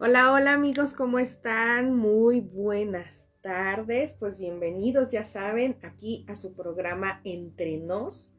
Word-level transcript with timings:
Hola, 0.00 0.32
hola 0.32 0.54
amigos, 0.54 0.94
¿cómo 0.94 1.18
están? 1.18 1.92
Muy 1.96 2.38
buenas 2.38 3.28
tardes. 3.40 4.12
Pues 4.12 4.38
bienvenidos, 4.38 5.10
ya 5.10 5.24
saben, 5.24 5.76
aquí 5.82 6.24
a 6.28 6.36
su 6.36 6.54
programa 6.54 7.20
Entre 7.24 7.78
Nos. 7.78 8.32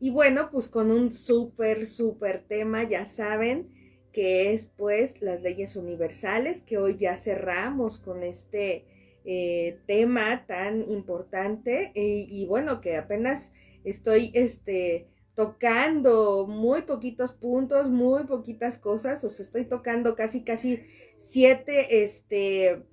Y 0.00 0.12
bueno, 0.12 0.48
pues 0.50 0.66
con 0.68 0.90
un 0.90 1.12
súper, 1.12 1.86
súper 1.86 2.46
tema, 2.48 2.84
ya 2.84 3.04
saben, 3.04 3.68
que 4.14 4.54
es 4.54 4.72
pues 4.78 5.20
las 5.20 5.42
leyes 5.42 5.76
universales, 5.76 6.62
que 6.62 6.78
hoy 6.78 6.96
ya 6.96 7.18
cerramos 7.18 7.98
con 7.98 8.22
este 8.22 8.86
eh, 9.26 9.80
tema 9.86 10.46
tan 10.46 10.80
importante 10.88 11.92
y 11.94 12.46
bueno, 12.46 12.80
que 12.80 12.96
apenas 12.96 13.52
estoy, 13.84 14.30
este, 14.32 15.10
tocando 15.34 16.46
muy 16.46 16.82
poquitos 16.82 17.32
puntos, 17.32 17.90
muy 17.90 18.24
poquitas 18.24 18.78
cosas, 18.78 19.24
o 19.24 19.30
sea, 19.30 19.44
estoy 19.44 19.64
tocando 19.64 20.14
casi, 20.14 20.44
casi 20.44 20.86
siete, 21.18 22.04
este, 22.04 22.84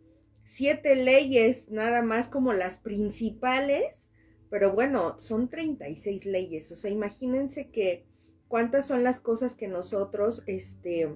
siete 0.44 0.96
leyes, 0.96 1.70
nada 1.70 2.02
más 2.02 2.28
como 2.28 2.54
las 2.54 2.78
principales, 2.78 4.10
pero 4.50 4.74
bueno, 4.74 5.20
son 5.20 5.50
36 5.50 6.26
leyes, 6.26 6.72
o 6.72 6.76
sea, 6.76 6.90
imagínense 6.90 7.70
que 7.70 8.06
cuántas 8.48 8.88
son 8.88 9.04
las 9.04 9.20
cosas 9.20 9.56
que 9.56 9.68
nosotros, 9.68 10.44
este, 10.48 11.16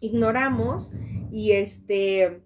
ignoramos 0.00 0.92
y 1.32 1.52
este, 1.52 2.42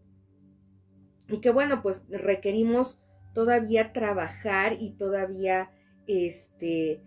y 1.29 1.41
que 1.41 1.51
bueno, 1.51 1.83
pues 1.83 2.03
requerimos 2.09 3.03
todavía 3.35 3.93
trabajar 3.93 4.77
y 4.81 4.91
todavía, 4.93 5.71
este, 6.07 7.03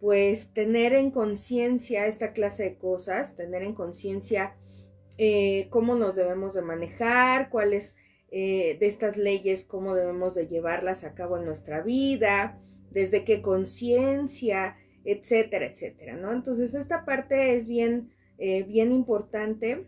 pues 0.00 0.52
tener 0.52 0.92
en 0.92 1.10
conciencia 1.10 2.06
esta 2.06 2.32
clase 2.32 2.64
de 2.64 2.76
cosas, 2.76 3.36
tener 3.36 3.62
en 3.62 3.74
conciencia 3.74 4.56
eh, 5.18 5.68
cómo 5.70 5.94
nos 5.94 6.16
debemos 6.16 6.54
de 6.54 6.62
manejar, 6.62 7.48
cuáles 7.48 7.96
eh, 8.30 8.76
de 8.78 8.86
estas 8.86 9.16
leyes, 9.16 9.64
cómo 9.64 9.94
debemos 9.94 10.34
de 10.34 10.46
llevarlas 10.46 11.04
a 11.04 11.14
cabo 11.14 11.38
en 11.38 11.46
nuestra 11.46 11.80
vida, 11.80 12.60
desde 12.90 13.24
qué 13.24 13.40
conciencia, 13.40 14.76
etcétera, 15.04 15.66
etcétera, 15.66 16.16
¿no? 16.16 16.32
Entonces 16.32 16.74
esta 16.74 17.04
parte 17.04 17.56
es 17.56 17.66
bien, 17.66 18.10
eh, 18.38 18.64
bien 18.64 18.92
importante, 18.92 19.86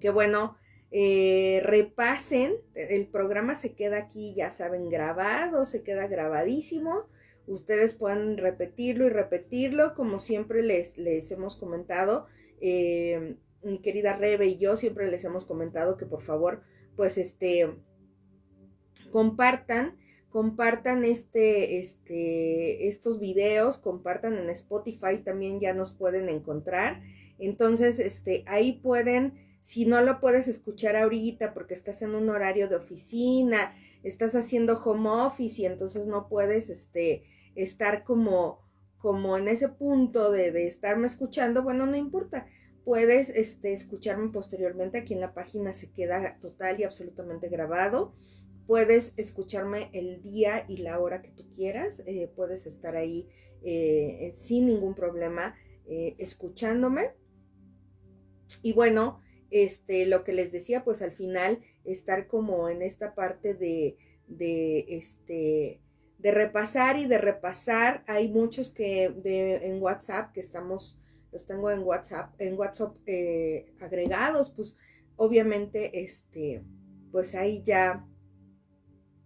que 0.00 0.10
bueno, 0.10 0.56
repasen, 0.92 2.54
el 2.74 3.06
programa 3.06 3.54
se 3.54 3.74
queda 3.74 3.98
aquí, 3.98 4.34
ya 4.34 4.50
saben, 4.50 4.90
grabado, 4.90 5.64
se 5.64 5.82
queda 5.82 6.08
grabadísimo 6.08 7.06
ustedes 7.52 7.94
puedan 7.94 8.36
repetirlo 8.36 9.06
y 9.06 9.10
repetirlo, 9.10 9.94
como 9.94 10.18
siempre 10.18 10.62
les, 10.62 10.96
les 10.98 11.30
hemos 11.30 11.56
comentado. 11.56 12.26
Eh, 12.60 13.36
mi 13.62 13.78
querida 13.78 14.16
Rebe 14.16 14.46
y 14.46 14.58
yo 14.58 14.76
siempre 14.76 15.10
les 15.10 15.24
hemos 15.24 15.44
comentado 15.44 15.96
que 15.96 16.06
por 16.06 16.22
favor, 16.22 16.62
pues 16.96 17.18
este, 17.18 17.76
compartan, 19.10 19.98
compartan 20.30 21.04
este, 21.04 21.78
este, 21.78 22.88
estos 22.88 23.20
videos, 23.20 23.78
compartan 23.78 24.38
en 24.38 24.50
Spotify, 24.50 25.18
también 25.24 25.60
ya 25.60 25.74
nos 25.74 25.92
pueden 25.92 26.28
encontrar. 26.28 27.02
Entonces, 27.38 27.98
este, 27.98 28.44
ahí 28.46 28.72
pueden, 28.72 29.34
si 29.60 29.86
no 29.86 30.00
lo 30.02 30.20
puedes 30.20 30.46
escuchar 30.46 30.96
ahorita 30.96 31.52
porque 31.52 31.74
estás 31.74 32.02
en 32.02 32.14
un 32.14 32.28
horario 32.28 32.68
de 32.68 32.76
oficina, 32.76 33.74
estás 34.02 34.34
haciendo 34.34 34.74
home 34.82 35.08
office 35.08 35.62
y 35.62 35.66
entonces 35.66 36.06
no 36.06 36.28
puedes, 36.28 36.70
este, 36.70 37.24
estar 37.54 38.04
como, 38.04 38.60
como 38.98 39.36
en 39.36 39.48
ese 39.48 39.68
punto 39.68 40.30
de, 40.30 40.52
de 40.52 40.66
estarme 40.66 41.06
escuchando, 41.06 41.62
bueno, 41.62 41.86
no 41.86 41.96
importa. 41.96 42.46
Puedes 42.84 43.28
este, 43.28 43.72
escucharme 43.72 44.30
posteriormente. 44.30 44.98
Aquí 44.98 45.14
en 45.14 45.20
la 45.20 45.34
página 45.34 45.72
se 45.72 45.92
queda 45.92 46.38
total 46.40 46.80
y 46.80 46.84
absolutamente 46.84 47.48
grabado. 47.48 48.14
Puedes 48.66 49.12
escucharme 49.16 49.90
el 49.92 50.22
día 50.22 50.64
y 50.68 50.78
la 50.78 50.98
hora 50.98 51.22
que 51.22 51.30
tú 51.30 51.50
quieras. 51.52 52.02
Eh, 52.06 52.32
puedes 52.34 52.66
estar 52.66 52.96
ahí 52.96 53.28
eh, 53.62 54.32
sin 54.34 54.66
ningún 54.66 54.94
problema 54.94 55.54
eh, 55.86 56.14
escuchándome. 56.18 57.12
Y 58.62 58.72
bueno, 58.72 59.20
este, 59.50 60.06
lo 60.06 60.24
que 60.24 60.32
les 60.32 60.52
decía, 60.52 60.84
pues 60.84 61.02
al 61.02 61.12
final 61.12 61.60
estar 61.84 62.26
como 62.26 62.68
en 62.68 62.82
esta 62.82 63.14
parte 63.14 63.54
de, 63.54 63.96
de 64.26 64.86
este, 64.88 65.80
de 66.20 66.30
repasar 66.32 66.98
y 66.98 67.06
de 67.06 67.18
repasar. 67.18 68.04
Hay 68.06 68.28
muchos 68.28 68.70
que 68.70 69.10
de, 69.10 69.66
en 69.66 69.82
WhatsApp 69.82 70.32
que 70.32 70.40
estamos, 70.40 70.98
los 71.32 71.46
tengo 71.46 71.70
en 71.70 71.82
WhatsApp, 71.82 72.34
en 72.38 72.58
WhatsApp 72.58 72.96
eh, 73.06 73.72
agregados, 73.80 74.50
pues 74.50 74.76
obviamente, 75.16 76.02
este, 76.02 76.62
pues 77.10 77.34
ahí 77.34 77.62
ya, 77.64 78.06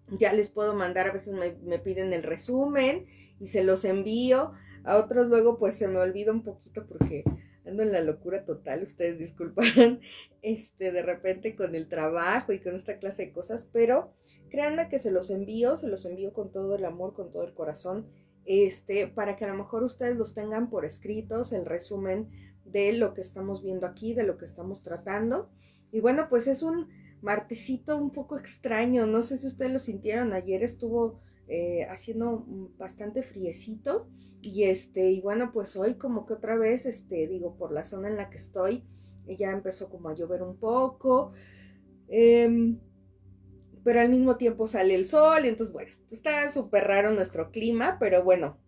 ya 0.09 0.33
les 0.33 0.49
puedo 0.49 0.75
mandar, 0.75 1.09
a 1.09 1.13
veces 1.13 1.35
me, 1.35 1.57
me 1.63 1.79
piden 1.79 2.13
el 2.13 2.23
resumen 2.23 3.07
y 3.41 3.49
se 3.49 3.65
los 3.65 3.85
envío. 3.85 4.53
A 4.85 4.97
otros 4.97 5.29
luego 5.29 5.59
pues 5.59 5.75
se 5.77 5.89
me 5.89 5.99
olvida 5.99 6.31
un 6.31 6.43
poquito 6.43 6.87
porque 6.87 7.25
ando 7.67 7.83
en 7.83 7.93
la 7.93 8.01
locura 8.01 8.45
total, 8.45 8.83
ustedes 8.83 9.19
disculparán, 9.19 10.01
este, 10.43 10.93
de 10.93 11.03
repente 11.03 11.57
con 11.57 11.75
el 11.75 11.89
trabajo 11.89 12.53
y 12.53 12.61
con 12.61 12.75
esta 12.75 12.99
clase 12.99 13.27
de 13.27 13.33
cosas, 13.33 13.69
pero 13.73 14.13
créanme 14.51 14.89
que 14.89 14.99
se 14.99 15.11
los 15.11 15.31
envío, 15.31 15.77
se 15.77 15.89
los 15.89 16.05
envío 16.05 16.33
con 16.33 16.53
todo 16.53 16.77
el 16.77 16.85
amor, 16.85 17.15
con 17.15 17.31
todo 17.31 17.45
el 17.45 17.55
corazón, 17.55 18.09
este, 18.45 19.09
para 19.09 19.37
que 19.37 19.45
a 19.45 19.49
lo 19.49 19.55
mejor 19.55 19.83
ustedes 19.85 20.17
los 20.17 20.35
tengan 20.35 20.69
por 20.69 20.85
escritos, 20.85 21.53
el 21.53 21.65
resumen 21.65 22.31
de 22.65 22.93
lo 22.93 23.15
que 23.15 23.21
estamos 23.21 23.63
viendo 23.63 23.87
aquí, 23.87 24.15
de 24.15 24.25
lo 24.25 24.37
que 24.37 24.45
estamos 24.45 24.83
tratando. 24.83 25.51
Y 25.91 26.01
bueno, 26.01 26.29
pues 26.29 26.47
es 26.47 26.63
un 26.63 26.89
martesito 27.23 27.97
un 27.97 28.11
poco 28.11 28.39
extraño, 28.39 29.07
no 29.07 29.23
sé 29.23 29.39
si 29.39 29.47
ustedes 29.47 29.73
lo 29.73 29.79
sintieron, 29.79 30.33
ayer 30.33 30.63
estuvo 30.63 31.21
eh, 31.49 31.87
haciendo 31.91 32.45
bastante 32.79 33.23
friecito. 33.23 34.09
Y 34.43 34.65
este 34.65 35.11
y 35.11 35.23
bueno 35.23 35.53
pues 35.53 35.75
hoy 35.75 35.95
como 35.95 36.27
que 36.27 36.35
otra 36.35 36.57
vez 36.57 36.85
este 36.85 37.27
digo 37.27 37.57
por 37.57 37.73
la 37.73 37.83
zona 37.83 38.09
en 38.09 38.17
la 38.17 38.29
que 38.29 38.37
estoy 38.37 38.85
ya 39.27 39.51
empezó 39.51 39.89
como 39.89 40.09
a 40.09 40.15
llover 40.15 40.43
un 40.43 40.57
poco 40.57 41.33
em, 42.09 42.79
pero 43.83 44.01
al 44.01 44.09
mismo 44.09 44.37
tiempo 44.37 44.67
sale 44.67 44.95
el 44.95 45.09
sol 45.09 45.45
y 45.45 45.49
entonces 45.49 45.73
bueno 45.73 45.93
está 46.11 46.51
súper 46.51 46.85
raro 46.85 47.11
nuestro 47.11 47.51
clima 47.51 47.97
pero 47.99 48.23
bueno 48.23 48.59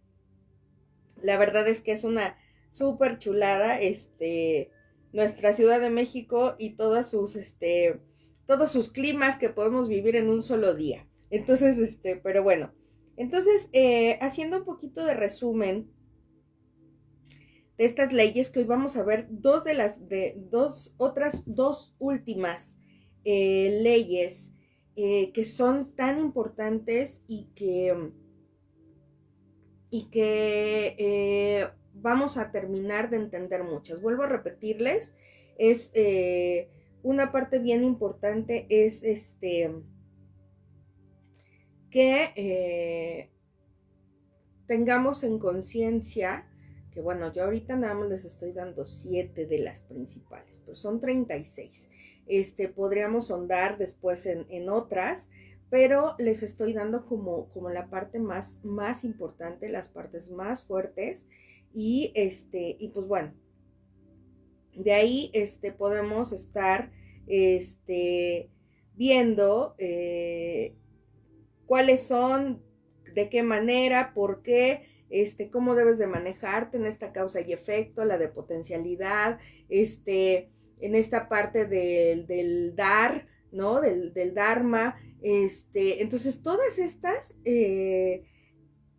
la 1.20 1.38
verdad 1.38 1.66
es 1.68 1.80
que 1.80 1.92
es 1.92 2.04
una 2.04 2.36
súper 2.70 3.18
chulada 3.18 3.78
este 3.80 4.70
nuestra 5.12 5.52
Ciudad 5.52 5.80
de 5.80 5.90
México 5.90 6.56
y 6.58 6.76
todas 6.76 7.10
sus 7.10 7.36
este 7.36 8.00
todos 8.46 8.70
sus 8.70 8.90
climas 8.90 9.38
que 9.38 9.50
podemos 9.50 9.88
vivir 9.88 10.16
en 10.16 10.28
un 10.28 10.42
solo 10.42 10.74
día 10.74 11.05
entonces, 11.30 11.78
este, 11.78 12.16
pero 12.16 12.42
bueno. 12.42 12.72
Entonces, 13.16 13.68
eh, 13.72 14.18
haciendo 14.20 14.58
un 14.58 14.64
poquito 14.64 15.04
de 15.04 15.14
resumen 15.14 15.90
de 17.78 17.84
estas 17.84 18.12
leyes, 18.12 18.50
que 18.50 18.60
hoy 18.60 18.66
vamos 18.66 18.96
a 18.96 19.04
ver 19.04 19.26
dos 19.30 19.64
de 19.64 19.74
las, 19.74 20.08
de 20.08 20.36
dos, 20.50 20.94
otras 20.98 21.42
dos 21.46 21.94
últimas 21.98 22.78
eh, 23.24 23.80
leyes 23.82 24.52
eh, 24.96 25.32
que 25.32 25.44
son 25.44 25.94
tan 25.94 26.18
importantes 26.18 27.24
y 27.26 27.48
que, 27.54 28.12
y 29.90 30.10
que 30.10 31.70
vamos 31.94 32.36
a 32.36 32.50
terminar 32.52 33.10
de 33.10 33.16
entender 33.16 33.64
muchas. 33.64 34.00
Vuelvo 34.00 34.24
a 34.24 34.28
repetirles, 34.28 35.14
es 35.58 35.90
una 37.02 37.32
parte 37.32 37.58
bien 37.58 37.82
importante, 37.82 38.66
es 38.68 39.02
este 39.02 39.70
que 41.96 42.30
eh, 42.36 43.30
tengamos 44.66 45.24
en 45.24 45.38
conciencia 45.38 46.46
que, 46.90 47.00
bueno, 47.00 47.32
yo 47.32 47.44
ahorita 47.44 47.74
nada 47.74 47.94
más 47.94 48.10
les 48.10 48.26
estoy 48.26 48.52
dando 48.52 48.84
siete 48.84 49.46
de 49.46 49.60
las 49.60 49.80
principales, 49.80 50.60
pero 50.62 50.76
son 50.76 51.00
36. 51.00 51.88
Este, 52.26 52.68
podríamos 52.68 53.30
ahondar 53.30 53.78
después 53.78 54.26
en, 54.26 54.68
otras, 54.68 55.30
pero 55.70 56.16
les 56.18 56.42
estoy 56.42 56.74
dando 56.74 57.06
como, 57.06 57.48
como 57.48 57.70
la 57.70 57.88
parte 57.88 58.18
más, 58.18 58.62
más 58.62 59.02
importante, 59.02 59.70
las 59.70 59.88
partes 59.88 60.30
más 60.30 60.66
fuertes 60.66 61.26
y 61.72 62.12
este, 62.14 62.76
y 62.78 62.88
pues 62.88 63.06
bueno, 63.06 63.32
de 64.74 64.92
ahí 64.92 65.30
este, 65.32 65.72
podemos 65.72 66.32
estar 66.32 66.92
este, 67.26 68.50
viendo 68.94 69.74
eh, 69.78 70.76
cuáles 71.66 72.06
son, 72.06 72.62
de 73.14 73.28
qué 73.28 73.42
manera, 73.42 74.12
por 74.14 74.42
qué, 74.42 74.86
este, 75.10 75.50
cómo 75.50 75.74
debes 75.74 75.98
de 75.98 76.06
manejarte 76.06 76.76
en 76.76 76.86
esta 76.86 77.12
causa 77.12 77.40
y 77.40 77.52
efecto, 77.52 78.04
la 78.04 78.18
de 78.18 78.28
potencialidad, 78.28 79.38
este, 79.68 80.50
en 80.80 80.94
esta 80.94 81.28
parte 81.28 81.66
del, 81.66 82.74
dar, 82.74 83.26
¿no? 83.52 83.80
Del, 83.80 84.12
del, 84.12 84.34
Dharma. 84.34 84.96
Este, 85.22 86.02
entonces, 86.02 86.42
todas 86.42 86.78
estas 86.78 87.34
eh, 87.44 88.24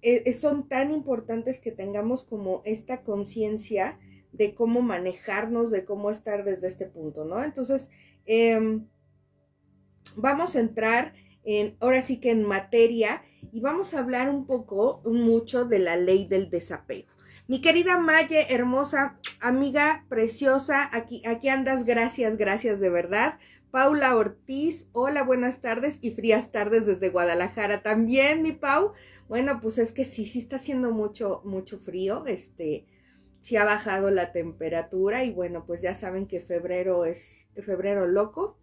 eh, 0.01 0.33
son 0.33 0.67
tan 0.67 0.91
importantes 0.91 1.59
que 1.59 1.71
tengamos 1.71 2.23
como 2.23 2.61
esta 2.65 3.03
conciencia 3.03 3.99
de 4.31 4.53
cómo 4.53 4.81
manejarnos, 4.81 5.71
de 5.71 5.85
cómo 5.85 6.11
estar 6.11 6.43
desde 6.43 6.67
este 6.67 6.85
punto, 6.85 7.25
¿no? 7.25 7.43
Entonces, 7.43 7.89
em, 8.25 8.87
vamos 10.15 10.55
a 10.55 10.59
entrar 10.59 11.13
en, 11.47 11.77
ahora 11.79 12.01
sí 12.01 12.19
que 12.19 12.29
en 12.29 12.43
materia 12.43 13.23
y 13.53 13.61
vamos 13.61 13.93
a 13.93 13.99
hablar 13.99 14.29
un 14.29 14.45
poco, 14.45 15.01
mucho 15.05 15.63
de 15.65 15.79
la 15.79 15.95
ley 15.95 16.27
del 16.27 16.49
desapego. 16.49 17.07
Mi 17.47 17.61
querida 17.61 17.97
Maye, 17.97 18.53
hermosa, 18.53 19.17
amiga 19.39 20.05
preciosa, 20.09 20.89
aquí, 20.91 21.23
aquí 21.25 21.47
andas, 21.47 21.85
gracias, 21.85 22.35
gracias 22.35 22.81
de 22.81 22.89
verdad. 22.89 23.39
Paula 23.71 24.17
Ortiz, 24.17 24.89
hola, 24.91 25.23
buenas 25.23 25.61
tardes 25.61 25.99
y 26.01 26.11
frías 26.11 26.51
tardes 26.51 26.85
desde 26.85 27.09
Guadalajara 27.09 27.81
también, 27.81 28.41
mi 28.41 28.51
Pau. 28.51 28.91
Bueno, 29.29 29.59
pues 29.61 29.77
es 29.77 29.93
que 29.93 30.03
sí, 30.03 30.25
sí 30.25 30.39
está 30.39 30.57
haciendo 30.57 30.91
mucho, 30.91 31.41
mucho 31.45 31.79
frío, 31.79 32.25
este, 32.25 32.85
sí 33.39 33.55
ha 33.55 33.63
bajado 33.63 34.11
la 34.11 34.33
temperatura 34.33 35.23
y 35.23 35.31
bueno, 35.31 35.65
pues 35.65 35.81
ya 35.81 35.95
saben 35.95 36.27
que 36.27 36.41
febrero 36.41 37.05
es 37.05 37.47
febrero 37.55 38.05
loco. 38.05 38.57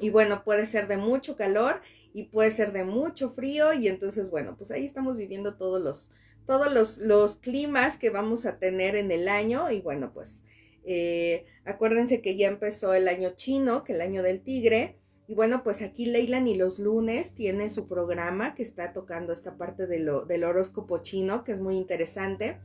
Y 0.00 0.10
bueno, 0.10 0.42
puede 0.44 0.66
ser 0.66 0.88
de 0.88 0.96
mucho 0.96 1.36
calor 1.36 1.82
y 2.12 2.24
puede 2.24 2.50
ser 2.50 2.72
de 2.72 2.84
mucho 2.84 3.30
frío 3.30 3.72
y 3.72 3.86
entonces, 3.88 4.30
bueno, 4.30 4.56
pues 4.56 4.70
ahí 4.70 4.84
estamos 4.84 5.16
viviendo 5.16 5.56
todos 5.56 5.80
los, 5.80 6.10
todos 6.46 6.72
los, 6.72 6.98
los 6.98 7.36
climas 7.36 7.98
que 7.98 8.10
vamos 8.10 8.46
a 8.46 8.58
tener 8.58 8.96
en 8.96 9.10
el 9.10 9.28
año 9.28 9.70
y 9.70 9.80
bueno, 9.80 10.12
pues 10.12 10.44
eh, 10.84 11.44
acuérdense 11.64 12.20
que 12.20 12.36
ya 12.36 12.48
empezó 12.48 12.94
el 12.94 13.08
año 13.08 13.30
chino, 13.36 13.84
que 13.84 13.92
el 13.92 14.00
año 14.00 14.22
del 14.22 14.40
tigre. 14.40 14.96
Y 15.28 15.34
bueno, 15.34 15.62
pues 15.62 15.82
aquí 15.82 16.06
Leyland 16.06 16.48
y 16.48 16.56
los 16.56 16.80
lunes 16.80 17.34
tiene 17.34 17.70
su 17.70 17.86
programa 17.86 18.54
que 18.54 18.62
está 18.62 18.92
tocando 18.92 19.32
esta 19.32 19.56
parte 19.56 19.86
de 19.86 20.00
lo, 20.00 20.24
del 20.24 20.42
horóscopo 20.42 20.98
chino, 20.98 21.44
que 21.44 21.52
es 21.52 21.60
muy 21.60 21.76
interesante. 21.76 22.58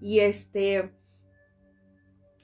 Y 0.00 0.20
este, 0.20 0.90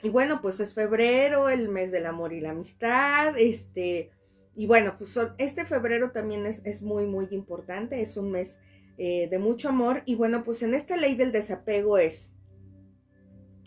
y 0.03 0.11
bueno, 0.11 0.41
pues 0.43 0.61
es 0.61 0.75
febrero, 0.75 1.49
el 1.49 1.69
mes 1.69 1.91
del 1.91 2.07
amor 2.07 2.33
y 2.33 2.41
la 2.41 2.51
amistad, 2.51 3.37
este, 3.37 4.11
y 4.57 4.67
bueno, 4.67 4.95
pues 4.97 5.19
este 5.39 5.65
febrero 5.65 6.13
también 6.13 6.47
es, 6.47 6.65
es, 6.65 6.83
muy, 6.83 7.07
muy 7.07 7.27
importante, 7.33 8.01
es 8.01 8.17
un 8.17 8.31
mes 8.31 8.61
eh, 8.97 9.27
de 9.29 9.39
mucho 9.39 9.69
amor. 9.69 10.03
Y 10.07 10.15
bueno, 10.15 10.43
pues 10.43 10.63
en 10.63 10.75
esta 10.75 10.97
ley 10.97 11.17
del 11.17 11.33
desapego 11.33 11.99
es, 11.99 12.35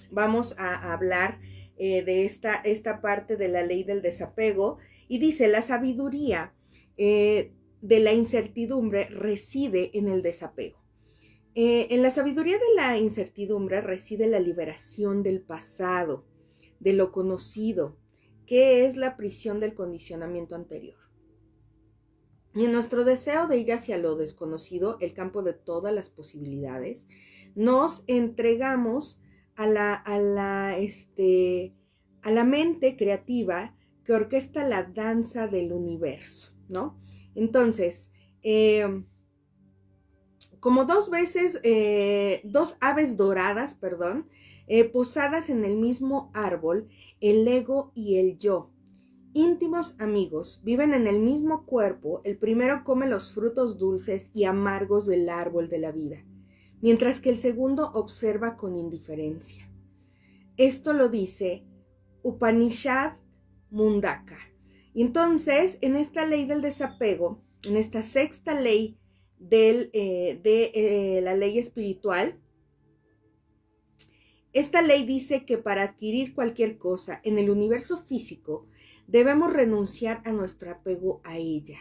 vamos 0.10 0.56
a, 0.57 0.94
hablar 0.94 1.39
eh, 1.78 2.04
de 2.04 2.25
esta, 2.25 2.56
esta 2.56 3.01
parte 3.01 3.36
de 3.36 3.50
la 3.50 3.63
ley 3.63 3.84
del 3.84 4.01
desapego. 4.01 4.78
Y 5.10 5.19
dice, 5.19 5.50
la 5.50 5.62
sabiduría 5.62 6.54
eh, 6.98 7.51
de 7.81 8.00
la 8.00 8.13
incertidumbre 8.13 9.10
reside 9.10 9.92
en 9.98 10.07
el 10.07 10.22
desapego. 10.22 10.81
en 11.54 12.01
la 12.01 12.12
sabiduría 12.12 12.57
de 12.57 12.75
la 12.75 12.98
incertidumbre 12.98 13.81
reside 13.81 14.28
la 14.28 14.39
liberación 14.39 15.24
del 15.24 15.42
pasado, 15.42 16.25
de 16.80 16.94
lo 16.94 17.12
conocido, 17.12 17.98
que 18.47 18.85
es 18.85 18.95
la 18.95 19.17
prisión 19.17 19.59
del 19.59 19.75
condicionamiento 19.75 20.55
anterior. 20.55 20.97
Y 22.55 22.65
en 22.65 22.71
nuestro 22.71 23.03
deseo 23.03 23.45
de 23.45 23.57
ir 23.57 23.71
hacia 23.71 23.99
lo 23.99 24.15
desconocido, 24.15 24.97
el 24.99 25.13
campo 25.13 25.44
de 25.44 25.53
todas 25.53 25.94
las 25.94 26.09
posibilidades, 26.09 27.07
nos 27.53 28.03
entregamos 28.07 29.21
a 29.55 29.67
la, 29.67 29.94
a 29.94 30.17
la, 30.17 30.77
este, 30.77 31.75
a 32.23 32.31
la 32.31 32.45
mente 32.45 32.95
creativa 32.95 33.75
que 34.03 34.13
orquesta 34.13 34.67
la 34.67 34.83
danza 34.83 35.47
del 35.47 35.73
universo, 35.73 36.53
¿no? 36.69 37.00
Entonces, 37.35 38.11
em, 38.41 39.05
como 40.59 40.85
dos 40.85 41.09
veces, 41.09 41.59
eh, 41.63 42.41
dos 42.45 42.77
aves 42.79 43.17
doradas, 43.17 43.75
perdón, 43.75 44.29
eh, 44.67 44.83
posadas 44.85 45.49
en 45.49 45.65
el 45.65 45.77
mismo 45.77 46.29
árbol, 46.33 46.89
el 47.19 47.47
ego 47.47 47.91
y 47.95 48.17
el 48.17 48.37
yo, 48.37 48.71
íntimos 49.33 49.95
amigos, 49.99 50.61
viven 50.63 50.93
en 50.93 51.05
el 51.07 51.19
mismo 51.19 51.65
cuerpo, 51.65 52.21
el 52.23 52.37
primero 52.37 52.83
come 52.83 53.07
los 53.07 53.33
frutos 53.33 53.77
dulces 53.77 54.31
y 54.33 54.45
amargos 54.45 55.05
del 55.05 55.29
árbol 55.29 55.69
de 55.69 55.79
la 55.79 55.91
vida, 55.91 56.25
mientras 56.81 57.19
que 57.19 57.29
el 57.29 57.37
segundo 57.37 57.91
observa 57.93 58.55
con 58.55 58.75
indiferencia. 58.75 59.71
Esto 60.57 60.93
lo 60.93 61.07
dice 61.07 61.65
Upanishad 62.23 63.13
Mundaka. 63.69 64.37
entonces, 64.95 65.77
en 65.81 65.95
esta 65.95 66.25
ley 66.25 66.45
del 66.45 66.61
desapego, 66.61 67.43
en 67.63 67.77
esta 67.77 68.01
sexta 68.01 68.59
ley 68.59 68.97
del, 69.37 69.91
eh, 69.93 70.39
de 70.43 70.71
eh, 70.73 71.21
la 71.21 71.35
ley 71.35 71.59
espiritual, 71.59 72.39
esta 74.59 74.81
ley 74.81 75.06
dice 75.06 75.45
que 75.45 75.59
para 75.59 75.83
adquirir 75.83 76.33
cualquier 76.33 76.80
cosa 76.80 77.21
en 77.24 77.38
el 77.38 77.51
universo 77.51 77.95
físico, 77.98 78.65
debemos 79.06 79.54
renunciar 79.54 80.24
a 80.25 80.31
nuestro 80.31 80.71
apego 80.71 81.21
a 81.24 81.38
ella. 81.38 81.77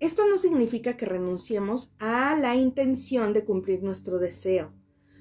Esto 0.00 0.26
no 0.26 0.36
significa 0.36 0.96
que 0.96 1.06
renunciemos 1.06 1.94
a 2.00 2.34
la 2.34 2.56
intención 2.56 3.32
de 3.32 3.44
cumplir 3.44 3.84
nuestro 3.84 4.18
deseo. 4.18 4.72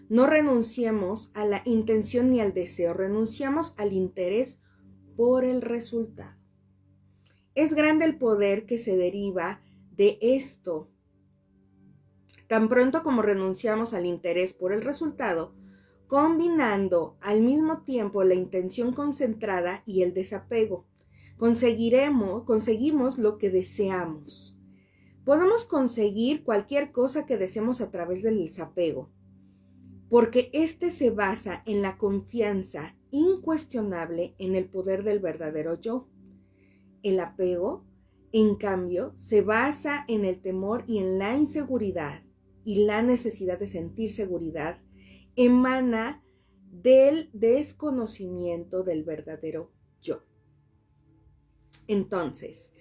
No 0.10 0.26
renunciemos 0.26 1.30
a 1.36 1.46
la 1.46 1.62
intención 1.66 2.32
ni 2.32 2.42
al 2.42 2.52
deseo, 2.52 2.96
renunciamos 2.96 3.76
al 3.78 3.94
interés 3.94 4.60
por 5.16 5.46
el 5.46 5.62
resultado. 5.62 6.36
Es 7.54 7.76
grande 7.76 8.06
el 8.06 8.18
poder 8.18 8.66
que 8.66 8.80
se 8.80 8.98
deriva 8.98 9.62
de 9.92 10.18
esto. 10.20 10.90
Tan 12.48 12.70
pronto 12.70 13.04
como 13.04 13.22
renunciamos 13.22 13.94
al 13.94 14.08
interés 14.08 14.54
por 14.54 14.74
el 14.74 14.82
resultado, 14.82 15.54
combinando 16.12 17.16
al 17.22 17.40
mismo 17.42 17.84
tiempo 17.84 18.26
la 18.26 18.34
intención 18.34 18.92
concentrada 18.92 19.82
y 19.86 20.02
el 20.02 20.14
desapego, 20.14 20.86
conseguiremos, 21.38 22.44
conseguimos 22.44 23.18
lo 23.18 23.38
que 23.38 23.50
deseamos. 23.50 24.60
Podemos 25.24 25.64
conseguir 25.64 26.44
cualquier 26.44 26.92
cosa 26.92 27.26
que 27.26 27.38
deseemos 27.38 27.80
a 27.80 27.92
través 27.92 28.24
del 28.24 28.40
desapego, 28.40 29.10
porque 30.10 30.50
este 30.52 30.92
se 30.92 31.12
basa 31.12 31.64
en 31.66 31.82
la 31.82 31.98
confianza 31.98 32.98
incuestionable 33.10 34.36
en 34.38 34.56
el 34.56 34.68
poder 34.68 35.06
del 35.06 35.20
verdadero 35.20 35.80
yo. 35.80 36.10
El 37.04 37.22
apego, 37.22 37.86
en 38.34 38.58
cambio, 38.58 39.14
se 39.16 39.44
basa 39.44 40.04
en 40.10 40.26
el 40.26 40.42
temor 40.42 40.84
y 40.88 40.98
en 40.98 41.18
la 41.18 41.38
inseguridad 41.38 42.22
y 42.66 42.84
la 42.84 43.02
necesidad 43.02 43.58
de 43.58 43.68
sentir 43.68 44.12
seguridad 44.12 44.82
emana 45.46 46.24
del 46.72 47.30
desconocimiento 47.34 48.84
del 48.84 49.04
verdadero 49.04 49.72
yo. 50.02 50.24
Entonces, 51.88 52.74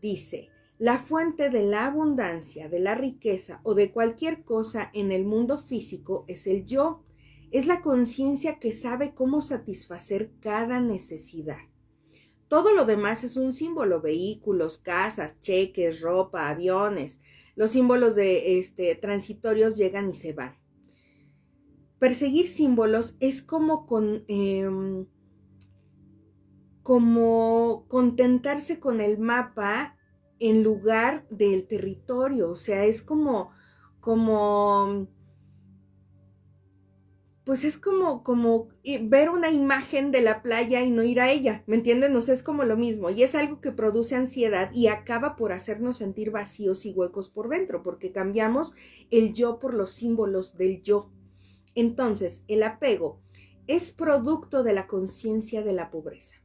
dice, 0.00 0.50
la 0.78 0.98
fuente 0.98 1.50
de 1.50 1.62
la 1.62 1.86
abundancia, 1.86 2.68
de 2.68 2.78
la 2.78 2.94
riqueza 2.94 3.60
o 3.64 3.74
de 3.74 3.90
cualquier 3.90 4.44
cosa 4.44 4.90
en 4.94 5.10
el 5.10 5.24
mundo 5.24 5.58
físico 5.58 6.24
es 6.28 6.46
el 6.46 6.64
yo. 6.64 7.04
Es 7.50 7.66
la 7.66 7.80
conciencia 7.80 8.58
que 8.58 8.72
sabe 8.72 9.14
cómo 9.14 9.40
satisfacer 9.40 10.32
cada 10.40 10.80
necesidad. 10.80 11.58
Todo 12.46 12.72
lo 12.72 12.84
demás 12.84 13.24
es 13.24 13.36
un 13.36 13.52
símbolo, 13.52 14.00
vehículos, 14.00 14.78
casas, 14.78 15.40
cheques, 15.40 16.00
ropa, 16.00 16.48
aviones. 16.48 17.20
Los 17.56 17.72
símbolos 17.72 18.14
de 18.14 18.58
este, 18.58 18.94
transitorios 18.94 19.76
llegan 19.76 20.08
y 20.08 20.14
se 20.14 20.32
van. 20.32 20.58
Perseguir 21.98 22.48
símbolos 22.48 23.16
es 23.20 23.42
como 23.42 23.86
con, 23.86 24.24
em, 24.28 25.06
como 26.82 27.86
contentarse 27.88 28.80
con 28.80 29.00
el 29.00 29.18
mapa 29.18 29.96
en 30.38 30.62
lugar 30.62 31.26
del 31.28 31.66
territorio, 31.66 32.50
o 32.50 32.54
sea, 32.54 32.84
es 32.84 33.02
como, 33.02 33.50
como, 34.00 35.08
pues 37.44 37.64
es 37.64 37.78
como, 37.78 38.22
como 38.22 38.68
ver 39.02 39.30
una 39.30 39.50
imagen 39.50 40.12
de 40.12 40.20
la 40.20 40.42
playa 40.42 40.82
y 40.82 40.90
no 40.90 41.02
ir 41.02 41.20
a 41.20 41.30
ella, 41.30 41.64
¿me 41.66 41.76
entienden? 41.76 42.14
O 42.14 42.20
sea, 42.20 42.34
es 42.34 42.42
como 42.42 42.64
lo 42.64 42.76
mismo 42.76 43.10
y 43.10 43.22
es 43.22 43.34
algo 43.34 43.60
que 43.60 43.72
produce 43.72 44.14
ansiedad 44.14 44.70
y 44.72 44.86
acaba 44.86 45.34
por 45.34 45.52
hacernos 45.52 45.96
sentir 45.96 46.30
vacíos 46.30 46.86
y 46.86 46.92
huecos 46.92 47.28
por 47.28 47.48
dentro, 47.48 47.82
porque 47.82 48.12
cambiamos 48.12 48.74
el 49.10 49.32
yo 49.32 49.58
por 49.58 49.74
los 49.74 49.90
símbolos 49.90 50.56
del 50.56 50.82
yo. 50.82 51.10
Entonces, 51.78 52.44
el 52.48 52.62
apego 52.62 53.20
es 53.66 53.92
producto 53.92 54.62
de 54.62 54.72
la 54.72 54.86
conciencia 54.86 55.62
de 55.62 55.72
la 55.72 55.90
pobreza 55.90 56.42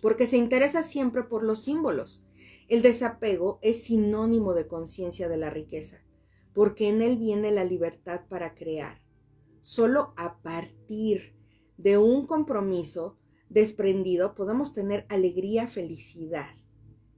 porque 0.00 0.26
se 0.26 0.36
interesa 0.36 0.82
siempre 0.82 1.24
por 1.24 1.42
los 1.42 1.64
símbolos. 1.64 2.24
El 2.68 2.82
desapego 2.82 3.58
es 3.62 3.84
sinónimo 3.84 4.54
de 4.54 4.66
conciencia 4.66 5.28
de 5.28 5.36
la 5.36 5.50
riqueza, 5.50 6.04
porque 6.54 6.88
en 6.88 7.02
él 7.02 7.16
viene 7.16 7.50
la 7.50 7.64
libertad 7.64 8.22
para 8.28 8.54
crear. 8.54 9.02
Solo 9.60 10.12
a 10.16 10.40
partir 10.42 11.34
de 11.76 11.98
un 11.98 12.26
compromiso 12.26 13.18
desprendido 13.48 14.34
podemos 14.34 14.72
tener 14.72 15.06
alegría, 15.08 15.66
felicidad. 15.66 16.50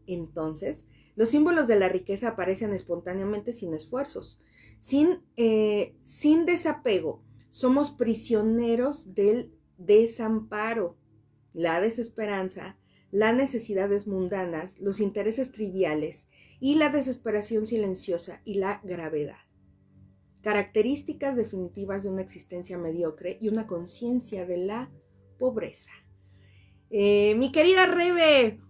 Entonces, 0.06 0.86
los 1.16 1.28
símbolos 1.28 1.66
de 1.66 1.78
la 1.78 1.88
riqueza 1.88 2.28
aparecen 2.28 2.72
espontáneamente 2.72 3.52
sin 3.52 3.74
esfuerzos. 3.74 4.42
Sin, 4.80 5.20
eh, 5.36 5.94
sin 6.00 6.46
desapego, 6.46 7.22
somos 7.50 7.92
prisioneros 7.92 9.14
del 9.14 9.52
desamparo, 9.76 10.96
la 11.52 11.80
desesperanza, 11.80 12.78
las 13.10 13.34
necesidades 13.34 14.06
mundanas, 14.06 14.80
los 14.80 15.00
intereses 15.00 15.52
triviales 15.52 16.28
y 16.60 16.76
la 16.76 16.88
desesperación 16.88 17.66
silenciosa 17.66 18.40
y 18.44 18.54
la 18.54 18.80
gravedad. 18.82 19.36
Características 20.40 21.36
definitivas 21.36 22.02
de 22.02 22.08
una 22.08 22.22
existencia 22.22 22.78
mediocre 22.78 23.36
y 23.38 23.48
una 23.48 23.66
conciencia 23.66 24.46
de 24.46 24.56
la 24.56 24.90
pobreza. 25.38 25.92
Eh, 26.88 27.34
mi 27.36 27.52
querida 27.52 27.84
Rebe, 27.84 28.60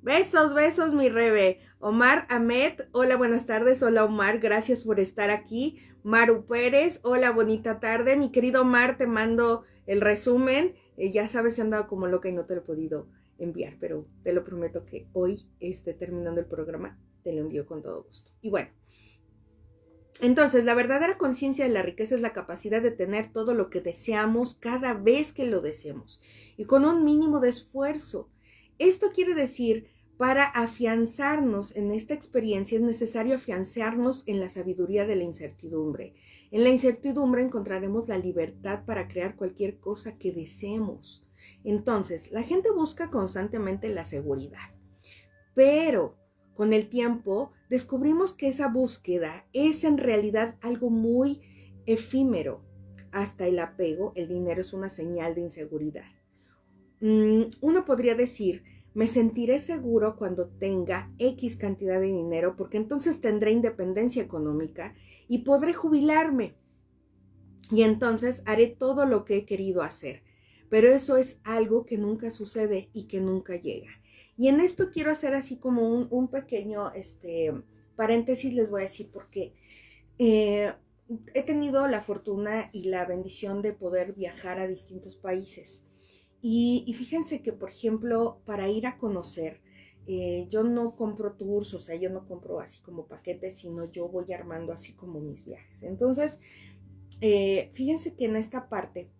besos, 0.00 0.54
besos, 0.54 0.94
mi 0.94 1.08
Rebe. 1.08 1.60
Omar 1.82 2.26
Ahmed, 2.28 2.74
hola, 2.92 3.16
buenas 3.16 3.46
tardes. 3.46 3.82
Hola, 3.82 4.04
Omar, 4.04 4.38
gracias 4.38 4.82
por 4.82 5.00
estar 5.00 5.30
aquí. 5.30 5.78
Maru 6.02 6.44
Pérez, 6.44 7.00
hola, 7.04 7.30
bonita 7.30 7.80
tarde. 7.80 8.18
Mi 8.18 8.30
querido 8.30 8.60
Omar, 8.60 8.98
te 8.98 9.06
mando 9.06 9.64
el 9.86 10.02
resumen. 10.02 10.74
Eh, 10.98 11.10
ya 11.10 11.26
sabes, 11.26 11.58
he 11.58 11.62
andado 11.62 11.88
como 11.88 12.06
loca 12.06 12.28
y 12.28 12.32
no 12.32 12.44
te 12.44 12.54
lo 12.54 12.60
he 12.60 12.64
podido 12.64 13.08
enviar, 13.38 13.78
pero 13.80 14.06
te 14.22 14.34
lo 14.34 14.44
prometo 14.44 14.84
que 14.84 15.08
hoy, 15.14 15.48
esté 15.58 15.94
terminando 15.94 16.38
el 16.38 16.46
programa, 16.46 17.00
te 17.22 17.32
lo 17.32 17.40
envío 17.40 17.64
con 17.64 17.80
todo 17.80 18.02
gusto. 18.02 18.30
Y 18.42 18.50
bueno, 18.50 18.68
entonces, 20.20 20.64
la 20.64 20.74
verdadera 20.74 21.16
conciencia 21.16 21.64
de 21.64 21.70
la 21.70 21.80
riqueza 21.80 22.14
es 22.14 22.20
la 22.20 22.34
capacidad 22.34 22.82
de 22.82 22.90
tener 22.90 23.32
todo 23.32 23.54
lo 23.54 23.70
que 23.70 23.80
deseamos 23.80 24.54
cada 24.54 24.92
vez 24.92 25.32
que 25.32 25.46
lo 25.46 25.62
deseemos 25.62 26.20
y 26.58 26.66
con 26.66 26.84
un 26.84 27.06
mínimo 27.06 27.40
de 27.40 27.48
esfuerzo. 27.48 28.28
Esto 28.78 29.12
quiere 29.14 29.32
decir, 29.32 29.86
para 30.20 30.44
afianzarnos 30.44 31.74
en 31.76 31.90
esta 31.90 32.12
experiencia 32.12 32.76
es 32.76 32.84
necesario 32.84 33.36
afianzarnos 33.36 34.22
en 34.26 34.38
la 34.38 34.50
sabiduría 34.50 35.06
de 35.06 35.16
la 35.16 35.24
incertidumbre. 35.24 36.12
En 36.50 36.62
la 36.62 36.68
incertidumbre 36.68 37.40
encontraremos 37.40 38.06
la 38.06 38.18
libertad 38.18 38.84
para 38.84 39.08
crear 39.08 39.34
cualquier 39.34 39.78
cosa 39.78 40.18
que 40.18 40.30
deseemos. 40.30 41.26
Entonces, 41.64 42.30
la 42.32 42.42
gente 42.42 42.70
busca 42.70 43.08
constantemente 43.08 43.88
la 43.88 44.04
seguridad, 44.04 44.74
pero 45.54 46.18
con 46.52 46.74
el 46.74 46.90
tiempo 46.90 47.52
descubrimos 47.70 48.34
que 48.34 48.48
esa 48.48 48.68
búsqueda 48.68 49.48
es 49.54 49.84
en 49.84 49.96
realidad 49.96 50.58
algo 50.60 50.90
muy 50.90 51.40
efímero. 51.86 52.62
Hasta 53.10 53.46
el 53.46 53.58
apego, 53.58 54.12
el 54.16 54.28
dinero 54.28 54.60
es 54.60 54.74
una 54.74 54.90
señal 54.90 55.34
de 55.34 55.40
inseguridad. 55.40 56.12
Mm, 57.00 57.44
uno 57.62 57.86
podría 57.86 58.14
decir, 58.14 58.64
me 58.92 59.06
sentiré 59.06 59.58
seguro 59.58 60.16
cuando 60.16 60.48
tenga 60.48 61.12
X 61.18 61.56
cantidad 61.56 62.00
de 62.00 62.06
dinero 62.06 62.56
porque 62.56 62.76
entonces 62.76 63.20
tendré 63.20 63.52
independencia 63.52 64.22
económica 64.22 64.94
y 65.28 65.38
podré 65.38 65.72
jubilarme. 65.72 66.56
Y 67.70 67.82
entonces 67.82 68.42
haré 68.46 68.66
todo 68.66 69.06
lo 69.06 69.24
que 69.24 69.36
he 69.36 69.44
querido 69.44 69.82
hacer. 69.82 70.24
Pero 70.68 70.88
eso 70.88 71.16
es 71.16 71.40
algo 71.44 71.84
que 71.84 71.98
nunca 71.98 72.30
sucede 72.30 72.90
y 72.92 73.04
que 73.04 73.20
nunca 73.20 73.56
llega. 73.56 73.90
Y 74.36 74.48
en 74.48 74.60
esto 74.60 74.90
quiero 74.90 75.10
hacer 75.10 75.34
así 75.34 75.56
como 75.58 75.88
un, 75.88 76.28
pequeño 76.28 76.92
este, 76.92 77.52
paréntesis, 77.94 78.54
les 78.54 78.70
voy 78.70 78.80
a 78.80 78.84
decir 78.84 79.10
porque 79.12 79.54
eh, 80.18 80.72
he 81.34 81.42
tenido 81.42 81.86
la 81.88 82.00
fortuna 82.00 82.70
y 82.72 82.84
la 82.84 83.04
bendición 83.04 83.62
de 83.62 83.72
poder 83.72 84.14
viajar 84.14 84.58
a 84.58 84.66
distintos 84.66 85.16
países. 85.16 85.84
Y, 86.42 86.92
fíjense 86.96 87.42
que, 87.42 87.52
por 87.52 87.68
ejemplo, 87.68 88.40
para 88.46 88.68
ir 88.68 88.86
a 88.86 88.96
conocer, 88.96 89.60
eh, 90.06 90.46
yo 90.48 90.62
no 90.64 90.96
compro 90.96 91.34
tours, 91.34 91.74
o 91.74 91.80
sea, 91.80 91.96
yo 91.96 92.08
no 92.10 92.26
compro 92.26 92.60
así 92.60 92.80
como 92.80 93.06
paquetes, 93.06 93.58
sino 93.58 93.90
yo 93.90 94.08
voy 94.08 94.32
armando 94.32 94.72
así 94.72 94.94
como 94.94 95.20
mis 95.20 95.44
viajes. 95.44 95.82
Entonces, 95.82 96.40
eh, 97.20 97.68
fíjense 97.72 98.14
que 98.14 98.24
en 98.24 98.36
esta 98.36 98.68
parte, 98.68 99.10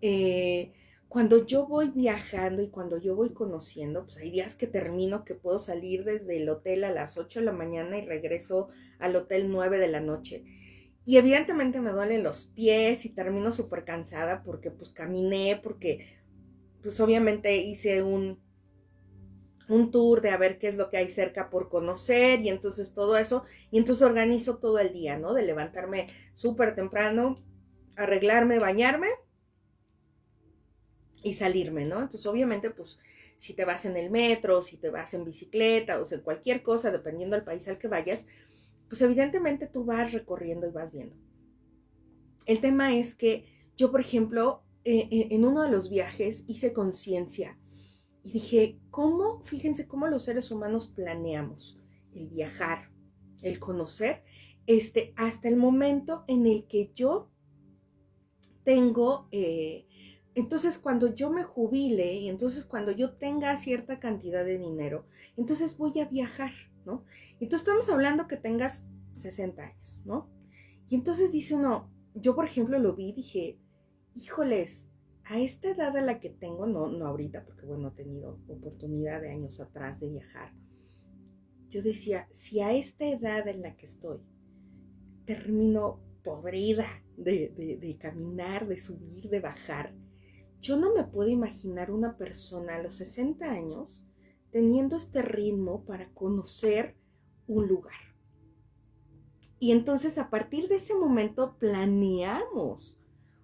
eh, 0.00 0.72
cuando 1.08 1.44
yo 1.44 1.66
voy 1.66 1.90
viajando 1.90 2.62
y 2.62 2.68
cuando 2.68 2.96
yo 2.98 3.16
voy 3.16 3.30
conociendo, 3.30 4.04
pues 4.04 4.18
hay 4.18 4.30
días 4.30 4.54
que 4.54 4.68
termino 4.68 5.24
que 5.24 5.34
puedo 5.34 5.58
salir 5.58 6.04
desde 6.04 6.36
el 6.36 6.48
hotel 6.48 6.84
a 6.84 6.92
las 6.92 7.18
8 7.18 7.40
de 7.40 7.46
la 7.46 7.52
mañana 7.52 7.98
y 7.98 8.06
regreso 8.06 8.68
al 9.00 9.16
hotel 9.16 9.50
9 9.50 9.78
de 9.78 9.88
la 9.88 10.00
noche. 10.00 10.44
Y 11.04 11.16
evidentemente 11.16 11.80
me 11.80 11.90
duelen 11.92 12.22
los 12.22 12.46
pies 12.46 13.04
y 13.04 13.10
termino 13.14 13.52
súper 13.52 13.84
cansada 13.84 14.42
porque 14.42 14.70
pues 14.70 14.90
caminé, 14.90 15.60
porque 15.62 16.06
pues 16.82 17.00
obviamente 17.00 17.56
hice 17.56 18.02
un, 18.02 18.40
un 19.68 19.90
tour 19.90 20.20
de 20.20 20.30
a 20.30 20.36
ver 20.36 20.58
qué 20.58 20.68
es 20.68 20.74
lo 20.74 20.88
que 20.88 20.96
hay 20.98 21.08
cerca 21.08 21.48
por 21.48 21.68
conocer 21.68 22.40
y 22.42 22.48
entonces 22.48 22.92
todo 22.94 23.16
eso. 23.16 23.44
Y 23.70 23.78
entonces 23.78 24.02
organizo 24.02 24.58
todo 24.58 24.78
el 24.78 24.92
día, 24.92 25.18
¿no? 25.18 25.32
De 25.32 25.42
levantarme 25.42 26.08
súper 26.34 26.74
temprano, 26.74 27.42
arreglarme, 27.96 28.58
bañarme 28.58 29.08
y 31.22 31.34
salirme, 31.34 31.84
¿no? 31.84 31.96
Entonces 31.96 32.26
obviamente 32.26 32.70
pues 32.70 32.98
si 33.36 33.54
te 33.54 33.64
vas 33.64 33.84
en 33.84 33.96
el 33.96 34.10
metro, 34.10 34.62
si 34.62 34.76
te 34.76 34.90
vas 34.90 35.14
en 35.14 35.24
bicicleta 35.24 36.00
o 36.00 36.04
sea, 36.04 36.20
cualquier 36.22 36.62
cosa, 36.62 36.90
dependiendo 36.90 37.36
del 37.36 37.44
país 37.44 37.66
al 37.68 37.78
que 37.78 37.88
vayas, 37.88 38.26
pues 38.90 39.00
evidentemente 39.02 39.68
tú 39.68 39.84
vas 39.84 40.12
recorriendo 40.12 40.66
y 40.66 40.72
vas 40.72 40.92
viendo. 40.92 41.16
El 42.44 42.60
tema 42.60 42.96
es 42.96 43.14
que 43.14 43.46
yo, 43.76 43.92
por 43.92 44.00
ejemplo, 44.00 44.64
eh, 44.84 45.06
eh, 45.12 45.28
en 45.30 45.44
uno 45.44 45.62
de 45.62 45.70
los 45.70 45.88
viajes 45.88 46.44
hice 46.48 46.72
conciencia 46.72 47.56
y 48.24 48.32
dije, 48.32 48.80
¿cómo? 48.90 49.40
Fíjense 49.42 49.86
cómo 49.86 50.08
los 50.08 50.24
seres 50.24 50.50
humanos 50.50 50.88
planeamos 50.88 51.78
el 52.12 52.26
viajar, 52.26 52.90
el 53.42 53.60
conocer, 53.60 54.24
este, 54.66 55.14
hasta 55.16 55.46
el 55.46 55.56
momento 55.56 56.24
en 56.26 56.46
el 56.46 56.66
que 56.66 56.90
yo 56.92 57.30
tengo, 58.64 59.28
eh, 59.30 59.86
entonces 60.34 60.80
cuando 60.80 61.14
yo 61.14 61.30
me 61.30 61.44
jubile 61.44 62.28
entonces 62.28 62.64
cuando 62.64 62.90
yo 62.90 63.12
tenga 63.12 63.56
cierta 63.56 64.00
cantidad 64.00 64.44
de 64.44 64.58
dinero, 64.58 65.06
entonces 65.36 65.78
voy 65.78 66.00
a 66.00 66.06
viajar. 66.06 66.50
¿No? 66.84 67.04
Entonces 67.40 67.60
estamos 67.60 67.88
hablando 67.90 68.26
que 68.26 68.36
tengas 68.36 68.86
60 69.12 69.62
años, 69.62 70.02
¿no? 70.06 70.28
Y 70.88 70.94
entonces 70.94 71.32
dice 71.32 71.54
uno, 71.54 71.90
yo 72.14 72.34
por 72.34 72.44
ejemplo 72.44 72.78
lo 72.78 72.94
vi 72.94 73.10
y 73.10 73.12
dije, 73.12 73.58
híjoles, 74.14 74.88
a 75.24 75.38
esta 75.38 75.70
edad 75.70 75.96
a 75.96 76.02
la 76.02 76.18
que 76.18 76.30
tengo, 76.30 76.66
no, 76.66 76.88
no 76.88 77.06
ahorita, 77.06 77.44
porque 77.44 77.64
bueno, 77.64 77.88
he 77.88 77.92
tenido 77.92 78.40
oportunidad 78.48 79.20
de 79.20 79.30
años 79.30 79.60
atrás 79.60 80.00
de 80.00 80.08
viajar, 80.08 80.52
yo 81.68 81.82
decía, 81.82 82.26
si 82.32 82.60
a 82.60 82.72
esta 82.72 83.06
edad 83.06 83.46
en 83.46 83.62
la 83.62 83.76
que 83.76 83.86
estoy 83.86 84.18
termino 85.24 86.00
podrida 86.24 86.86
de, 87.16 87.78
de 87.80 87.96
caminar, 87.96 88.66
de 88.66 88.76
subir, 88.76 89.28
de 89.30 89.38
bajar, 89.38 89.94
yo 90.60 90.76
no 90.76 90.92
me 90.92 91.04
puedo 91.04 91.30
imaginar 91.30 91.92
una 91.92 92.16
persona 92.16 92.76
a 92.76 92.82
los 92.82 92.94
60 92.94 93.48
años 93.48 94.04
teniendo 94.50 94.96
este 94.96 95.22
ritmo 95.22 95.84
para 95.84 96.12
conocer 96.12 96.96
un 97.46 97.66
lugar. 97.66 98.10
Y 99.58 99.72
entonces 99.72 100.16
a 100.18 100.30
partir 100.30 100.68
de 100.68 100.76
ese 100.76 100.94
momento 100.94 101.56
planeamos 101.58 102.98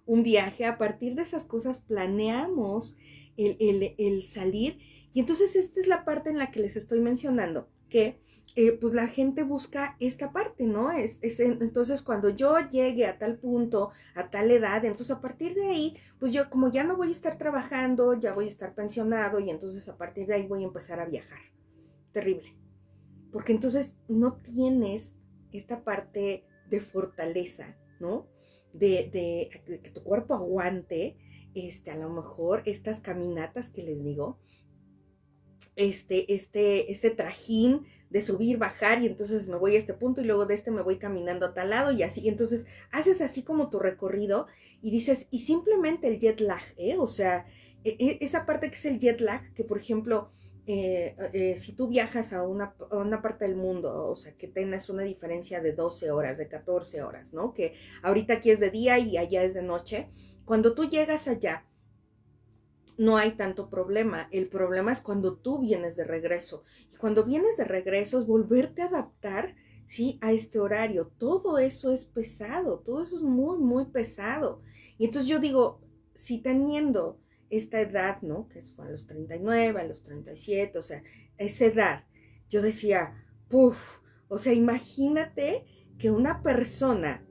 un 0.07 0.23
viaje, 0.23 0.65
a 0.65 0.79
partir 0.79 1.15
de 1.15 1.23
esas 1.23 1.45
cosas 1.45 1.81
planeamos 1.81 2.97
el, 3.37 4.23
salir. 4.25 4.79
Y 5.13 5.21
entonces 5.21 5.57
esta 5.57 5.81
es 5.81 5.87
la 5.87 6.05
parte 6.05 6.31
en 6.31 6.39
la 6.39 6.51
que 6.51 6.61
les 6.61 6.77
estoy 6.77 7.01
mencionando, 7.01 7.69
eh, 7.99 8.73
pues 8.73 8.95
la 8.95 9.07
gente 9.07 9.43
busca 9.43 9.97
esta 10.01 10.33
parte, 10.33 10.67
¿no? 10.67 10.91
Es, 10.91 11.19
entonces 11.41 12.01
cuando 12.01 12.31
yo 12.31 12.59
llegue 12.71 13.07
a 13.07 13.19
tal 13.19 13.39
punto, 13.39 13.91
a 14.15 14.31
tal 14.31 14.51
edad, 14.51 14.83
entonces 14.85 15.15
a 15.15 15.21
partir 15.21 15.55
de 15.55 15.69
ahí, 15.69 15.97
pues 16.19 16.33
yo 16.33 16.49
como 16.49 16.71
ya 16.71 16.83
no 16.83 16.97
voy 16.97 17.09
a 17.09 17.13
estar 17.13 17.37
trabajando, 17.37 18.15
ya 18.19 18.33
voy 18.33 18.47
a 18.47 18.49
estar 18.49 18.75
pensionado 18.75 19.41
y 19.41 19.51
entonces 19.51 19.87
a 19.89 19.99
partir 19.99 20.27
de 20.27 20.35
ahí 20.37 20.47
voy 20.47 20.63
a 20.63 20.67
empezar 20.67 21.01
a 21.01 21.07
viajar. 21.07 21.41
Terrible. 22.13 22.57
Porque 23.31 23.53
entonces 23.53 23.97
no 24.09 24.39
tienes 24.39 25.17
esta 25.53 25.85
parte 25.85 26.45
de 26.71 26.81
fortaleza, 26.81 27.77
¿no? 28.01 28.27
De, 28.73 29.11
de, 29.13 29.81
que 29.83 29.91
tu 29.91 30.03
cuerpo 30.03 30.35
aguante, 30.35 31.19
este, 31.55 31.91
a 31.91 31.97
lo 31.97 32.09
mejor 32.09 32.63
estas 32.65 33.01
caminatas 33.01 33.69
que 33.69 33.83
les 33.83 34.03
digo, 34.03 34.39
este, 35.77 36.33
este, 36.33 36.91
este 36.91 37.11
trajín 37.11 37.87
de 38.11 38.23
subir, 38.23 38.57
bajar 38.57 39.03
y 39.03 39.07
entonces 39.07 39.49
me 39.49 39.57
voy 39.57 39.77
a 39.77 39.79
este 39.79 39.95
punto 39.95 40.21
y 40.21 40.25
luego 40.25 40.47
de 40.47 40.55
este 40.55 40.71
me 40.71 40.83
voy 40.83 40.99
caminando 40.99 41.47
a 41.47 41.55
tal 41.55 41.71
lado 41.71 41.93
y 41.93 42.03
así. 42.03 42.29
entonces 42.29 42.67
haces 42.91 43.21
así 43.21 43.43
como 43.43 43.69
tu 43.69 43.79
recorrido 43.79 44.47
y 44.81 44.91
dices, 44.91 45.27
y 45.31 45.41
simplemente 45.41 46.09
el 46.09 46.19
jet 46.19 46.41
lag, 46.41 46.63
¿eh? 46.77 46.97
O 46.99 47.07
sea, 47.07 47.47
e, 47.85 47.97
e, 47.99 48.19
esa 48.21 48.47
parte 48.47 48.69
que 48.71 48.77
es 48.77 48.85
el 48.87 48.99
jet 48.99 49.21
lag, 49.21 49.53
que 49.55 49.65
por 49.65 49.79
ejemplo, 49.79 50.31
eh, 50.67 51.15
eh, 51.33 51.57
si 51.57 51.73
tú 51.73 51.89
viajas 51.89 52.33
a 52.33 52.43
una, 52.43 52.75
a 52.91 52.97
una, 52.97 53.23
parte 53.23 53.47
del 53.47 53.57
mundo, 53.57 54.09
o 54.09 54.17
sea, 54.17 54.33
que 54.37 54.49
tengas 54.49 54.89
una 54.89 55.03
diferencia 55.03 55.61
de 55.61 55.73
12 55.73 56.11
horas, 56.11 56.39
de 56.39 56.49
14 56.49 57.03
horas, 57.03 57.33
¿no? 57.33 57.55
Que 57.55 57.75
ahorita 58.03 58.35
aquí 58.35 58.51
es 58.51 58.61
de 58.61 58.71
día 58.71 58.99
y 58.99 59.17
allá 59.17 59.45
es 59.45 59.55
de 59.55 59.63
noche. 59.63 60.09
Cuando 60.45 60.75
tú 60.75 60.89
llegas 60.89 61.29
allá, 61.29 61.65
no 62.99 63.17
hay 63.17 63.33
tanto 63.33 63.69
problema. 63.69 64.29
El 64.31 64.49
problema 64.49 64.93
es 64.93 65.01
cuando 65.01 65.37
tú 65.37 65.61
vienes 65.61 65.97
de 65.97 66.05
regreso. 66.05 66.65
Y 66.93 66.97
cuando 66.97 67.25
vienes 67.25 67.57
de 67.57 67.65
regreso 67.65 68.19
es 68.19 68.27
volverte 68.27 68.83
a 68.83 68.87
adaptar 68.87 69.55
¿sí? 69.87 70.19
A 70.21 70.33
este 70.33 70.59
horario. 70.59 71.13
Todo 71.19 71.59
eso 71.59 71.93
es 71.93 72.05
pesado, 72.05 72.81
todo 72.81 73.03
eso 73.03 73.17
es 73.17 73.23
muy, 73.23 73.59
muy 73.59 73.87
pesado. 73.87 74.63
Y 74.99 75.07
entonces 75.07 75.29
yo 75.29 75.39
digo, 75.39 75.81
si 76.15 76.39
teniendo 76.39 77.21
esta 77.49 77.81
edad, 77.81 78.21
¿no? 78.23 78.49
Que 78.49 78.61
fue 78.61 78.87
a 78.87 78.91
los 78.91 79.07
39, 79.07 79.81
a 79.81 79.85
los 79.85 80.03
37, 80.03 80.79
o 80.79 80.83
sea, 80.83 81.03
esa 81.39 81.67
edad, 81.67 82.05
yo 82.49 82.61
decía, 82.61 83.25
puff, 83.49 84.01
o 84.29 84.39
sea, 84.39 84.53
imagínate 84.53 85.65
que 85.99 86.11
una 86.11 86.43
persona 86.43 87.26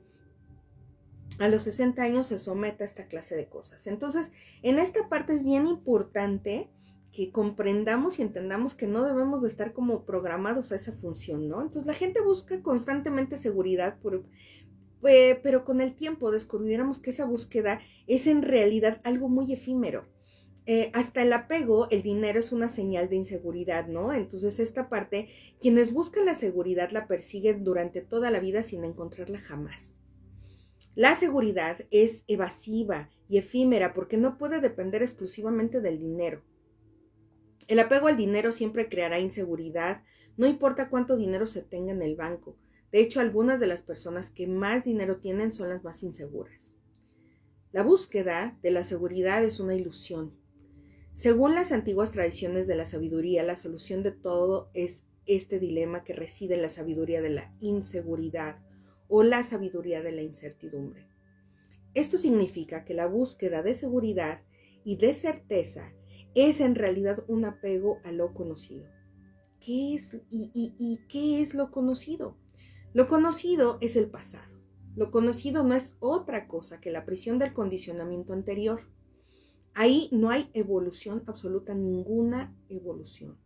a 1.38 1.48
los 1.48 1.62
60 1.62 2.02
años 2.02 2.28
se 2.28 2.38
someta 2.38 2.84
a 2.84 2.86
esta 2.86 3.06
clase 3.06 3.36
de 3.36 3.48
cosas. 3.48 3.86
Entonces, 3.86 4.32
en 4.62 4.78
esta 4.78 5.08
parte 5.08 5.34
es 5.34 5.44
bien 5.44 5.66
importante 5.66 6.70
que 7.12 7.30
comprendamos 7.30 8.18
y 8.18 8.22
entendamos 8.22 8.74
que 8.74 8.86
no 8.86 9.04
debemos 9.04 9.42
de 9.42 9.48
estar 9.48 9.72
como 9.72 10.04
programados 10.04 10.72
a 10.72 10.76
esa 10.76 10.92
función, 10.92 11.48
¿no? 11.48 11.62
Entonces 11.62 11.86
la 11.86 11.94
gente 11.94 12.20
busca 12.20 12.62
constantemente 12.62 13.38
seguridad, 13.38 13.98
pero 15.00 15.64
con 15.64 15.80
el 15.80 15.94
tiempo 15.94 16.30
descubriéramos 16.30 17.00
que 17.00 17.10
esa 17.10 17.24
búsqueda 17.24 17.80
es 18.06 18.26
en 18.26 18.42
realidad 18.42 19.00
algo 19.04 19.28
muy 19.28 19.52
efímero. 19.52 20.04
Eh, 20.66 20.90
hasta 20.94 21.22
el 21.22 21.32
apego, 21.32 21.88
el 21.90 22.02
dinero 22.02 22.40
es 22.40 22.50
una 22.50 22.68
señal 22.68 23.08
de 23.08 23.16
inseguridad, 23.16 23.86
¿no? 23.86 24.12
Entonces 24.12 24.58
esta 24.58 24.88
parte, 24.88 25.28
quienes 25.60 25.92
buscan 25.92 26.26
la 26.26 26.34
seguridad 26.34 26.90
la 26.90 27.06
persiguen 27.06 27.62
durante 27.62 28.00
toda 28.00 28.30
la 28.30 28.40
vida 28.40 28.64
sin 28.64 28.84
encontrarla 28.84 29.38
jamás. 29.38 30.00
La 30.96 31.14
seguridad 31.14 31.80
es 31.90 32.24
evasiva 32.26 33.10
y 33.28 33.36
efímera 33.36 33.92
porque 33.92 34.16
no 34.16 34.38
puede 34.38 34.62
depender 34.62 35.02
exclusivamente 35.02 35.82
del 35.82 35.98
dinero. 35.98 36.42
El 37.68 37.80
apego 37.80 38.06
al 38.06 38.16
dinero 38.16 38.50
siempre 38.50 38.88
creará 38.88 39.18
inseguridad, 39.18 40.04
no 40.38 40.46
importa 40.46 40.88
cuánto 40.88 41.18
dinero 41.18 41.46
se 41.46 41.60
tenga 41.60 41.92
en 41.92 42.00
el 42.00 42.16
banco. 42.16 42.56
De 42.92 43.00
hecho, 43.00 43.20
algunas 43.20 43.60
de 43.60 43.66
las 43.66 43.82
personas 43.82 44.30
que 44.30 44.46
más 44.46 44.84
dinero 44.84 45.18
tienen 45.18 45.52
son 45.52 45.68
las 45.68 45.84
más 45.84 46.02
inseguras. 46.02 46.74
La 47.72 47.82
búsqueda 47.82 48.58
de 48.62 48.70
la 48.70 48.82
seguridad 48.82 49.44
es 49.44 49.60
una 49.60 49.74
ilusión. 49.74 50.32
Según 51.12 51.54
las 51.54 51.72
antiguas 51.72 52.12
tradiciones 52.12 52.66
de 52.66 52.74
la 52.74 52.86
sabiduría, 52.86 53.42
la 53.42 53.56
solución 53.56 54.02
de 54.02 54.12
todo 54.12 54.70
es 54.72 55.06
este 55.26 55.58
dilema 55.58 56.04
que 56.04 56.14
reside 56.14 56.54
en 56.54 56.62
la 56.62 56.70
sabiduría 56.70 57.20
de 57.20 57.30
la 57.30 57.54
inseguridad 57.60 58.65
o 59.08 59.22
la 59.22 59.42
sabiduría 59.42 60.02
de 60.02 60.12
la 60.12 60.22
incertidumbre. 60.22 61.08
Esto 61.94 62.18
significa 62.18 62.84
que 62.84 62.94
la 62.94 63.06
búsqueda 63.06 63.62
de 63.62 63.74
seguridad 63.74 64.42
y 64.84 64.96
de 64.96 65.14
certeza 65.14 65.92
es 66.34 66.60
en 66.60 66.74
realidad 66.74 67.24
un 67.28 67.46
apego 67.46 68.00
a 68.04 68.12
lo 68.12 68.34
conocido. 68.34 68.86
¿Qué 69.58 69.94
es 69.94 70.20
y, 70.30 71.00
qué 71.08 71.40
es 71.40 71.54
lo 71.54 71.70
conocido? 71.70 72.36
Lo 72.92 73.08
conocido 73.08 73.78
es 73.80 73.96
el 73.96 74.10
pasado. 74.10 74.60
Lo 74.94 75.10
conocido 75.10 75.64
no 75.64 75.74
es 75.74 75.96
otra 76.00 76.46
cosa 76.46 76.80
que 76.80 76.90
la 76.90 77.04
prisión 77.04 77.38
del 77.38 77.54
condicionamiento 77.54 78.34
anterior. 78.34 78.80
Ahí 79.74 80.08
no 80.12 80.30
hay 80.30 80.50
evolución 80.52 81.22
absoluta, 81.26 81.74
ninguna 81.74 82.54
evolución. 82.68 83.38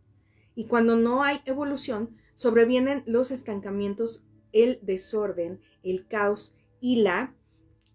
Y 0.55 0.65
cuando 0.65 0.97
no 0.97 1.23
hay 1.23 1.39
evolución, 1.45 2.17
sobrevienen 2.35 3.03
los 3.05 3.31
estancamientos 3.31 4.25
el 4.53 4.79
desorden, 4.81 5.59
el 5.83 6.07
caos 6.07 6.55
y 6.79 6.97
la 6.97 7.35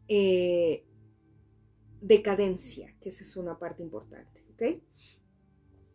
eh, 0.08 0.84
decadencia, 2.00 2.94
que 3.00 3.08
esa 3.08 3.24
es 3.24 3.36
una 3.36 3.58
parte 3.58 3.82
importante. 3.82 4.44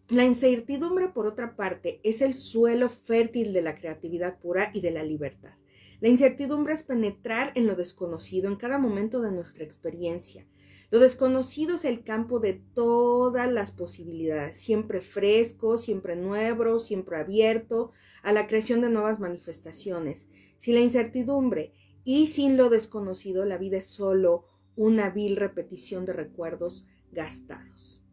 La 0.09 0.25
incertidumbre, 0.25 1.07
por 1.07 1.25
otra 1.25 1.55
parte, 1.55 2.01
es 2.03 2.21
el 2.21 2.33
suelo 2.33 2.89
fértil 2.89 3.53
de 3.53 3.61
la 3.61 3.75
creatividad 3.75 4.39
pura 4.39 4.69
y 4.73 4.81
de 4.81 4.91
la 4.91 5.03
libertad. 5.03 5.53
La 6.01 6.09
incertidumbre 6.09 6.73
es 6.73 6.83
penetrar 6.83 7.53
en 7.55 7.67
lo 7.67 7.75
desconocido 7.75 8.49
en 8.49 8.57
cada 8.57 8.77
momento 8.77 9.21
de 9.21 9.31
nuestra 9.31 9.63
experiencia. 9.63 10.45
Lo 10.91 10.99
desconocido 10.99 11.75
es 11.75 11.85
el 11.85 12.03
campo 12.03 12.41
de 12.41 12.53
todas 12.53 13.49
las 13.49 13.71
posibilidades, 13.71 14.57
siempre 14.57 14.99
fresco, 14.99 15.77
siempre 15.77 16.17
nuevo, 16.17 16.81
siempre 16.81 17.17
abierto 17.17 17.91
a 18.23 18.33
la 18.33 18.45
creación 18.45 18.81
de 18.81 18.89
nuevas 18.89 19.21
manifestaciones. 19.21 20.29
Sin 20.57 20.75
la 20.75 20.81
incertidumbre 20.81 21.71
y 22.03 22.27
sin 22.27 22.57
lo 22.57 22.69
desconocido, 22.69 23.45
la 23.45 23.57
vida 23.57 23.77
es 23.77 23.85
solo 23.85 24.47
una 24.75 25.09
vil 25.09 25.37
repetición 25.37 26.05
de 26.05 26.11
recuerdos 26.11 26.87
gastados. 27.13 28.03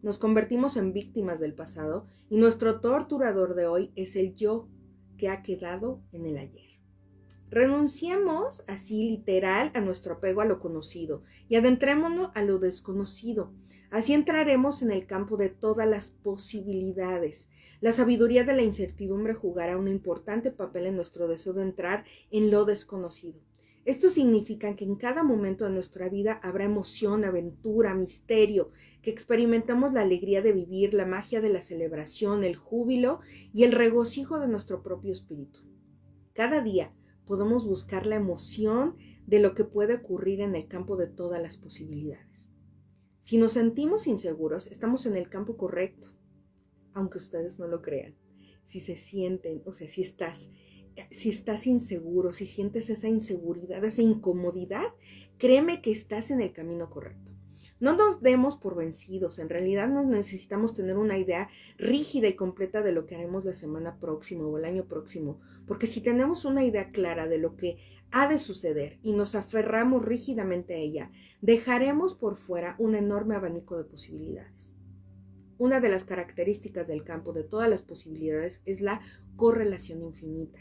Nos 0.00 0.18
convertimos 0.18 0.76
en 0.76 0.92
víctimas 0.92 1.40
del 1.40 1.54
pasado 1.54 2.06
y 2.30 2.36
nuestro 2.36 2.80
torturador 2.80 3.56
de 3.56 3.66
hoy 3.66 3.92
es 3.96 4.14
el 4.14 4.36
yo 4.36 4.68
que 5.18 5.30
ha 5.30 5.42
quedado 5.42 6.00
en 6.12 6.26
el 6.26 6.38
ayer. 6.38 6.73
Renunciemos 7.54 8.64
así 8.66 9.04
literal 9.04 9.70
a 9.74 9.80
nuestro 9.80 10.14
apego 10.14 10.40
a 10.40 10.44
lo 10.44 10.58
conocido 10.58 11.22
y 11.48 11.54
adentrémonos 11.54 12.32
a 12.34 12.42
lo 12.42 12.58
desconocido. 12.58 13.52
Así 13.92 14.12
entraremos 14.12 14.82
en 14.82 14.90
el 14.90 15.06
campo 15.06 15.36
de 15.36 15.50
todas 15.50 15.88
las 15.88 16.10
posibilidades. 16.10 17.48
La 17.80 17.92
sabiduría 17.92 18.42
de 18.42 18.54
la 18.54 18.62
incertidumbre 18.62 19.34
jugará 19.34 19.76
un 19.76 19.86
importante 19.86 20.50
papel 20.50 20.86
en 20.86 20.96
nuestro 20.96 21.28
deseo 21.28 21.52
de 21.52 21.62
entrar 21.62 22.04
en 22.32 22.50
lo 22.50 22.64
desconocido. 22.64 23.38
Esto 23.84 24.08
significa 24.08 24.74
que 24.74 24.84
en 24.84 24.96
cada 24.96 25.22
momento 25.22 25.64
de 25.64 25.70
nuestra 25.70 26.08
vida 26.08 26.40
habrá 26.42 26.64
emoción, 26.64 27.24
aventura, 27.24 27.94
misterio, 27.94 28.72
que 29.00 29.10
experimentamos 29.10 29.92
la 29.92 30.00
alegría 30.00 30.42
de 30.42 30.52
vivir, 30.52 30.92
la 30.92 31.06
magia 31.06 31.40
de 31.40 31.50
la 31.50 31.60
celebración, 31.60 32.42
el 32.42 32.56
júbilo 32.56 33.20
y 33.52 33.62
el 33.62 33.70
regocijo 33.70 34.40
de 34.40 34.48
nuestro 34.48 34.82
propio 34.82 35.12
espíritu. 35.12 35.60
Cada 36.32 36.60
día 36.60 36.92
podemos 37.26 37.66
buscar 37.66 38.06
la 38.06 38.16
emoción 38.16 38.96
de 39.26 39.38
lo 39.38 39.54
que 39.54 39.64
puede 39.64 39.94
ocurrir 39.94 40.40
en 40.40 40.54
el 40.54 40.68
campo 40.68 40.96
de 40.96 41.06
todas 41.06 41.40
las 41.40 41.56
posibilidades. 41.56 42.50
Si 43.18 43.38
nos 43.38 43.52
sentimos 43.52 44.06
inseguros, 44.06 44.66
estamos 44.66 45.06
en 45.06 45.16
el 45.16 45.28
campo 45.30 45.56
correcto, 45.56 46.12
aunque 46.92 47.18
ustedes 47.18 47.58
no 47.58 47.66
lo 47.66 47.80
crean. 47.80 48.14
Si 48.64 48.80
se 48.80 48.96
sienten, 48.96 49.62
o 49.64 49.72
sea, 49.72 49.88
si 49.88 50.02
estás, 50.02 50.50
si 51.10 51.30
estás 51.30 51.66
inseguro, 51.66 52.32
si 52.32 52.46
sientes 52.46 52.90
esa 52.90 53.08
inseguridad, 53.08 53.82
esa 53.84 54.02
incomodidad, 54.02 54.84
créeme 55.38 55.80
que 55.80 55.90
estás 55.90 56.30
en 56.30 56.40
el 56.40 56.52
camino 56.52 56.90
correcto. 56.90 57.33
No 57.84 57.94
nos 57.94 58.22
demos 58.22 58.56
por 58.56 58.76
vencidos, 58.76 59.38
en 59.38 59.50
realidad 59.50 59.90
no 59.90 60.02
necesitamos 60.04 60.72
tener 60.72 60.96
una 60.96 61.18
idea 61.18 61.50
rígida 61.76 62.28
y 62.28 62.34
completa 62.34 62.80
de 62.80 62.92
lo 62.92 63.04
que 63.04 63.14
haremos 63.14 63.44
la 63.44 63.52
semana 63.52 64.00
próxima 64.00 64.46
o 64.46 64.56
el 64.56 64.64
año 64.64 64.86
próximo, 64.86 65.38
porque 65.66 65.86
si 65.86 66.00
tenemos 66.00 66.46
una 66.46 66.64
idea 66.64 66.92
clara 66.92 67.28
de 67.28 67.36
lo 67.36 67.56
que 67.56 67.76
ha 68.10 68.26
de 68.26 68.38
suceder 68.38 68.98
y 69.02 69.12
nos 69.12 69.34
aferramos 69.34 70.02
rígidamente 70.02 70.72
a 70.72 70.78
ella, 70.78 71.12
dejaremos 71.42 72.14
por 72.14 72.36
fuera 72.36 72.74
un 72.78 72.94
enorme 72.94 73.34
abanico 73.34 73.76
de 73.76 73.84
posibilidades. 73.84 74.74
Una 75.58 75.80
de 75.80 75.90
las 75.90 76.04
características 76.04 76.86
del 76.86 77.04
campo 77.04 77.34
de 77.34 77.44
todas 77.44 77.68
las 77.68 77.82
posibilidades 77.82 78.62
es 78.64 78.80
la 78.80 79.02
correlación 79.36 80.00
infinita. 80.00 80.58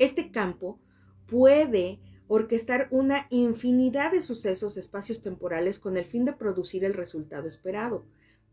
Este 0.00 0.32
campo 0.32 0.80
puede 1.28 2.00
orquestar 2.28 2.88
una 2.90 3.26
infinidad 3.30 4.12
de 4.12 4.20
sucesos 4.20 4.76
espacios 4.76 5.20
temporales 5.20 5.78
con 5.78 5.96
el 5.96 6.04
fin 6.04 6.24
de 6.24 6.32
producir 6.32 6.84
el 6.84 6.94
resultado 6.94 7.46
esperado. 7.46 8.04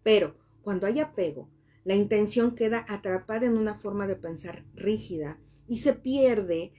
Pero 0.04 0.36
cuando 0.62 0.86
hay 0.86 1.00
apego, 1.00 1.50
la 1.84 1.96
intención 1.96 2.56
queda 2.56 2.86
atrapada 2.88 3.46
en 3.46 3.58
una 3.58 3.76
forma 3.76 4.08
de 4.08 4.16
pensar 4.16 4.64
rígida 4.76 5.40
y 5.68 5.80
se 5.80 5.94
pierde 5.94 6.72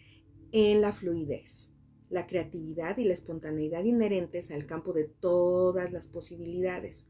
en 0.52 0.80
la 0.80 0.92
fluidez, 0.92 1.70
la 2.10 2.26
creatividad 2.26 2.96
y 2.98 3.04
la 3.04 3.14
espontaneidad 3.14 3.84
inherentes 3.84 4.50
al 4.50 4.66
campo 4.66 4.92
de 4.92 5.04
todas 5.04 5.92
las 5.92 6.06
posibilidades. 6.06 7.06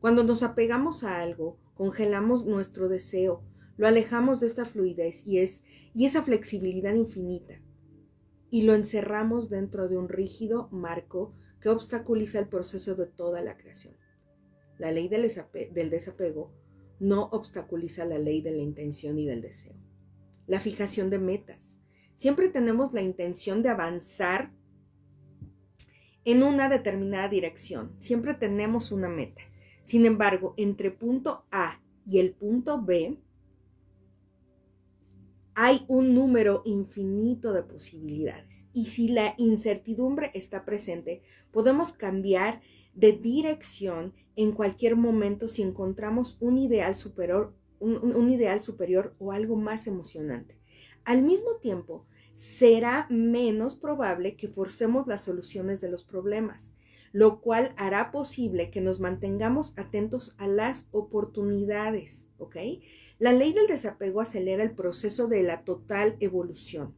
Cuando 0.00 0.24
nos 0.24 0.42
apegamos 0.42 1.04
a 1.04 1.20
algo, 1.20 1.58
congelamos 1.74 2.46
nuestro 2.46 2.88
deseo, 2.88 3.44
lo 3.76 3.86
alejamos 3.86 4.40
de 4.40 4.46
esta 4.46 4.64
fluidez 4.64 5.26
y, 5.26 5.38
y 5.94 6.06
esa 6.06 6.22
flexibilidad 6.22 6.94
infinita 6.94 7.60
y 8.50 8.62
lo 8.62 8.74
encerramos 8.74 9.48
dentro 9.48 9.88
de 9.88 9.96
un 9.96 10.08
rígido 10.08 10.68
marco 10.70 11.34
que 11.60 11.68
obstaculiza 11.68 12.38
el 12.38 12.48
proceso 12.48 12.94
de 12.94 13.06
toda 13.06 13.40
la 13.42 13.56
creación. 13.56 13.96
La 14.78 14.90
ley 14.90 15.08
del, 15.08 15.22
desapego 15.90 16.52
no 17.00 17.24
obstaculiza 17.32 18.04
la 18.04 18.18
ley 18.18 18.42
de 18.42 18.52
la 18.52 18.62
intención 18.62 19.18
y 19.18 19.26
del 19.26 19.40
deseo. 19.40 19.74
La 20.46 20.60
fijación 20.60 21.10
de 21.10 21.18
metas. 21.18 21.80
Siempre 22.14 22.48
tenemos 22.48 22.92
la 22.92 23.02
intención 23.02 23.62
de 23.62 23.70
avanzar 23.70 24.52
en 26.24 26.42
una 26.42 26.68
determinada 26.68 27.28
dirección. 27.28 27.94
Siempre 27.98 28.34
tenemos 28.34 28.92
una 28.92 29.08
meta. 29.08 29.42
Sin 29.82 30.06
embargo, 30.06 30.54
entre 30.56 30.90
punto 30.90 31.46
A 31.50 31.80
y 32.04 32.18
el 32.18 32.32
punto 32.32 32.82
B 32.82 33.18
hay 35.58 35.86
un 35.88 36.14
número 36.14 36.60
infinito 36.66 37.54
de 37.54 37.62
posibilidades. 37.62 38.68
Y 38.74 38.86
si 38.86 39.08
la 39.08 39.34
incertidumbre 39.38 40.30
está 40.34 40.66
presente, 40.66 41.22
podemos 41.50 41.94
cambiar 41.94 42.60
de 42.92 43.12
dirección 43.12 44.12
en 44.36 44.52
cualquier 44.52 44.96
momento 44.96 45.48
si 45.48 45.62
encontramos 45.62 46.36
un 46.40 46.58
ideal 46.58 46.94
superior, 46.94 47.54
un, 47.78 48.30
ideal 48.30 48.60
superior 48.60 49.16
o 49.18 49.32
algo 49.32 49.56
más 49.56 49.86
emocionante. 49.86 50.58
Al 51.06 51.22
mismo 51.22 51.56
tiempo, 51.56 52.04
será 52.34 53.06
menos 53.08 53.76
probable 53.76 54.36
que 54.36 54.48
forcemos 54.48 55.06
las 55.06 55.24
soluciones 55.24 55.80
de 55.80 55.90
los 55.90 56.04
problemas, 56.04 56.74
lo 57.12 57.40
cual 57.40 57.72
hará 57.78 58.10
posible 58.10 58.70
que 58.70 58.82
nos 58.82 59.00
mantengamos 59.00 59.72
atentos 59.78 60.34
a 60.36 60.48
las 60.48 60.90
oportunidades, 60.92 62.28
¿ok? 62.36 62.56
La 63.18 63.32
ley 63.32 63.54
del 63.54 63.66
desapego 63.66 64.20
acelera 64.20 64.62
el 64.62 64.74
proceso 64.74 65.26
de 65.26 65.42
la 65.42 65.64
total 65.64 66.16
evolución. 66.20 66.94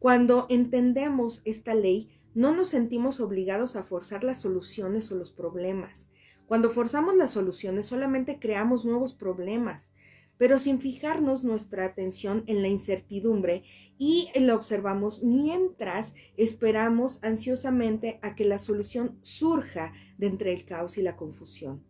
Cuando 0.00 0.46
entendemos 0.50 1.42
esta 1.44 1.76
ley, 1.76 2.10
no 2.34 2.52
nos 2.52 2.70
sentimos 2.70 3.20
obligados 3.20 3.76
a 3.76 3.84
forzar 3.84 4.24
las 4.24 4.40
soluciones 4.40 5.12
o 5.12 5.16
los 5.16 5.30
problemas. 5.30 6.10
Cuando 6.46 6.70
forzamos 6.70 7.14
las 7.14 7.30
soluciones 7.30 7.86
solamente 7.86 8.40
creamos 8.40 8.84
nuevos 8.84 9.14
problemas, 9.14 9.92
pero 10.36 10.58
sin 10.58 10.80
fijarnos 10.80 11.44
nuestra 11.44 11.84
atención 11.84 12.42
en 12.48 12.60
la 12.60 12.66
incertidumbre 12.66 13.62
y 13.96 14.30
la 14.34 14.56
observamos 14.56 15.22
mientras 15.22 16.16
esperamos 16.36 17.22
ansiosamente 17.22 18.18
a 18.22 18.34
que 18.34 18.44
la 18.44 18.58
solución 18.58 19.18
surja 19.22 19.92
de 20.18 20.26
entre 20.26 20.52
el 20.52 20.64
caos 20.64 20.98
y 20.98 21.02
la 21.02 21.14
confusión. 21.14 21.84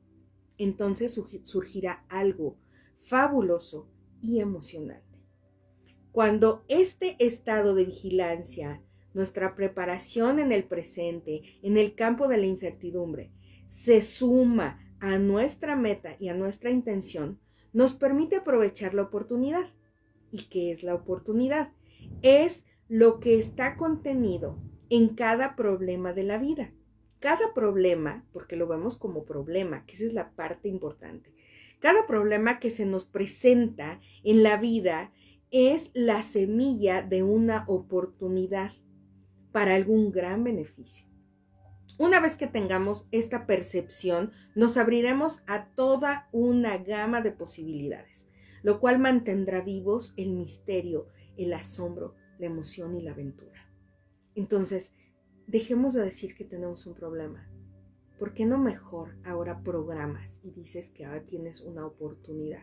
Entonces 0.58 1.18
surgirá 1.44 2.04
algo 2.10 2.58
fabuloso 3.04 3.88
y 4.20 4.40
emocionante. 4.40 5.04
Cuando 6.10 6.64
este 6.68 7.16
estado 7.18 7.74
de 7.74 7.84
vigilancia, 7.84 8.82
nuestra 9.12 9.54
preparación 9.54 10.38
en 10.38 10.52
el 10.52 10.64
presente, 10.64 11.42
en 11.62 11.76
el 11.76 11.94
campo 11.94 12.28
de 12.28 12.38
la 12.38 12.46
incertidumbre, 12.46 13.32
se 13.66 14.00
suma 14.02 14.80
a 15.00 15.18
nuestra 15.18 15.76
meta 15.76 16.16
y 16.18 16.28
a 16.28 16.34
nuestra 16.34 16.70
intención, 16.70 17.40
nos 17.72 17.94
permite 17.94 18.36
aprovechar 18.36 18.94
la 18.94 19.02
oportunidad. 19.02 19.72
¿Y 20.30 20.44
qué 20.44 20.70
es 20.70 20.82
la 20.82 20.94
oportunidad? 20.94 21.72
Es 22.22 22.64
lo 22.88 23.20
que 23.20 23.38
está 23.38 23.76
contenido 23.76 24.58
en 24.88 25.08
cada 25.14 25.56
problema 25.56 26.12
de 26.12 26.22
la 26.24 26.38
vida. 26.38 26.72
Cada 27.18 27.54
problema, 27.54 28.24
porque 28.32 28.56
lo 28.56 28.66
vemos 28.66 28.96
como 28.96 29.24
problema, 29.24 29.84
que 29.86 29.94
esa 29.94 30.04
es 30.04 30.12
la 30.12 30.30
parte 30.32 30.68
importante, 30.68 31.34
cada 31.84 32.06
problema 32.06 32.60
que 32.60 32.70
se 32.70 32.86
nos 32.86 33.04
presenta 33.04 34.00
en 34.22 34.42
la 34.42 34.56
vida 34.56 35.12
es 35.50 35.90
la 35.92 36.22
semilla 36.22 37.02
de 37.02 37.22
una 37.22 37.66
oportunidad 37.68 38.72
para 39.52 39.74
algún 39.74 40.10
gran 40.10 40.44
beneficio. 40.44 41.06
Una 41.98 42.20
vez 42.20 42.36
que 42.36 42.46
tengamos 42.46 43.06
esta 43.10 43.44
percepción, 43.44 44.32
nos 44.54 44.78
abriremos 44.78 45.42
a 45.46 45.66
toda 45.74 46.30
una 46.32 46.78
gama 46.78 47.20
de 47.20 47.32
posibilidades, 47.32 48.30
lo 48.62 48.80
cual 48.80 48.98
mantendrá 48.98 49.60
vivos 49.60 50.14
el 50.16 50.32
misterio, 50.32 51.10
el 51.36 51.52
asombro, 51.52 52.14
la 52.38 52.46
emoción 52.46 52.94
y 52.94 53.02
la 53.02 53.10
aventura. 53.10 53.70
Entonces, 54.34 54.94
dejemos 55.46 55.92
de 55.92 56.04
decir 56.04 56.34
que 56.34 56.46
tenemos 56.46 56.86
un 56.86 56.94
problema 56.94 57.46
¿por 58.18 58.34
qué 58.34 58.44
no 58.46 58.58
mejor 58.58 59.16
ahora 59.24 59.62
programas 59.62 60.40
y 60.42 60.50
dices 60.50 60.90
que 60.90 61.04
ahora 61.04 61.24
tienes 61.24 61.60
una 61.60 61.86
oportunidad? 61.86 62.62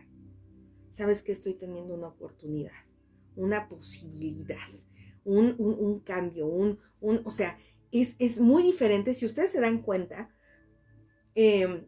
Sabes 0.88 1.22
que 1.22 1.32
estoy 1.32 1.54
teniendo 1.54 1.94
una 1.94 2.08
oportunidad, 2.08 2.72
una 3.36 3.68
posibilidad, 3.68 4.56
un, 5.24 6.00
cambio, 6.04 6.46
un, 6.46 6.78
o 7.00 7.30
sea, 7.30 7.58
es, 7.90 8.40
muy 8.40 8.62
diferente. 8.62 9.14
Si 9.14 9.24
ustedes 9.26 9.50
se 9.50 9.60
dan 9.60 9.82
cuenta, 9.82 10.30
em, 11.34 11.86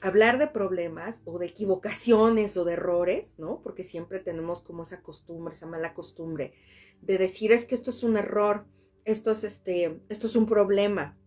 hablar 0.00 0.38
de 0.38 0.48
problemas 0.48 1.22
o 1.24 1.38
de 1.38 1.46
equivocaciones 1.46 2.56
o 2.56 2.64
de 2.64 2.74
errores, 2.74 3.34
¿no? 3.38 3.60
Porque 3.62 3.84
siempre 3.84 4.20
tenemos 4.20 4.62
como 4.62 4.82
esa 4.82 5.02
costumbre, 5.02 5.54
esa 5.54 5.66
mala 5.66 5.94
costumbre 5.94 6.52
de 7.00 7.18
decir 7.18 7.52
es 7.52 7.64
que 7.64 7.74
esto 7.74 7.90
es 7.90 8.02
un 8.02 8.16
error, 8.16 8.66
esto 9.04 9.30
es 9.30 9.44
este, 9.44 10.00
esto 10.08 10.26
es 10.26 10.36
un 10.36 10.46
problema. 10.46 11.18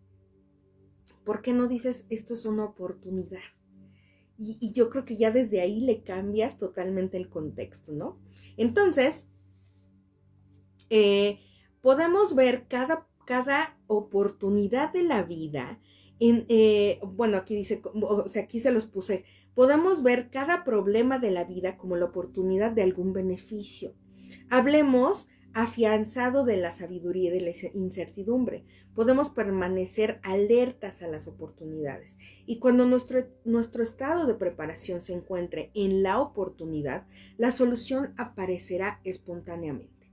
¿Por 1.23 1.41
qué 1.41 1.53
no 1.53 1.67
dices 1.67 2.05
esto 2.10 2.34
es 2.34 2.45
una 2.45 2.65
oportunidad? 2.65 3.39
Y, 4.38 4.71
yo 4.71 4.89
creo 4.89 5.05
que 5.05 5.17
ya 5.17 5.29
desde 5.29 5.62
ahí 5.62 5.81
le 5.81 6.01
cambias 6.03 6.57
totalmente 6.57 7.17
el 7.17 7.29
contexto, 7.29 7.91
¿no? 7.91 8.17
Entonces, 8.57 9.29
eh, 10.89 11.39
podemos 11.81 12.34
ver 12.34 12.65
cada, 12.67 13.07
cada 13.25 13.77
oportunidad 13.86 14.91
de 14.91 15.03
la 15.03 15.21
vida 15.21 15.79
en, 16.19 16.45
eh, 16.49 16.99
bueno, 17.03 17.38
aquí 17.38 17.55
dice, 17.55 17.81
o 17.84 18.27
sea, 18.27 18.43
aquí 18.43 18.60
se 18.60 18.71
los 18.71 18.88
puse, 18.88 19.25
podemos 19.53 20.03
ver 20.03 20.29
cada 20.29 20.63
problema 20.63 21.19
de 21.19 21.31
la 21.31 21.43
vida 21.43 21.77
como 21.77 21.95
la 21.95 22.05
oportunidad 22.05 22.71
de 22.71 22.84
algún 22.84 23.13
beneficio. 23.13 23.95
Hablemos 24.49 25.29
afianzado 25.53 26.45
de 26.45 26.57
la 26.57 26.71
sabiduría 26.71 27.29
y 27.29 27.39
de 27.39 27.41
la 27.41 27.51
incertidumbre. 27.73 28.65
Podemos 28.95 29.29
permanecer 29.29 30.19
alertas 30.23 31.01
a 31.01 31.07
las 31.07 31.27
oportunidades. 31.27 32.17
Y 32.45 32.59
cuando 32.59 32.85
nuestro, 32.85 33.27
nuestro 33.45 33.83
estado 33.83 34.25
de 34.25 34.35
preparación 34.35 35.01
se 35.01 35.13
encuentre 35.13 35.71
en 35.73 36.03
la 36.03 36.19
oportunidad, 36.19 37.07
la 37.37 37.51
solución 37.51 38.13
aparecerá 38.17 38.99
espontáneamente. 39.03 40.11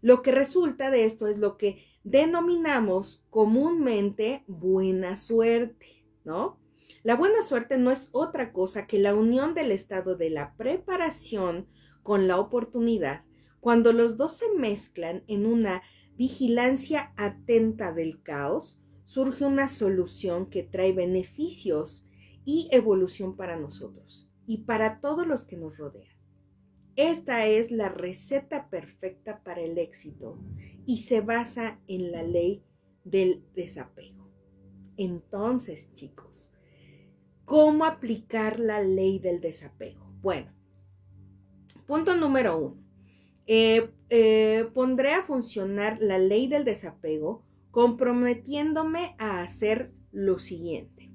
Lo 0.00 0.22
que 0.22 0.32
resulta 0.32 0.90
de 0.90 1.06
esto 1.06 1.28
es 1.28 1.38
lo 1.38 1.56
que 1.56 1.82
denominamos 2.02 3.24
comúnmente 3.30 4.44
buena 4.46 5.16
suerte, 5.16 6.04
¿no? 6.24 6.60
La 7.02 7.16
buena 7.16 7.42
suerte 7.42 7.78
no 7.78 7.90
es 7.90 8.10
otra 8.12 8.52
cosa 8.52 8.86
que 8.86 8.98
la 8.98 9.14
unión 9.14 9.54
del 9.54 9.72
estado 9.72 10.16
de 10.16 10.30
la 10.30 10.54
preparación 10.56 11.68
con 12.02 12.28
la 12.28 12.38
oportunidad 12.38 13.24
cuando 13.64 13.94
los 13.94 14.18
dos 14.18 14.34
se 14.34 14.44
mezclan 14.58 15.24
en 15.26 15.46
una 15.46 15.80
vigilancia 16.18 17.14
atenta 17.16 17.94
del 17.94 18.22
caos, 18.22 18.78
surge 19.04 19.46
una 19.46 19.68
solución 19.68 20.50
que 20.50 20.62
trae 20.62 20.92
beneficios 20.92 22.06
y 22.44 22.68
evolución 22.72 23.36
para 23.36 23.58
nosotros 23.58 24.28
y 24.46 24.64
para 24.64 25.00
todos 25.00 25.26
los 25.26 25.44
que 25.44 25.56
nos 25.56 25.78
rodean. 25.78 26.14
Esta 26.94 27.46
es 27.46 27.70
la 27.70 27.88
receta 27.88 28.68
perfecta 28.68 29.42
para 29.42 29.62
el 29.62 29.78
éxito 29.78 30.38
y 30.84 30.98
se 30.98 31.22
basa 31.22 31.80
en 31.86 32.12
la 32.12 32.22
ley 32.22 32.62
del 33.04 33.46
desapego. 33.54 34.30
Entonces, 34.98 35.90
chicos, 35.94 36.52
¿cómo 37.46 37.86
aplicar 37.86 38.60
la 38.60 38.82
ley 38.82 39.20
del 39.20 39.40
desapego? 39.40 40.12
Bueno, 40.20 40.52
punto 41.86 42.14
número 42.14 42.58
uno. 42.58 42.83
Eh, 43.46 43.90
eh, 44.08 44.66
pondré 44.72 45.12
a 45.12 45.22
funcionar 45.22 45.98
la 46.00 46.18
ley 46.18 46.46
del 46.46 46.64
desapego 46.64 47.44
comprometiéndome 47.70 49.16
a 49.18 49.42
hacer 49.42 49.92
lo 50.12 50.38
siguiente. 50.38 51.10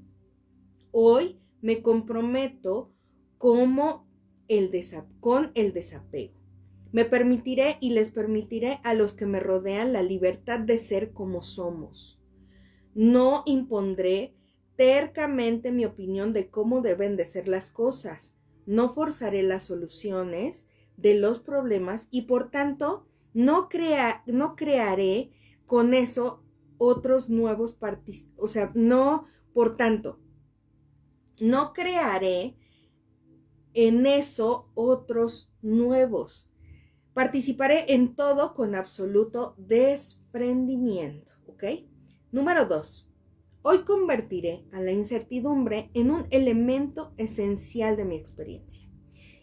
Hoy 0.92 1.40
me 1.62 1.82
comprometo 1.82 2.92
como 3.38 4.08
el 4.48 4.72
con 5.20 5.52
el 5.56 5.74
desapego. 5.74 6.40
Me 6.92 7.06
permitiré 7.06 7.78
y 7.80 7.92
les 7.92 8.10
permitiré 8.10 8.80
a 8.84 8.94
los 8.94 9.14
que 9.14 9.26
me 9.26 9.40
rodean 9.40 9.94
la 9.94 10.04
libertad 10.04 10.60
de 10.60 10.78
ser 10.78 11.14
como 11.14 11.42
somos. 11.42 12.20
No 12.96 13.44
impondré 13.46 14.36
tercamente 14.76 15.72
mi 15.72 15.86
opinión 15.86 16.34
de 16.34 16.50
cómo 16.50 16.82
deben 16.82 17.16
de 17.16 17.26
ser 17.26 17.48
las 17.48 17.72
cosas. 17.72 18.36
No 18.66 18.90
forzaré 18.90 19.44
las 19.44 19.64
soluciones 19.64 20.68
de 21.02 21.16
los 21.16 21.40
problemas 21.40 22.08
y 22.12 22.24
por 22.24 22.52
tanto 22.52 23.06
no, 23.34 23.70
crea, 23.70 24.24
no 24.26 24.56
crearé 24.56 25.32
con 25.66 25.94
eso 25.94 26.44
otros 26.78 27.30
nuevos 27.30 27.74
participantes, 27.74 28.34
o 28.38 28.48
sea, 28.48 28.72
no, 28.74 29.26
por 29.54 29.76
tanto, 29.76 30.20
no 31.40 31.74
crearé 31.74 32.58
en 33.74 34.06
eso 34.06 34.72
otros 34.74 35.54
nuevos. 35.62 36.50
Participaré 37.14 37.94
en 37.94 38.16
todo 38.16 38.54
con 38.54 38.76
absoluto 38.76 39.56
desprendimiento, 39.58 41.34
¿ok? 41.48 41.64
Número 42.32 42.66
dos. 42.66 43.08
Hoy 43.62 43.80
convertiré 43.80 44.66
a 44.72 44.82
la 44.82 44.92
incertidumbre 44.92 45.92
en 45.94 46.12
un 46.12 46.28
elemento 46.30 47.14
esencial 47.18 47.98
de 47.98 48.06
mi 48.06 48.16
experiencia. 48.16 48.89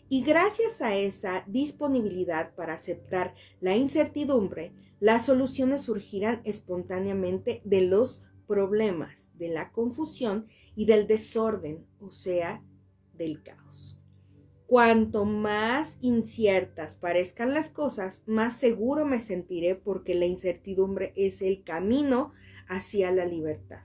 Y 0.09 0.23
gracias 0.23 0.81
a 0.83 0.97
esa 0.97 1.43
disponibilidad 1.49 2.55
para 2.55 2.75
aceptar 2.75 3.35
la 3.61 3.77
incertidumbre, 3.77 4.73
las 5.01 5.27
soluciones 5.27 5.83
surgirán 5.83 6.41
espontáneamente 6.45 7.61
de 7.65 7.81
los 7.81 8.25
problemas, 8.47 9.31
de 9.37 9.49
la 9.49 9.73
confusión 9.73 10.47
y 10.77 10.87
del 10.87 11.09
desorden, 11.09 11.85
o 12.01 12.13
sea, 12.13 12.63
del 13.15 13.43
caos. 13.43 13.99
Cuanto 14.67 15.25
más 15.25 15.99
inciertas 16.01 16.95
parezcan 16.95 17.55
las 17.55 17.71
cosas, 17.71 18.23
más 18.27 18.59
seguro 18.59 19.05
me 19.05 19.21
sentiré 19.21 19.75
porque 19.75 20.15
la 20.15 20.27
incertidumbre 20.27 21.13
es 21.17 21.43
el 21.43 21.63
camino 21.63 22.33
hacia 22.69 23.11
la 23.11 23.27
libertad. 23.27 23.83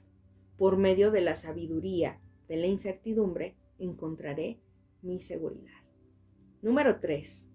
Por 0.57 0.77
medio 0.77 1.12
de 1.12 1.21
la 1.21 1.36
sabiduría 1.36 2.19
de 2.47 2.57
la 2.57 2.67
incertidumbre 2.67 3.55
encontraré 3.79 4.60
mi 5.01 5.21
seguridad. 5.21 5.81
Número 6.62 7.00
3. 7.00 7.50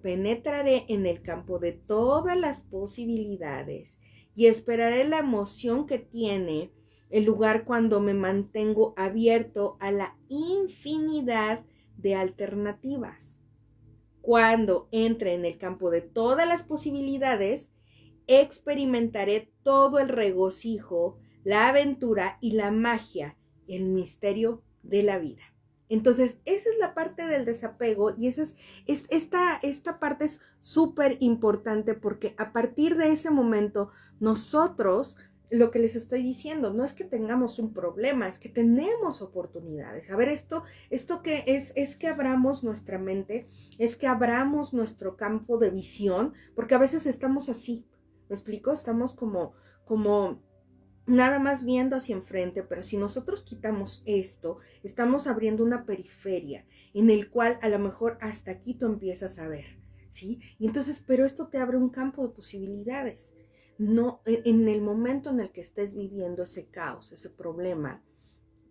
penetraré 0.00 0.86
en 0.88 1.04
el 1.04 1.20
campo 1.20 1.58
de 1.58 1.72
todas 1.72 2.38
las 2.38 2.62
posibilidades 2.62 4.00
y 4.34 4.46
esperaré 4.46 5.06
la 5.06 5.18
emoción 5.18 5.84
que 5.86 5.98
tiene 5.98 6.72
el 7.10 7.24
lugar 7.24 7.66
cuando 7.66 8.00
me 8.00 8.14
mantengo 8.14 8.94
abierto 8.96 9.76
a 9.78 9.90
la 9.90 10.16
infinidad 10.28 11.66
de 11.98 12.14
alternativas. 12.14 13.42
Cuando 14.22 14.88
entre 14.90 15.34
en 15.34 15.44
el 15.44 15.58
campo 15.58 15.90
de 15.90 16.00
todas 16.00 16.48
las 16.48 16.62
posibilidades, 16.62 17.74
experimentaré 18.26 19.52
todo 19.62 19.98
el 19.98 20.08
regocijo, 20.08 21.18
la 21.44 21.68
aventura 21.68 22.38
y 22.40 22.52
la 22.52 22.70
magia, 22.70 23.36
el 23.68 23.84
misterio 23.84 24.62
de 24.82 25.02
la 25.02 25.18
vida. 25.18 25.55
Entonces, 25.88 26.38
esa 26.44 26.70
es 26.70 26.78
la 26.78 26.94
parte 26.94 27.26
del 27.26 27.44
desapego 27.44 28.12
y 28.16 28.26
esa 28.26 28.42
es, 28.42 28.56
esta, 28.86 29.56
esta 29.62 29.98
parte 29.98 30.24
es 30.24 30.40
súper 30.60 31.16
importante 31.20 31.94
porque 31.94 32.34
a 32.38 32.52
partir 32.52 32.96
de 32.96 33.12
ese 33.12 33.30
momento 33.30 33.90
nosotros, 34.18 35.16
lo 35.50 35.70
que 35.70 35.78
les 35.78 35.94
estoy 35.94 36.22
diciendo, 36.22 36.72
no 36.72 36.84
es 36.84 36.92
que 36.92 37.04
tengamos 37.04 37.60
un 37.60 37.72
problema, 37.72 38.26
es 38.26 38.38
que 38.38 38.48
tenemos 38.48 39.22
oportunidades. 39.22 40.10
A 40.10 40.16
ver, 40.16 40.28
esto, 40.28 40.64
esto 40.90 41.22
que 41.22 41.44
es, 41.46 41.72
es 41.76 41.94
que 41.94 42.08
abramos 42.08 42.64
nuestra 42.64 42.98
mente, 42.98 43.48
es 43.78 43.94
que 43.94 44.08
abramos 44.08 44.72
nuestro 44.72 45.16
campo 45.16 45.58
de 45.58 45.70
visión, 45.70 46.34
porque 46.56 46.74
a 46.74 46.78
veces 46.78 47.06
estamos 47.06 47.48
así, 47.48 47.86
¿me 48.28 48.34
explico? 48.34 48.72
Estamos 48.72 49.14
como, 49.14 49.54
como 49.84 50.42
nada 51.06 51.38
más 51.38 51.64
viendo 51.64 51.96
hacia 51.96 52.16
enfrente, 52.16 52.62
pero 52.62 52.82
si 52.82 52.96
nosotros 52.96 53.42
quitamos 53.42 54.02
esto, 54.06 54.58
estamos 54.82 55.26
abriendo 55.26 55.64
una 55.64 55.86
periferia 55.86 56.66
en 56.94 57.10
el 57.10 57.30
cual 57.30 57.58
a 57.62 57.68
lo 57.68 57.78
mejor 57.78 58.18
hasta 58.20 58.50
aquí 58.50 58.74
tú 58.74 58.86
empiezas 58.86 59.38
a 59.38 59.48
ver, 59.48 59.78
¿sí? 60.08 60.40
Y 60.58 60.66
entonces, 60.66 61.02
pero 61.06 61.24
esto 61.24 61.48
te 61.48 61.58
abre 61.58 61.76
un 61.76 61.90
campo 61.90 62.26
de 62.26 62.34
posibilidades. 62.34 63.34
No, 63.78 64.22
e, 64.24 64.42
en 64.46 64.68
el 64.68 64.80
momento 64.80 65.30
en 65.30 65.40
el 65.40 65.52
que 65.52 65.60
estés 65.60 65.94
viviendo 65.94 66.42
ese 66.42 66.66
caos, 66.68 67.12
ese 67.12 67.30
problema, 67.30 68.02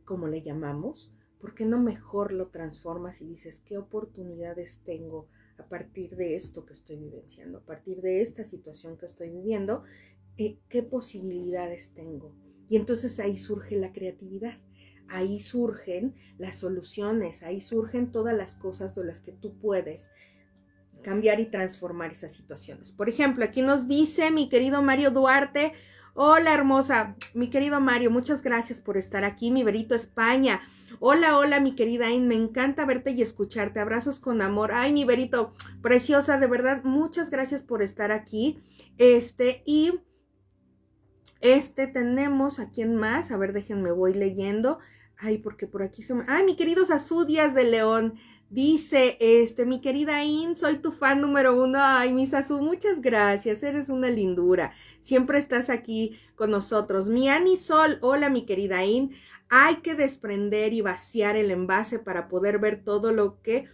como 0.04 0.28
le 0.28 0.42
llamamos, 0.42 1.14
¿por 1.40 1.54
qué 1.54 1.66
no 1.66 1.80
mejor 1.80 2.32
lo 2.32 2.48
transformas 2.48 3.22
y 3.22 3.28
dices 3.28 3.60
qué 3.60 3.78
oportunidades 3.78 4.82
tengo 4.84 5.28
a 5.58 5.68
partir 5.68 6.16
de 6.16 6.36
esto 6.36 6.66
que 6.66 6.74
estoy 6.74 6.98
vivenciando, 6.98 7.60
a 7.60 7.66
partir 7.66 8.02
de 8.02 8.22
esta 8.22 8.44
situación 8.44 8.98
que 8.98 9.06
estoy 9.06 9.30
viviendo 9.30 9.84
eh, 10.38 10.60
qué 10.70 10.84
posibilidades 10.84 11.94
tengo. 11.94 12.36
Y 12.68 12.76
entonces 12.76 13.20
ahí 13.20 13.38
surge 13.38 13.76
la 13.78 13.94
creatividad, 13.94 14.58
ahí 15.08 15.40
surgen 15.40 16.16
las 16.38 16.58
soluciones, 16.58 17.44
ahí 17.44 17.62
surgen 17.62 18.12
todas 18.12 18.36
las 18.36 18.56
cosas 18.56 18.96
de 18.96 19.06
las 19.06 19.22
que 19.22 19.32
tú 19.32 19.58
puedes 19.60 20.12
cambiar 21.04 21.40
y 21.40 21.46
transformar 21.46 22.12
esas 22.12 22.34
situaciones. 22.34 22.92
Por 22.92 23.10
ejemplo, 23.10 23.46
aquí 23.46 23.62
nos 23.62 23.88
dice 23.88 24.32
mi 24.32 24.50
querido 24.50 24.82
Mario 24.82 25.12
Duarte, 25.12 25.74
hola 26.16 26.54
hermosa, 26.54 27.16
mi 27.36 27.50
querido 27.50 27.80
Mario, 27.80 28.10
muchas 28.10 28.42
gracias 28.42 28.80
por 28.80 28.98
estar 28.98 29.24
aquí, 29.24 29.52
mi 29.52 29.64
verito 29.64 29.94
España. 29.94 30.62
Hola, 31.00 31.38
hola, 31.38 31.60
mi 31.60 31.76
querida 31.76 32.10
In, 32.10 32.28
me 32.28 32.36
encanta 32.36 32.86
verte 32.86 33.12
y 33.12 33.22
escucharte. 33.22 33.80
Abrazos 33.80 34.20
con 34.20 34.42
amor. 34.42 34.72
Ay, 34.74 34.94
mi 34.94 35.04
verito, 35.04 35.54
preciosa, 35.82 36.40
de 36.40 36.48
verdad, 36.48 36.84
muchas 36.84 37.30
gracias 37.30 37.62
por 37.62 37.82
estar 37.82 38.12
aquí. 38.12 38.60
Este, 38.98 39.62
y 39.66 40.00
este 41.46 41.88
tenemos 41.88 42.60
a 42.60 42.70
quién 42.70 42.96
más. 42.96 43.32
A 43.32 43.38
ver, 43.38 43.54
déjenme, 43.54 43.92
voy 43.92 44.14
leyendo. 44.14 44.80
Ay, 45.18 45.38
porque 45.38 45.68
por 45.68 45.84
aquí 45.84 46.04
se 46.04 46.14
me. 46.14 46.26
Ay, 46.28 46.44
mi 46.44 46.56
querido 46.56 46.84
Díaz 47.28 47.54
de 47.54 47.64
León. 47.64 48.16
Dice, 48.50 49.18
este, 49.20 49.66
mi 49.66 49.82
querida 49.82 50.24
In, 50.24 50.56
soy 50.56 50.78
tu 50.78 50.92
fan 50.92 51.20
número 51.20 51.62
uno. 51.62 51.80
Ay, 51.82 52.14
mi 52.14 52.28
Sasu, 52.28 52.62
muchas 52.62 53.02
gracias. 53.02 53.64
Eres 53.64 53.90
una 53.90 54.10
lindura. 54.10 54.74
Siempre 55.00 55.40
estás 55.40 55.70
aquí 55.70 56.20
con 56.36 56.52
nosotros. 56.52 57.10
Mi 57.10 57.28
Ani 57.28 57.58
Sol, 57.58 57.98
hola, 58.02 58.30
mi 58.30 58.46
querida 58.46 58.86
In. 58.86 59.12
Hay 59.50 59.78
que 59.78 59.96
desprender 59.96 60.74
y 60.74 60.82
vaciar 60.82 61.36
el 61.36 61.52
envase 61.52 62.00
para 62.00 62.28
poder 62.28 62.60
ver 62.60 62.84
todo 62.84 63.12
lo 63.12 63.42
que, 63.42 63.68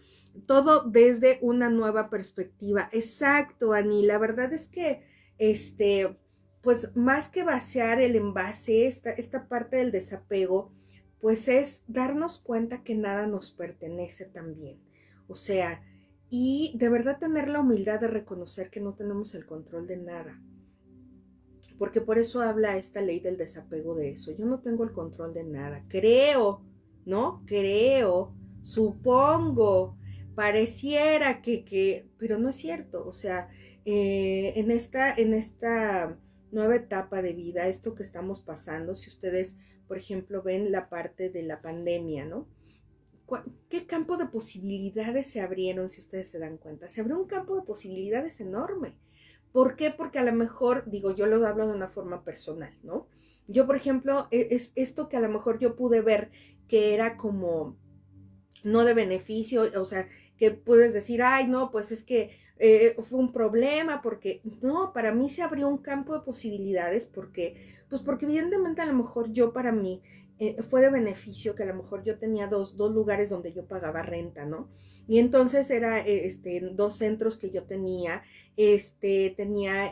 todo 0.46 0.84
desde 0.84 1.40
una 1.42 1.70
nueva 1.70 2.10
perspectiva. 2.10 2.90
Exacto, 2.92 3.74
Ani. 3.74 4.04
La 4.04 4.18
verdad 4.18 4.54
es 4.54 4.68
que, 4.68 5.04
este, 5.38 6.18
pues 6.62 6.96
más 6.96 7.28
que 7.28 7.44
vaciar 7.44 8.00
el 8.00 8.16
envase, 8.16 8.86
esta, 8.88 9.12
esta 9.12 9.48
parte 9.48 9.78
del 9.78 9.92
desapego, 9.92 10.72
pues 11.20 11.48
es 11.48 11.84
darnos 11.88 12.40
cuenta 12.40 12.84
que 12.84 12.96
nada 12.96 13.28
nos 13.28 13.52
pertenece 13.52 14.26
también. 14.26 14.80
O 15.28 15.36
sea, 15.36 15.84
y 16.30 16.74
de 16.78 16.90
verdad 16.90 17.20
tener 17.20 17.48
la 17.48 17.60
humildad 17.60 18.00
de 18.00 18.08
reconocer 18.08 18.70
que 18.70 18.80
no 18.80 18.94
tenemos 18.94 19.36
el 19.36 19.46
control 19.46 19.88
de 19.88 19.98
nada. 19.98 20.42
Porque 21.78 22.00
por 22.02 22.18
eso 22.18 22.42
habla 22.42 22.78
esta 22.78 23.02
ley 23.02 23.20
del 23.20 23.38
desapego 23.38 23.96
de 23.96 24.12
eso. 24.12 24.32
Yo 24.32 24.46
no 24.46 24.62
tengo 24.62 24.84
el 24.84 24.92
control 24.92 25.34
de 25.34 25.44
nada. 25.44 25.84
Creo, 25.90 26.64
¿no? 27.06 27.44
Creo, 27.46 28.36
supongo, 28.62 29.98
pareciera 30.36 31.42
que, 31.42 31.66
que 31.66 32.08
pero 32.18 32.38
no 32.38 32.50
es 32.50 32.56
cierto. 32.56 33.06
O 33.08 33.14
sea, 33.14 33.50
eh, 33.86 34.54
en 34.56 34.72
esta, 34.72 35.14
en 35.14 35.34
esta 35.34 36.18
nueva 36.52 36.76
etapa 36.76 37.22
de 37.22 37.34
vida, 37.34 37.68
esto 37.68 37.96
que 37.96 38.04
estamos 38.04 38.42
pasando, 38.42 38.96
si 38.96 39.10
ustedes, 39.10 39.56
por 39.88 39.98
ejemplo, 39.98 40.42
ven 40.42 40.72
la 40.72 40.90
parte 40.90 41.30
de 41.30 41.44
la 41.44 41.62
pandemia, 41.62 42.26
¿no? 42.26 42.48
¿Qué 43.70 43.88
campo 43.88 44.18
de 44.18 44.26
posibilidades 44.26 45.28
se 45.28 45.40
abrieron, 45.40 45.88
si 45.88 46.02
ustedes 46.02 46.30
se 46.30 46.40
dan 46.40 46.58
cuenta? 46.58 46.90
Se 46.90 47.00
abrió 47.00 47.18
un 47.18 47.28
campo 47.28 47.56
de 47.56 47.62
posibilidades 47.62 48.42
enorme. 48.42 48.98
¿Por 49.54 49.76
qué? 49.76 49.92
Porque 49.92 50.20
a 50.20 50.24
lo 50.24 50.34
mejor, 50.34 50.84
digo, 50.90 51.16
yo 51.16 51.26
lo 51.26 51.46
hablo 51.46 51.68
de 51.68 51.74
una 51.74 51.88
forma 51.88 52.24
personal, 52.24 52.78
¿no? 52.84 53.08
Yo, 53.48 53.66
por 53.66 53.76
ejemplo, 53.76 54.28
e, 54.32 54.48
es 54.52 54.74
esto 54.76 55.08
que 55.10 55.18
a 55.18 55.22
lo 55.22 55.30
mejor 55.30 55.60
yo 55.60 55.76
pude 55.76 56.02
ver 56.02 56.32
que 56.68 56.94
era 56.94 57.18
como 57.18 57.78
no 58.64 58.86
de 58.86 58.94
beneficio, 58.94 59.64
o 59.80 59.86
sea, 59.86 60.08
que 60.38 60.52
puedes 60.52 60.94
decir, 60.94 61.22
ay, 61.22 61.48
no, 61.48 61.72
pues 61.72 61.92
es 61.92 62.04
que 62.04 62.32
eh, 62.64 62.94
fue 63.02 63.18
un 63.18 63.32
problema, 63.32 64.04
porque 64.04 64.44
no, 64.62 64.94
para 64.94 65.12
mí 65.12 65.32
se 65.32 65.42
abrió 65.42 65.68
un 65.68 65.80
campo 65.80 66.14
de 66.14 66.20
posibilidades, 66.20 67.08
porque, 67.08 67.56
pues 67.90 68.04
porque 68.04 68.26
evidentemente 68.26 68.84
a 68.84 68.86
lo 68.86 68.94
mejor 68.94 69.32
yo 69.32 69.52
para 69.52 69.72
mí 69.72 70.04
eh, 70.38 70.62
fue 70.62 70.82
de 70.82 70.92
beneficio 70.92 71.56
que 71.56 71.64
a 71.64 71.66
lo 71.66 71.74
mejor 71.74 72.04
yo 72.04 72.20
tenía 72.20 72.46
dos, 72.46 72.78
dos, 72.78 72.94
lugares 72.94 73.32
donde 73.32 73.52
yo 73.52 73.66
pagaba 73.66 74.04
renta, 74.04 74.46
¿no? 74.46 74.70
Y 75.08 75.18
entonces 75.18 75.72
era 75.72 76.02
eh, 76.02 76.28
este, 76.28 76.62
dos 76.74 76.98
centros 76.98 77.36
que 77.36 77.50
yo 77.50 77.64
tenía, 77.64 78.22
este, 78.58 79.34
tenía 79.36 79.90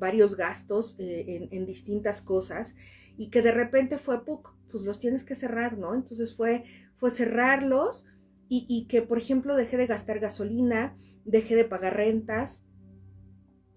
varios 0.00 0.36
gastos 0.36 0.96
en, 0.98 1.48
en, 1.52 1.64
distintas 1.64 2.22
cosas 2.22 2.74
y 3.16 3.30
que 3.30 3.40
de 3.40 3.52
repente 3.52 3.98
fue, 3.98 4.24
pues 4.24 4.82
los 4.82 4.98
tienes 4.98 5.22
que 5.22 5.36
cerrar, 5.36 5.78
¿no? 5.78 5.94
Entonces 5.94 6.34
fue, 6.34 6.64
fue 6.96 7.12
cerrarlos 7.12 8.04
y, 8.48 8.86
que, 8.88 9.02
por 9.02 9.18
ejemplo, 9.18 9.56
dejé 9.56 9.76
de 9.76 9.86
gastar 9.86 10.20
gasolina, 10.20 10.96
dejé 11.24 11.56
de 11.56 11.64
pagar 11.64 11.96
rentas, 11.96 12.66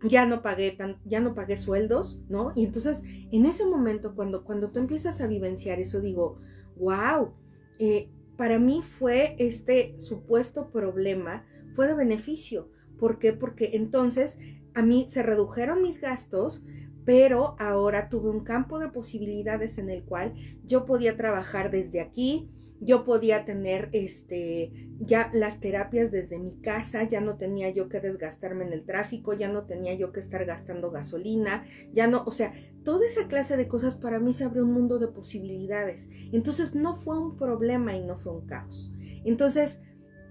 ya 0.04 0.26
no 0.26 0.42
pagué 0.42 0.72
tan, 0.72 1.02
ya 1.06 1.20
no 1.20 1.34
pagué 1.34 1.58
sueldos, 1.58 2.24
¿no? 2.30 2.54
Y 2.56 2.66
entonces, 2.66 3.04
en 3.06 3.46
ese 3.46 3.66
momento, 3.66 4.16
cuando, 4.16 4.44
cuando 4.44 4.72
tú 4.72 4.80
empiezas 4.80 5.22
a 5.22 5.28
vivenciar 5.28 5.80
eso, 5.80 6.00
digo, 6.02 6.40
wow, 6.78 7.34
eh, 7.80 8.10
para 8.38 8.60
mí 8.60 8.82
fue 8.82 9.36
este 9.40 9.96
supuesto 9.98 10.70
problema, 10.72 11.46
fue 11.74 11.88
de 11.88 11.96
beneficio. 11.96 12.70
¿Por 12.98 13.20
qué? 13.20 13.34
Porque 13.34 13.72
entonces 13.74 14.40
a 14.74 14.82
mí 14.82 15.06
se 15.10 15.24
redujeron 15.24 15.82
mis 15.82 16.00
gastos, 16.00 16.66
pero 17.06 17.56
ahora 17.60 18.08
tuve 18.08 18.30
un 18.30 18.44
campo 18.44 18.80
de 18.80 18.90
posibilidades 18.90 19.78
en 19.78 19.90
el 19.90 20.04
cual 20.04 20.36
yo 20.64 20.86
podía 20.86 21.18
trabajar 21.18 21.72
desde 21.72 22.02
aquí, 22.02 22.50
yo 22.82 23.04
podía 23.04 23.46
tener 23.46 23.90
este 23.94 24.72
ya 25.00 25.30
las 25.34 25.60
terapias 25.60 26.12
desde 26.12 26.38
mi 26.38 26.60
casa, 26.62 27.04
ya 27.04 27.22
no 27.22 27.38
tenía 27.38 27.70
yo 27.70 27.88
que 27.88 28.00
desgastarme 28.00 28.66
en 28.66 28.74
el 28.74 28.86
tráfico, 28.86 29.34
ya 29.34 29.48
no 29.48 29.66
tenía 29.66 29.94
yo 29.94 30.12
que 30.12 30.20
estar 30.20 30.46
gastando 30.46 30.92
gasolina, 30.92 31.66
ya 31.94 32.08
no, 32.08 32.24
o 32.26 32.32
sea, 32.32 32.54
toda 32.84 33.06
esa 33.06 33.28
clase 33.28 33.56
de 33.56 33.68
cosas 33.68 33.96
para 33.98 34.20
mí 34.20 34.34
se 34.34 34.44
abrió 34.44 34.64
un 34.64 34.74
mundo 34.74 35.00
de 35.00 35.08
posibilidades. 35.08 36.10
Entonces 36.32 36.76
no 36.76 36.94
fue 36.94 37.18
un 37.18 37.38
problema 37.38 37.96
y 37.96 38.04
no 38.04 38.16
fue 38.16 38.34
un 38.34 38.46
caos. 38.46 38.92
Entonces, 39.24 39.82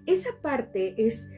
esa 0.06 0.30
parte 0.42 0.94
es 0.96 1.28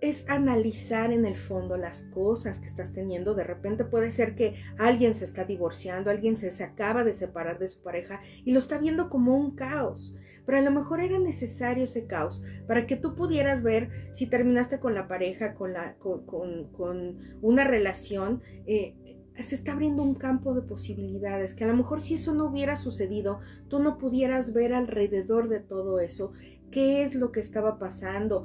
es 0.00 0.28
analizar 0.28 1.12
en 1.12 1.26
el 1.26 1.36
fondo 1.36 1.76
las 1.76 2.02
cosas 2.02 2.60
que 2.60 2.66
estás 2.66 2.92
teniendo. 2.92 3.34
De 3.34 3.44
repente 3.44 3.84
puede 3.84 4.10
ser 4.10 4.34
que 4.34 4.54
alguien 4.78 5.14
se 5.14 5.24
está 5.24 5.44
divorciando, 5.44 6.10
alguien 6.10 6.36
se, 6.36 6.50
se, 6.50 6.64
acaba 6.64 7.04
de 7.04 7.14
separar 7.14 7.58
de 7.58 7.68
su 7.68 7.82
pareja 7.82 8.20
y 8.44 8.52
lo 8.52 8.58
está 8.58 8.78
viendo 8.78 9.10
como 9.10 9.36
un 9.36 9.54
caos 9.54 10.14
pero 10.48 10.56
a 10.56 10.62
lo 10.62 10.70
mejor 10.70 11.00
era 11.00 11.18
necesario 11.18 11.84
ese 11.84 12.06
caos 12.06 12.42
para 12.66 12.86
que 12.86 12.96
tú 12.96 13.14
pudieras 13.14 13.62
ver 13.62 13.90
si 14.12 14.26
terminaste 14.26 14.80
con 14.80 14.94
la 14.94 15.06
pareja, 15.06 15.54
con, 15.54 15.74
la, 15.74 15.96
con, 15.98 17.18
una 17.42 17.64
relación. 17.64 18.40
Eh, 18.66 18.94
se 19.36 19.54
está 19.54 19.72
abriendo 19.72 20.02
un 20.02 20.14
campo 20.14 20.54
de 20.54 20.62
posibilidades, 20.62 21.52
que 21.52 21.64
a 21.64 21.66
lo 21.66 21.76
mejor 21.76 22.00
si 22.00 22.14
eso 22.14 22.32
no 22.32 22.46
hubiera 22.46 22.76
sucedido, 22.76 23.40
tú 23.68 23.78
no 23.78 23.98
pudieras 23.98 24.54
ver 24.54 24.72
alrededor 24.72 25.50
de 25.50 25.60
todo 25.60 26.00
eso 26.00 26.32
qué 26.70 27.02
es 27.02 27.14
lo 27.14 27.32
que 27.32 27.40
estaba 27.40 27.78
pasando, 27.78 28.44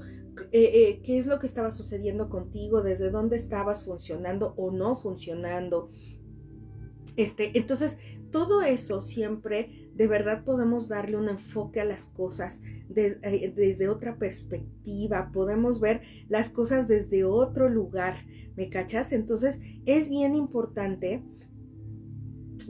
eh, 0.51 0.71
eh, 0.73 1.01
qué 1.03 1.17
es 1.17 1.27
lo 1.27 1.39
que 1.39 1.45
estaba 1.45 1.71
sucediendo 1.71 2.29
contigo, 2.29 2.81
desde 2.81 3.09
dónde 3.09 3.35
estabas 3.35 3.83
funcionando 3.83 4.53
o 4.57 4.71
no 4.71 4.95
funcionando. 4.95 5.89
Este, 7.15 7.57
entonces, 7.57 7.97
todo 8.31 8.63
eso 8.63 8.99
siempre 9.01 9.91
de 9.93 10.07
verdad 10.07 10.43
podemos 10.43 10.87
darle 10.87 11.17
un 11.17 11.29
enfoque 11.29 11.79
a 11.79 11.85
las 11.85 12.07
cosas 12.07 12.61
eh, 12.95 13.53
desde 13.55 13.87
otra 13.87 14.17
perspectiva, 14.17 15.29
podemos 15.31 15.79
ver 15.79 16.01
las 16.29 16.49
cosas 16.49 16.87
desde 16.87 17.23
otro 17.23 17.69
lugar, 17.69 18.25
¿me 18.55 18.69
cachas? 18.69 19.11
Entonces, 19.11 19.61
es 19.85 20.09
bien 20.09 20.33
importante 20.33 21.23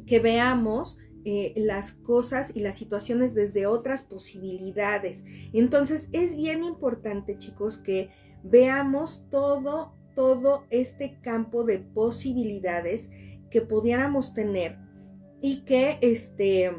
que 0.05 0.19
veamos 0.19 0.97
eh, 1.25 1.53
las 1.55 1.91
cosas 1.91 2.55
y 2.55 2.59
las 2.59 2.75
situaciones 2.75 3.33
desde 3.33 3.65
otras 3.65 4.01
posibilidades. 4.03 5.25
Entonces 5.53 6.09
es 6.11 6.35
bien 6.35 6.63
importante, 6.63 7.37
chicos, 7.37 7.77
que 7.77 8.09
veamos 8.43 9.25
todo, 9.29 9.95
todo 10.15 10.65
este 10.69 11.19
campo 11.21 11.63
de 11.63 11.79
posibilidades 11.79 13.09
que 13.49 13.61
pudiéramos 13.61 14.33
tener 14.33 14.77
y 15.41 15.63
que 15.65 15.97
este 16.01 16.71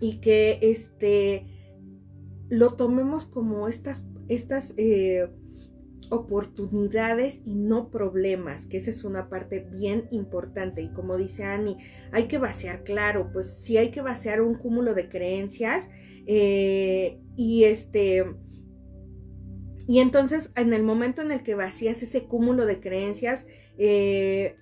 y 0.00 0.20
que 0.20 0.58
este 0.62 1.46
lo 2.48 2.74
tomemos 2.74 3.26
como 3.26 3.68
estas 3.68 4.06
estas 4.28 4.74
eh, 4.76 5.28
oportunidades 6.10 7.42
y 7.44 7.54
no 7.54 7.90
problemas, 7.90 8.66
que 8.66 8.78
esa 8.78 8.90
es 8.90 9.04
una 9.04 9.28
parte 9.28 9.60
bien 9.60 10.08
importante. 10.10 10.82
Y 10.82 10.92
como 10.92 11.16
dice 11.16 11.44
Annie, 11.44 11.76
hay 12.12 12.28
que 12.28 12.38
vaciar, 12.38 12.84
claro, 12.84 13.30
pues 13.32 13.62
sí 13.62 13.76
hay 13.76 13.90
que 13.90 14.02
vaciar 14.02 14.40
un 14.40 14.54
cúmulo 14.54 14.94
de 14.94 15.08
creencias 15.08 15.90
eh, 16.26 17.20
y 17.36 17.64
este... 17.64 18.24
Y 19.86 20.00
entonces 20.00 20.50
en 20.54 20.74
el 20.74 20.82
momento 20.82 21.22
en 21.22 21.32
el 21.32 21.42
que 21.42 21.54
vacías 21.54 22.02
ese 22.02 22.24
cúmulo 22.24 22.66
de 22.66 22.78
creencias, 22.78 23.46
eh, 23.78 24.56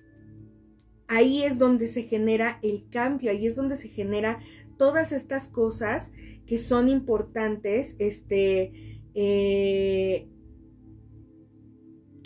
ahí 1.09 1.43
es 1.43 1.57
donde 1.57 1.87
se 1.87 2.03
genera 2.03 2.59
el 2.63 2.89
cambio, 2.89 3.31
ahí 3.31 3.45
es 3.45 3.55
donde 3.55 3.75
se 3.75 3.89
genera 3.89 4.39
todas 4.77 5.11
estas 5.11 5.49
cosas 5.49 6.13
que 6.45 6.57
son 6.57 6.87
importantes, 6.87 7.97
este, 7.99 9.01
eh, 9.15 10.29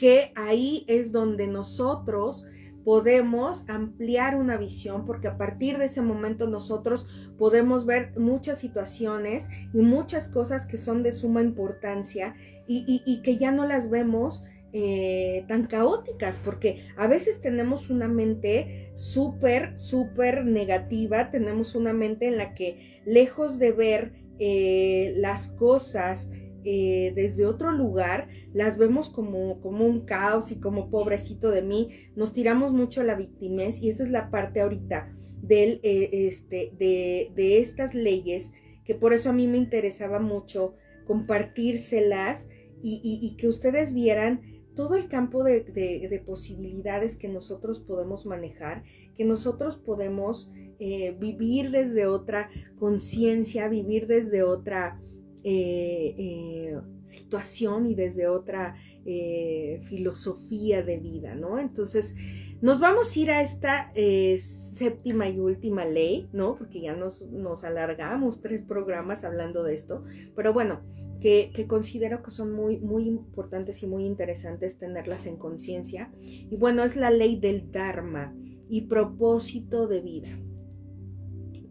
que 0.02 0.32
ahí 0.36 0.84
es 0.88 1.12
donde 1.12 1.46
nosotros 1.46 2.48
podemos 2.84 3.64
ampliar 3.70 4.36
una 4.36 4.58
visión 4.58 5.06
porque 5.06 5.28
a 5.28 5.38
partir 5.38 5.78
de 5.78 5.86
ese 5.86 6.02
momento 6.02 6.48
nosotros 6.48 7.08
podemos 7.38 7.86
ver 7.86 8.12
muchas 8.18 8.58
situaciones 8.58 9.50
y 9.72 9.78
muchas 9.78 10.28
cosas 10.28 10.66
que 10.66 10.80
son 10.80 11.04
de 11.04 11.12
suma 11.12 11.44
importancia 11.44 12.34
y, 12.66 13.22
que 13.22 13.38
ya 13.38 13.52
no 13.52 13.68
las 13.68 13.92
vemos 13.92 14.44
eh, 14.74 15.46
tan 15.48 15.68
caóticas, 15.68 16.40
porque 16.44 16.88
a 16.98 17.06
veces 17.06 17.40
tenemos 17.40 17.92
una 17.92 18.08
mente 18.08 18.92
súper, 18.96 19.78
súper 19.78 20.46
negativa, 20.46 21.30
tenemos 21.30 21.76
una 21.76 21.94
mente 21.94 22.26
en 22.26 22.38
la 22.38 22.56
que 22.56 23.02
lejos 23.06 23.60
de 23.60 23.72
ver 23.72 24.14
eh, 24.40 25.14
las 25.18 25.50
cosas 25.50 26.32
eh, 26.66 27.14
desde 27.16 27.46
otro 27.46 27.72
lugar, 27.72 28.30
las 28.54 28.78
vemos 28.78 29.10
como, 29.10 29.60
como 29.62 29.86
un 29.86 30.02
caos 30.06 30.52
y 30.52 30.60
como 30.60 30.90
pobrecito 30.90 31.52
de 31.52 31.62
mí, 31.62 31.90
nos 32.16 32.34
tiramos 32.34 32.72
mucho 32.72 33.02
a 33.02 33.06
la 33.06 33.16
victimez 33.16 33.82
y 33.82 33.90
esa 33.90 34.04
es 34.04 34.10
la 34.10 34.30
parte 34.30 34.62
ahorita 34.62 35.14
del, 35.42 35.80
eh, 35.84 36.10
este, 36.28 36.74
de, 36.78 37.32
de, 37.36 37.60
estas 37.60 37.94
leyes, 37.94 38.52
que 38.86 38.96
por 38.96 39.14
eso 39.14 39.30
a 39.30 39.34
mí 39.34 39.48
me 39.48 39.58
interesaba 39.58 40.20
mucho 40.20 40.76
compartírselas 41.06 42.48
y, 42.84 43.02
y, 43.04 43.36
que 43.36 43.48
ustedes 43.48 43.94
vieran 43.94 44.42
todo 44.76 44.96
el 44.96 45.08
campo 45.08 45.44
de, 45.44 45.62
de, 45.62 46.24
posibilidades 46.26 47.16
que 47.16 47.28
nosotros 47.28 47.80
podemos 47.80 48.26
manejar, 48.26 48.84
que 49.16 49.26
nosotros 49.26 49.76
podemos 49.76 50.52
eh, 50.80 51.16
vivir 51.20 51.72
desde 51.72 52.06
otra 52.08 52.50
conciencia, 52.80 53.68
vivir 53.68 54.08
desde 54.08 54.44
otra 54.44 55.00
eh, 55.44 56.16
eh, 56.18 56.80
situación 57.04 57.88
y 57.88 57.96
desde 57.96 58.28
otra 58.28 58.76
eh, 59.06 59.82
filosofía 59.86 60.84
de 60.84 60.98
vida, 60.98 61.34
¿no? 61.34 61.58
Entonces, 61.58 62.16
nos 62.62 62.80
vamos 62.80 63.16
a 63.16 63.20
ir 63.20 63.32
a 63.32 63.42
esta 63.42 63.92
séptima 64.38 65.28
y 65.30 65.40
última 65.40 65.84
ley, 65.86 66.30
¿no? 66.32 66.56
Porque 66.56 66.82
ya 66.82 66.96
nos, 66.96 67.28
nos, 67.32 67.64
alargamos 67.64 68.42
tres 68.42 68.62
programas 68.62 69.24
hablando 69.24 69.64
de 69.64 69.74
esto, 69.74 70.04
pero 70.36 70.54
bueno, 70.54 70.82
que, 71.20 71.52
que 71.56 71.66
considero 71.66 72.22
que 72.22 72.30
son 72.30 72.54
muy, 72.54 72.80
muy 72.80 73.08
importantes 73.08 73.82
y 73.82 73.88
muy 73.88 74.06
interesantes 74.06 74.78
tenerlas 74.78 75.26
en 75.26 75.38
conciencia. 75.38 76.12
Y 76.20 76.56
bueno, 76.56 76.84
es 76.84 76.96
la 76.96 77.10
ley 77.10 77.40
del 77.40 77.72
Dharma 77.72 78.36
y 78.70 78.82
propósito 78.82 79.88
de 79.88 80.02
vida. 80.02 80.30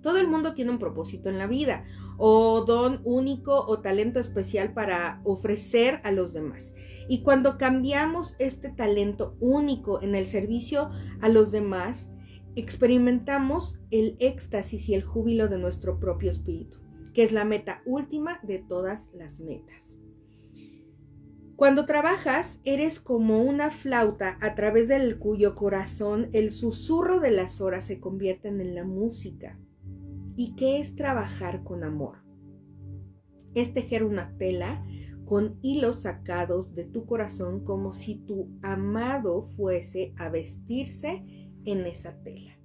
Todo 0.03 0.19
el 0.19 0.29
mundo 0.29 0.55
tiene 0.55 0.71
un 0.71 0.79
propósito 0.79 1.29
en 1.29 1.39
la 1.39 1.47
vida, 1.47 1.85
o 2.17 2.65
don 2.67 3.01
único 3.05 3.55
o 3.67 3.81
talento 3.81 4.21
especial 4.21 4.73
para 4.73 5.21
ofrecer 5.25 6.01
a 6.05 6.13
los 6.13 6.33
demás. 6.33 6.75
Y 7.09 7.23
cuando 7.23 7.59
cambiamos 7.59 8.37
este 8.39 8.71
talento 8.71 9.37
único 9.41 10.03
en 10.03 10.15
el 10.15 10.27
servicio 10.27 10.91
a 11.21 11.29
los 11.29 11.51
demás, 11.51 12.11
experimentamos 12.57 13.81
el 13.91 14.17
éxtasis 14.21 14.89
y 14.89 14.95
el 14.95 15.03
júbilo 15.03 15.49
de 15.49 15.59
nuestro 15.59 15.99
propio 15.99 16.31
espíritu, 16.31 16.79
que 17.15 17.23
es 17.23 17.33
la 17.33 17.45
meta 17.45 17.83
última 17.85 18.41
de 18.43 18.59
todas 18.59 19.11
las 19.15 19.41
metas. 19.41 19.99
Cuando 21.61 21.85
trabajas, 21.85 22.61
eres 22.65 23.01
como 23.01 23.43
una 23.43 23.71
flauta 23.71 24.39
a 24.41 24.55
través 24.55 24.89
del 24.89 25.19
cuyo 25.19 25.55
corazón 25.55 26.31
el 26.33 26.51
susurro 26.53 27.21
de 27.21 27.33
las 27.33 27.61
horas 27.61 27.85
se 27.85 28.01
convierte 28.01 28.49
en 28.49 28.75
la 28.75 28.85
música. 28.85 29.59
¿Y 30.37 30.55
qué 30.55 30.81
es 30.81 30.95
trabajar 30.95 31.63
con 31.65 31.85
amor? 31.85 32.19
Es 33.55 33.73
tejer 33.73 34.05
una 34.05 34.37
tela 34.39 34.85
con 35.25 35.59
hilos 35.63 36.03
sacados 36.03 36.75
de 36.75 36.85
tu 36.85 37.07
corazón 37.07 37.65
como 37.65 37.93
si 37.93 38.17
tu 38.17 38.49
amado 38.63 39.43
fuese 39.43 40.13
a 40.17 40.29
vestirse 40.29 41.25
en 41.65 41.87
esa 41.87 42.21
tela. 42.23 42.59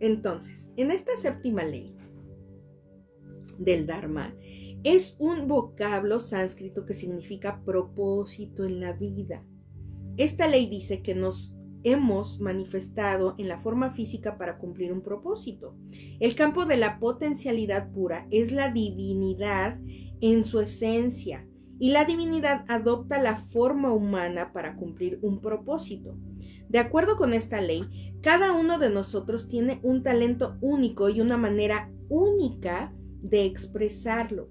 Entonces, 0.00 0.70
en 0.76 0.90
esta 0.90 1.16
séptima 1.16 1.64
ley 1.64 1.96
del 3.58 3.86
Dharma, 3.86 4.34
es 4.82 5.16
un 5.18 5.48
vocablo 5.48 6.20
sánscrito 6.20 6.84
que 6.84 6.94
significa 6.94 7.62
propósito 7.64 8.64
en 8.64 8.80
la 8.80 8.92
vida. 8.92 9.46
Esta 10.16 10.46
ley 10.46 10.66
dice 10.68 11.00
que 11.02 11.14
nos 11.14 11.53
hemos 11.84 12.40
manifestado 12.40 13.34
en 13.38 13.48
la 13.48 13.58
forma 13.58 13.90
física 13.90 14.36
para 14.36 14.58
cumplir 14.58 14.92
un 14.92 15.02
propósito. 15.02 15.76
El 16.18 16.34
campo 16.34 16.64
de 16.64 16.76
la 16.76 16.98
potencialidad 16.98 17.92
pura 17.92 18.26
es 18.30 18.50
la 18.50 18.72
divinidad 18.72 19.78
en 20.20 20.44
su 20.44 20.60
esencia 20.60 21.46
y 21.78 21.90
la 21.90 22.04
divinidad 22.04 22.64
adopta 22.68 23.20
la 23.20 23.36
forma 23.36 23.92
humana 23.92 24.52
para 24.52 24.76
cumplir 24.76 25.18
un 25.22 25.40
propósito. 25.40 26.16
De 26.68 26.78
acuerdo 26.78 27.16
con 27.16 27.32
esta 27.32 27.60
ley, 27.60 28.14
cada 28.22 28.52
uno 28.52 28.78
de 28.78 28.90
nosotros 28.90 29.48
tiene 29.48 29.80
un 29.82 30.02
talento 30.02 30.56
único 30.60 31.08
y 31.08 31.20
una 31.20 31.36
manera 31.36 31.92
única 32.08 32.94
de 33.22 33.44
expresarlo. 33.44 34.48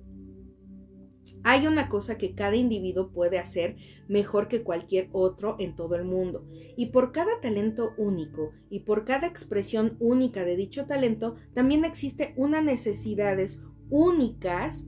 Hay 1.43 1.67
una 1.67 1.89
cosa 1.89 2.17
que 2.17 2.35
cada 2.35 2.55
individuo 2.55 3.11
puede 3.11 3.37
hacer 3.37 3.75
mejor 4.07 4.47
que 4.47 4.63
cualquier 4.63 5.09
otro 5.11 5.55
en 5.59 5.75
todo 5.75 5.95
el 5.95 6.05
mundo. 6.05 6.47
Y 6.77 6.87
por 6.87 7.11
cada 7.11 7.41
talento 7.41 7.93
único 7.97 8.51
y 8.69 8.81
por 8.81 9.05
cada 9.05 9.27
expresión 9.27 9.97
única 9.99 10.43
de 10.43 10.55
dicho 10.55 10.85
talento, 10.85 11.35
también 11.53 11.85
existe 11.85 12.33
unas 12.37 12.63
necesidades 12.63 13.61
únicas 13.89 14.87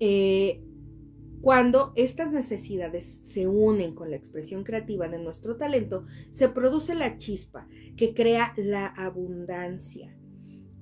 eh, 0.00 0.62
cuando 1.40 1.92
estas 1.94 2.32
necesidades 2.32 3.20
se 3.22 3.46
unen 3.46 3.94
con 3.94 4.10
la 4.10 4.16
expresión 4.16 4.64
creativa 4.64 5.08
de 5.08 5.20
nuestro 5.20 5.56
talento, 5.56 6.04
se 6.30 6.48
produce 6.48 6.94
la 6.94 7.16
chispa 7.16 7.68
que 7.96 8.12
crea 8.12 8.54
la 8.56 8.86
abundancia. 8.86 10.16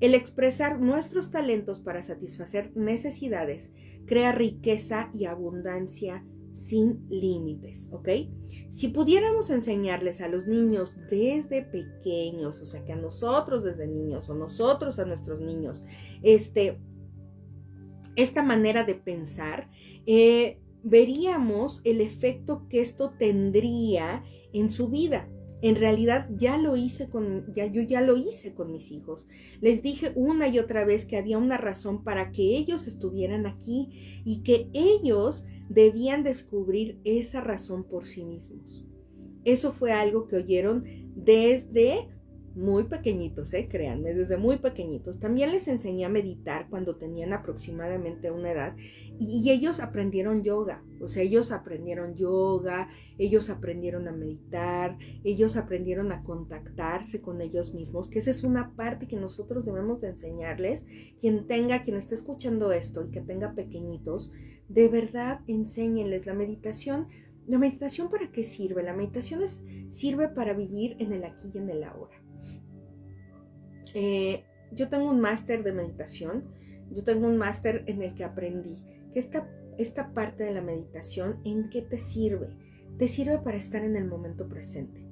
El 0.00 0.14
expresar 0.14 0.80
nuestros 0.80 1.30
talentos 1.30 1.80
para 1.80 2.02
satisfacer 2.02 2.74
necesidades 2.74 3.72
crea 4.06 4.32
riqueza 4.32 5.10
y 5.12 5.26
abundancia 5.26 6.24
sin 6.52 7.06
límites, 7.10 7.90
¿ok? 7.92 8.08
Si 8.70 8.88
pudiéramos 8.88 9.50
enseñarles 9.50 10.22
a 10.22 10.28
los 10.28 10.46
niños 10.46 10.98
desde 11.10 11.62
pequeños, 11.62 12.62
o 12.62 12.66
sea, 12.66 12.82
que 12.84 12.92
a 12.92 12.96
nosotros 12.96 13.62
desde 13.62 13.86
niños 13.86 14.30
o 14.30 14.34
nosotros 14.34 14.98
a 14.98 15.04
nuestros 15.04 15.42
niños, 15.42 15.84
este, 16.22 16.78
esta 18.16 18.42
manera 18.42 18.84
de 18.84 18.94
pensar, 18.94 19.68
eh, 20.06 20.58
veríamos 20.82 21.82
el 21.84 22.00
efecto 22.00 22.66
que 22.68 22.80
esto 22.80 23.12
tendría 23.18 24.24
en 24.54 24.70
su 24.70 24.88
vida. 24.88 25.28
En 25.62 25.76
realidad 25.76 26.28
ya 26.36 26.58
lo 26.58 26.76
hice 26.76 27.08
con, 27.08 27.50
ya, 27.52 27.66
yo 27.66 27.82
ya 27.82 28.00
lo 28.00 28.16
hice 28.16 28.54
con 28.54 28.72
mis 28.72 28.90
hijos. 28.90 29.28
Les 29.60 29.82
dije 29.82 30.12
una 30.14 30.48
y 30.48 30.58
otra 30.58 30.84
vez 30.84 31.04
que 31.04 31.16
había 31.16 31.38
una 31.38 31.56
razón 31.56 32.04
para 32.04 32.30
que 32.30 32.56
ellos 32.56 32.86
estuvieran 32.86 33.46
aquí 33.46 34.22
y 34.24 34.42
que 34.42 34.68
ellos 34.74 35.44
debían 35.68 36.22
descubrir 36.22 37.00
esa 37.04 37.40
razón 37.40 37.84
por 37.84 38.06
sí 38.06 38.24
mismos. 38.24 38.84
Eso 39.44 39.72
fue 39.72 39.92
algo 39.92 40.26
que 40.26 40.36
oyeron 40.36 40.84
desde 41.14 42.08
muy 42.56 42.84
pequeñitos, 42.84 43.52
¿eh? 43.52 43.68
créanme, 43.70 44.14
desde 44.14 44.38
muy 44.38 44.56
pequeñitos. 44.56 45.20
También 45.20 45.52
les 45.52 45.68
enseñé 45.68 46.06
a 46.06 46.08
meditar 46.08 46.68
cuando 46.70 46.96
tenían 46.96 47.34
aproximadamente 47.34 48.30
una 48.30 48.50
edad 48.50 48.74
y, 49.20 49.50
ellos 49.50 49.80
aprendieron 49.80 50.42
yoga, 50.42 50.82
o 51.00 51.08
sea, 51.08 51.22
ellos 51.22 51.52
aprendieron 51.52 52.14
yoga, 52.14 52.88
ellos 53.18 53.50
aprendieron 53.50 54.08
a 54.08 54.12
meditar, 54.12 54.96
ellos 55.22 55.56
aprendieron 55.56 56.12
a 56.12 56.22
contactarse 56.22 57.20
con 57.20 57.40
ellos 57.42 57.74
mismos, 57.74 58.08
que 58.08 58.18
esa 58.18 58.30
es 58.30 58.42
una 58.42 58.74
parte 58.74 59.06
que 59.06 59.16
nosotros 59.16 59.64
debemos 59.64 60.00
de 60.00 60.08
enseñarles. 60.08 60.86
Quien 61.20 61.46
tenga, 61.46 61.82
quien 61.82 61.96
esté 61.96 62.14
escuchando 62.14 62.72
esto 62.72 63.04
y 63.04 63.10
que 63.10 63.20
tenga 63.20 63.54
pequeñitos, 63.54 64.32
de 64.68 64.88
verdad 64.88 65.40
enséñenles 65.46 66.26
la 66.26 66.34
meditación. 66.34 67.08
¿La 67.46 67.58
meditación 67.58 68.08
para 68.08 68.32
qué 68.32 68.42
sirve? 68.42 68.82
La 68.82 68.92
meditación 68.94 69.42
es, 69.42 69.62
sirve 69.88 70.28
para 70.28 70.52
vivir 70.52 70.96
en 70.98 71.12
el 71.12 71.22
aquí 71.22 71.50
y 71.54 71.58
en 71.58 71.70
el 71.70 71.84
ahora. 71.84 72.25
Eh, 73.98 74.44
yo 74.72 74.90
tengo 74.90 75.10
un 75.10 75.20
máster 75.20 75.64
de 75.64 75.72
meditación, 75.72 76.44
yo 76.90 77.02
tengo 77.02 77.26
un 77.26 77.38
máster 77.38 77.82
en 77.86 78.02
el 78.02 78.12
que 78.12 78.24
aprendí 78.24 78.84
que 79.10 79.18
esta, 79.18 79.48
esta 79.78 80.12
parte 80.12 80.44
de 80.44 80.52
la 80.52 80.60
meditación, 80.60 81.40
¿en 81.46 81.70
qué 81.70 81.80
te 81.80 81.96
sirve? 81.96 82.50
Te 82.98 83.08
sirve 83.08 83.38
para 83.38 83.56
estar 83.56 83.82
en 83.82 83.96
el 83.96 84.04
momento 84.04 84.50
presente. 84.50 85.08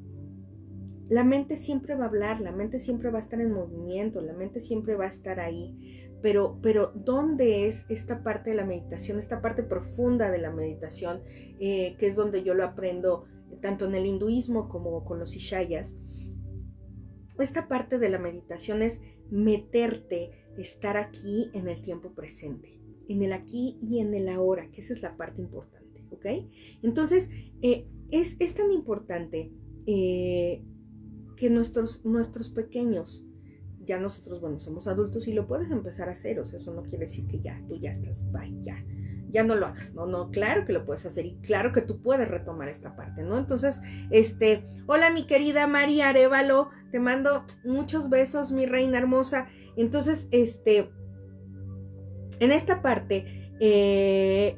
La 1.08 1.24
mente 1.24 1.56
siempre 1.56 1.94
va 1.94 2.04
a 2.04 2.08
hablar, 2.08 2.42
la 2.42 2.52
mente 2.52 2.78
siempre 2.78 3.10
va 3.10 3.16
a 3.16 3.22
estar 3.22 3.40
en 3.40 3.52
movimiento, 3.52 4.20
la 4.20 4.34
mente 4.34 4.60
siempre 4.60 4.96
va 4.96 5.06
a 5.06 5.08
estar 5.08 5.40
ahí. 5.40 6.10
Pero, 6.20 6.58
pero 6.60 6.92
¿dónde 6.94 7.66
es 7.66 7.86
esta 7.88 8.22
parte 8.22 8.50
de 8.50 8.56
la 8.56 8.66
meditación, 8.66 9.18
esta 9.18 9.40
parte 9.40 9.62
profunda 9.62 10.30
de 10.30 10.42
la 10.42 10.50
meditación, 10.50 11.22
eh, 11.58 11.96
que 11.98 12.06
es 12.06 12.16
donde 12.16 12.42
yo 12.42 12.52
lo 12.52 12.64
aprendo 12.64 13.24
tanto 13.62 13.86
en 13.86 13.94
el 13.94 14.04
hinduismo 14.04 14.68
como 14.68 15.06
con 15.06 15.18
los 15.18 15.34
ishayas? 15.34 15.96
Esta 17.38 17.68
parte 17.68 17.98
de 17.98 18.08
la 18.08 18.18
meditación 18.18 18.82
es 18.82 19.02
meterte, 19.30 20.30
estar 20.56 20.96
aquí 20.96 21.50
en 21.54 21.68
el 21.68 21.80
tiempo 21.82 22.14
presente, 22.14 22.80
en 23.08 23.22
el 23.22 23.32
aquí 23.32 23.78
y 23.82 23.98
en 23.98 24.14
el 24.14 24.28
ahora, 24.28 24.70
que 24.70 24.80
esa 24.80 24.94
es 24.94 25.02
la 25.02 25.16
parte 25.16 25.42
importante, 25.42 26.04
¿ok? 26.10 26.26
Entonces, 26.82 27.30
eh, 27.62 27.86
es, 28.10 28.54
tan 28.54 28.70
importante 28.70 29.52
eh, 29.86 30.62
que 31.36 31.50
nuestros, 31.50 32.04
nuestros 32.04 32.50
pequeños, 32.50 33.26
ya 33.84 33.98
nosotros, 33.98 34.40
bueno, 34.40 34.58
somos 34.58 34.86
adultos 34.86 35.28
y 35.28 35.32
lo 35.32 35.46
puedes 35.46 35.70
empezar 35.70 36.08
a 36.08 36.12
hacer, 36.12 36.38
o 36.38 36.46
sea, 36.46 36.58
eso 36.58 36.72
no 36.72 36.82
quiere 36.82 37.06
decir 37.06 37.26
que 37.26 37.40
ya, 37.40 37.62
tú 37.66 37.76
ya 37.76 37.90
estás, 37.90 38.30
bye, 38.30 38.56
ya, 38.60 38.82
ya 39.34 39.42
no 39.42 39.56
lo 39.56 39.66
hagas, 39.66 39.94
no, 39.94 40.06
no, 40.06 40.30
claro 40.30 40.64
que 40.64 40.72
lo 40.72 40.86
puedes 40.86 41.04
hacer 41.04 41.26
y 41.26 41.34
claro 41.42 41.72
que 41.72 41.82
tú 41.82 42.00
puedes 42.00 42.28
retomar 42.28 42.68
esta 42.68 42.94
parte, 42.94 43.24
¿no? 43.24 43.36
Entonces, 43.36 43.82
este, 44.10 44.64
hola 44.86 45.10
mi 45.10 45.26
querida 45.26 45.66
María 45.66 46.10
Arevalo, 46.10 46.70
te 46.92 47.00
mando 47.00 47.44
muchos 47.64 48.08
besos, 48.08 48.52
mi 48.52 48.64
reina 48.64 48.96
hermosa. 48.96 49.48
Entonces, 49.76 50.28
este, 50.30 50.88
en 52.38 52.52
esta 52.52 52.80
parte 52.80 53.50
eh, 53.58 54.56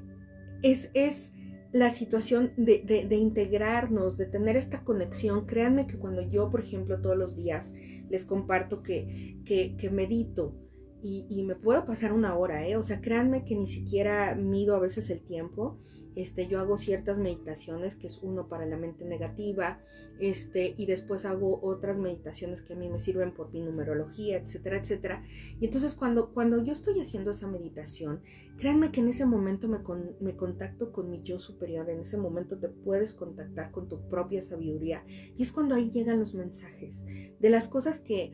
es, 0.62 0.90
es 0.92 1.32
la 1.72 1.88
situación 1.88 2.52
de, 2.58 2.82
de, 3.08 3.16
integrarnos, 3.16 4.18
de 4.18 4.26
tener 4.26 4.56
esta 4.56 4.84
conexión. 4.84 5.46
Créanme 5.46 5.86
que 5.86 5.98
cuando 5.98 6.20
yo, 6.20 6.50
por 6.50 6.60
ejemplo, 6.60 7.00
todos 7.00 7.16
los 7.16 7.34
días 7.34 7.72
les 8.10 8.26
comparto 8.26 8.82
que, 8.82 9.38
que, 9.46 9.74
que 9.76 9.88
medito, 9.88 10.54
y, 11.02 11.42
me 11.44 11.54
puedo 11.54 11.84
pasar 11.84 12.12
una 12.12 12.36
hora, 12.36 12.66
¿eh? 12.66 12.76
O 12.76 12.82
sea, 12.82 13.00
créanme 13.00 13.44
que 13.44 13.54
ni 13.54 13.66
siquiera 13.66 14.34
mido 14.34 14.74
a 14.74 14.80
veces 14.80 15.10
el 15.10 15.20
tiempo. 15.20 15.78
Este, 16.16 16.46
yo 16.48 16.58
hago 16.58 16.78
ciertas 16.78 17.18
meditaciones, 17.18 17.94
que 17.94 18.06
es 18.06 18.18
uno 18.22 18.48
para 18.48 18.64
la 18.64 18.78
mente 18.78 19.04
negativa, 19.04 19.80
este, 20.18 20.74
y 20.78 20.86
después 20.86 21.26
hago 21.26 21.60
otras 21.62 21.98
meditaciones 21.98 22.62
que 22.62 22.72
a 22.72 22.76
mí 22.76 22.88
me 22.88 22.98
sirven 22.98 23.34
por 23.34 23.52
mi 23.52 23.60
numerología, 23.60 24.38
etcétera, 24.38 24.78
etcétera. 24.78 25.22
Y 25.60 25.66
entonces 25.66 25.94
cuando, 25.94 26.32
cuando 26.32 26.62
yo 26.62 26.72
estoy 26.72 26.98
haciendo 27.00 27.32
esa 27.32 27.46
meditación, 27.46 28.22
créanme 28.56 28.90
que 28.90 29.00
en 29.00 29.08
ese 29.08 29.26
momento 29.26 29.68
me, 29.68 29.80
me 30.20 30.34
contacto 30.34 30.90
con 30.90 31.10
mi 31.10 31.22
yo 31.22 31.38
superior, 31.38 31.90
en 31.90 32.00
ese 32.00 32.16
momento 32.16 32.58
te 32.58 32.70
puedes 32.70 33.12
contactar 33.12 33.70
con 33.70 33.86
tu 33.86 34.08
propia 34.08 34.40
sabiduría. 34.40 35.04
Y 35.36 35.42
es 35.42 35.52
cuando 35.52 35.74
ahí 35.74 35.90
llegan 35.90 36.18
los 36.18 36.34
mensajes 36.34 37.04
de 37.38 37.50
las 37.50 37.68
cosas 37.68 38.00
que 38.00 38.32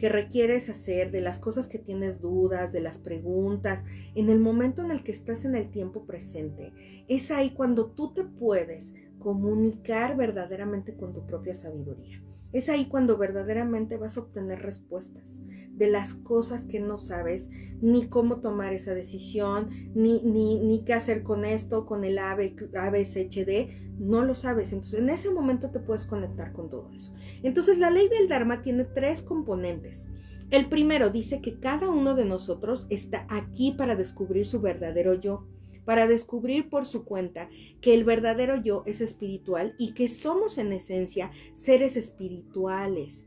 que 0.00 0.08
requieres 0.08 0.70
hacer, 0.70 1.10
de 1.10 1.20
las 1.20 1.38
cosas 1.38 1.68
que 1.68 1.78
tienes 1.78 2.22
dudas, 2.22 2.72
de 2.72 2.80
las 2.80 2.96
preguntas, 2.96 3.84
en 4.14 4.30
el 4.30 4.40
momento 4.40 4.82
en 4.82 4.90
el 4.90 5.02
que 5.02 5.12
estás 5.12 5.44
en 5.44 5.54
el 5.54 5.70
tiempo 5.70 6.06
presente, 6.06 6.72
es 7.06 7.30
ahí 7.30 7.50
cuando 7.50 7.90
tú 7.90 8.14
te 8.14 8.24
puedes 8.24 8.94
comunicar 9.18 10.16
verdaderamente 10.16 10.96
con 10.96 11.12
tu 11.12 11.26
propia 11.26 11.54
sabiduría. 11.54 12.24
Es 12.50 12.70
ahí 12.70 12.86
cuando 12.86 13.18
verdaderamente 13.18 13.98
vas 13.98 14.16
a 14.16 14.20
obtener 14.20 14.62
respuestas 14.62 15.42
de 15.76 15.90
las 15.90 16.14
cosas 16.14 16.64
que 16.64 16.80
no 16.80 16.98
sabes, 16.98 17.50
ni 17.82 18.08
cómo 18.08 18.40
tomar 18.40 18.72
esa 18.72 18.94
decisión, 18.94 19.68
ni, 19.94 20.22
ni, 20.22 20.60
ni 20.60 20.82
qué 20.82 20.94
hacer 20.94 21.22
con 21.22 21.44
esto, 21.44 21.84
con 21.84 22.04
el 22.04 22.18
ABCHD, 22.18 23.89
no 24.00 24.24
lo 24.24 24.34
sabes. 24.34 24.72
Entonces 24.72 25.00
en 25.00 25.10
ese 25.10 25.30
momento 25.30 25.70
te 25.70 25.78
puedes 25.78 26.06
conectar 26.06 26.52
con 26.52 26.68
todo 26.70 26.90
eso. 26.92 27.14
Entonces 27.42 27.78
la 27.78 27.90
ley 27.90 28.08
del 28.08 28.28
Dharma 28.28 28.62
tiene 28.62 28.84
tres 28.84 29.22
componentes. 29.22 30.08
El 30.50 30.68
primero 30.68 31.10
dice 31.10 31.40
que 31.40 31.60
cada 31.60 31.88
uno 31.90 32.14
de 32.14 32.24
nosotros 32.24 32.86
está 32.90 33.26
aquí 33.28 33.72
para 33.72 33.94
descubrir 33.94 34.46
su 34.46 34.60
verdadero 34.60 35.14
yo 35.14 35.46
para 35.84 36.06
descubrir 36.06 36.68
por 36.68 36.86
su 36.86 37.04
cuenta 37.04 37.48
que 37.80 37.94
el 37.94 38.04
verdadero 38.04 38.62
yo 38.62 38.84
es 38.86 39.00
espiritual 39.00 39.74
y 39.76 39.92
que 39.92 40.08
somos 40.08 40.58
en 40.58 40.72
esencia 40.72 41.32
seres 41.54 41.96
espirituales 41.96 43.26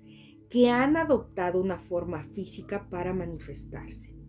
que 0.49 0.69
han 0.69 0.95
adoptado 0.95 1.59
una 1.59 1.77
forma 1.77 2.23
física 2.23 2.87
para 2.89 3.13
manifestarse. 3.13 4.22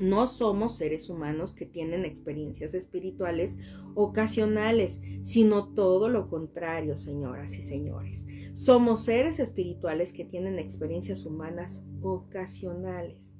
No 0.00 0.26
somos 0.26 0.78
seres 0.78 1.10
humanos 1.10 1.52
que 1.52 1.66
tienen 1.66 2.06
experiencias 2.06 2.72
espirituales 2.72 3.58
ocasionales, 3.94 5.02
sino 5.20 5.74
todo 5.74 6.08
lo 6.08 6.26
contrario, 6.26 6.96
señoras 6.96 7.54
y 7.58 7.60
señores. 7.60 8.26
Somos 8.54 9.04
seres 9.04 9.38
espirituales 9.38 10.14
que 10.14 10.24
tienen 10.24 10.58
experiencias 10.58 11.26
humanas 11.26 11.84
ocasionales. 12.00 13.36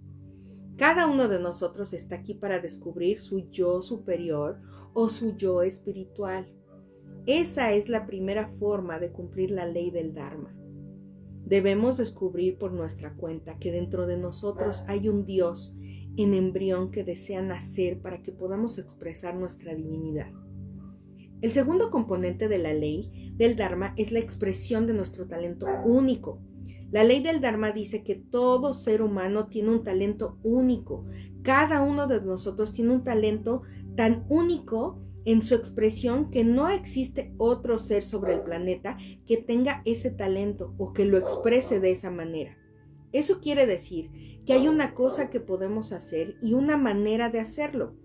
Cada 0.76 1.06
uno 1.06 1.28
de 1.28 1.40
nosotros 1.40 1.94
está 1.94 2.16
aquí 2.16 2.34
para 2.34 2.58
descubrir 2.58 3.20
su 3.20 3.48
yo 3.48 3.80
superior 3.80 4.60
o 4.92 5.08
su 5.08 5.36
yo 5.36 5.62
espiritual. 5.62 6.46
Esa 7.24 7.72
es 7.72 7.88
la 7.88 8.04
primera 8.04 8.48
forma 8.48 8.98
de 8.98 9.12
cumplir 9.12 9.50
la 9.50 9.64
ley 9.64 9.90
del 9.90 10.12
Dharma. 10.12 10.54
Debemos 11.46 11.96
descubrir 11.96 12.58
por 12.58 12.72
nuestra 12.72 13.14
cuenta 13.14 13.58
que 13.58 13.72
dentro 13.72 14.06
de 14.06 14.18
nosotros 14.18 14.84
hay 14.86 15.08
un 15.08 15.24
Dios 15.24 15.74
en 16.22 16.34
embrión 16.34 16.90
que 16.90 17.04
desea 17.04 17.42
nacer 17.42 18.00
para 18.00 18.22
que 18.22 18.32
podamos 18.32 18.78
expresar 18.78 19.34
nuestra 19.34 19.74
divinidad. 19.74 20.30
El 21.40 21.52
segundo 21.52 21.90
componente 21.90 22.48
de 22.48 22.58
la 22.58 22.74
ley 22.74 23.32
del 23.36 23.56
Dharma 23.56 23.94
es 23.96 24.12
la 24.12 24.18
expresión 24.18 24.86
de 24.86 24.92
nuestro 24.92 25.26
talento 25.26 25.66
único, 25.84 26.40
la 26.90 27.04
ley 27.04 27.22
del 27.22 27.40
Dharma 27.40 27.70
dice 27.70 28.02
que 28.02 28.16
todo 28.16 28.74
ser 28.74 29.00
humano 29.00 29.46
tiene 29.46 29.70
un 29.70 29.84
talento 29.84 30.38
único. 30.42 31.04
Cada 31.42 31.82
uno 31.82 32.08
de 32.08 32.20
nosotros 32.20 32.72
tiene 32.72 32.92
un 32.92 33.04
talento 33.04 33.62
tan 33.96 34.26
único 34.28 34.98
en 35.24 35.42
su 35.42 35.54
expresión 35.54 36.30
que 36.30 36.42
no 36.42 36.68
existe 36.68 37.32
otro 37.38 37.78
ser 37.78 38.02
sobre 38.02 38.34
el 38.34 38.40
planeta 38.40 38.96
que 39.24 39.36
tenga 39.36 39.82
ese 39.84 40.10
talento 40.10 40.74
o 40.78 40.92
que 40.92 41.04
lo 41.04 41.16
exprese 41.16 41.78
de 41.78 41.92
esa 41.92 42.10
manera. 42.10 42.56
Eso 43.12 43.40
quiere 43.40 43.66
decir 43.66 44.10
que 44.46 44.52
hay 44.52 44.68
una 44.68 44.94
cosa 44.94 45.30
que 45.30 45.40
podemos 45.40 45.92
hacer 45.92 46.36
y 46.42 46.54
una 46.54 46.76
manera 46.76 47.30
de 47.30 47.40
hacerlo. 47.40 47.96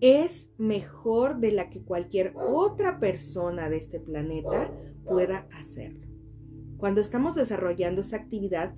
Es 0.00 0.52
mejor 0.58 1.38
de 1.38 1.52
la 1.52 1.70
que 1.70 1.82
cualquier 1.82 2.34
otra 2.36 2.98
persona 2.98 3.68
de 3.68 3.76
este 3.76 4.00
planeta 4.00 4.72
pueda 5.04 5.48
hacerlo. 5.52 6.06
Cuando 6.76 7.00
estamos 7.00 7.34
desarrollando 7.34 8.00
esa 8.00 8.16
actividad, 8.16 8.74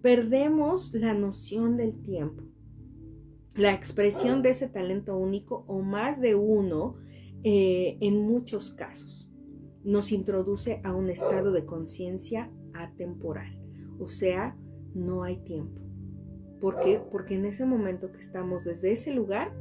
perdemos 0.00 0.94
la 0.94 1.12
noción 1.12 1.76
del 1.76 2.00
tiempo. 2.00 2.44
La 3.54 3.74
expresión 3.74 4.42
de 4.42 4.50
ese 4.50 4.68
talento 4.68 5.16
único 5.16 5.64
o 5.66 5.80
más 5.80 6.20
de 6.20 6.34
uno 6.34 6.96
eh, 7.42 7.98
en 8.00 8.22
muchos 8.22 8.70
casos 8.70 9.30
nos 9.82 10.12
introduce 10.12 10.80
a 10.84 10.94
un 10.94 11.08
estado 11.10 11.52
de 11.52 11.64
conciencia 11.64 12.52
atemporal, 12.74 13.60
o 13.98 14.06
sea, 14.06 14.56
no 14.94 15.22
hay 15.22 15.38
tiempo. 15.38 15.80
¿Por 16.60 16.78
qué? 16.78 17.00
Porque 17.10 17.34
en 17.34 17.46
ese 17.46 17.64
momento 17.64 18.12
que 18.12 18.18
estamos 18.18 18.64
desde 18.64 18.92
ese 18.92 19.12
lugar, 19.12 19.52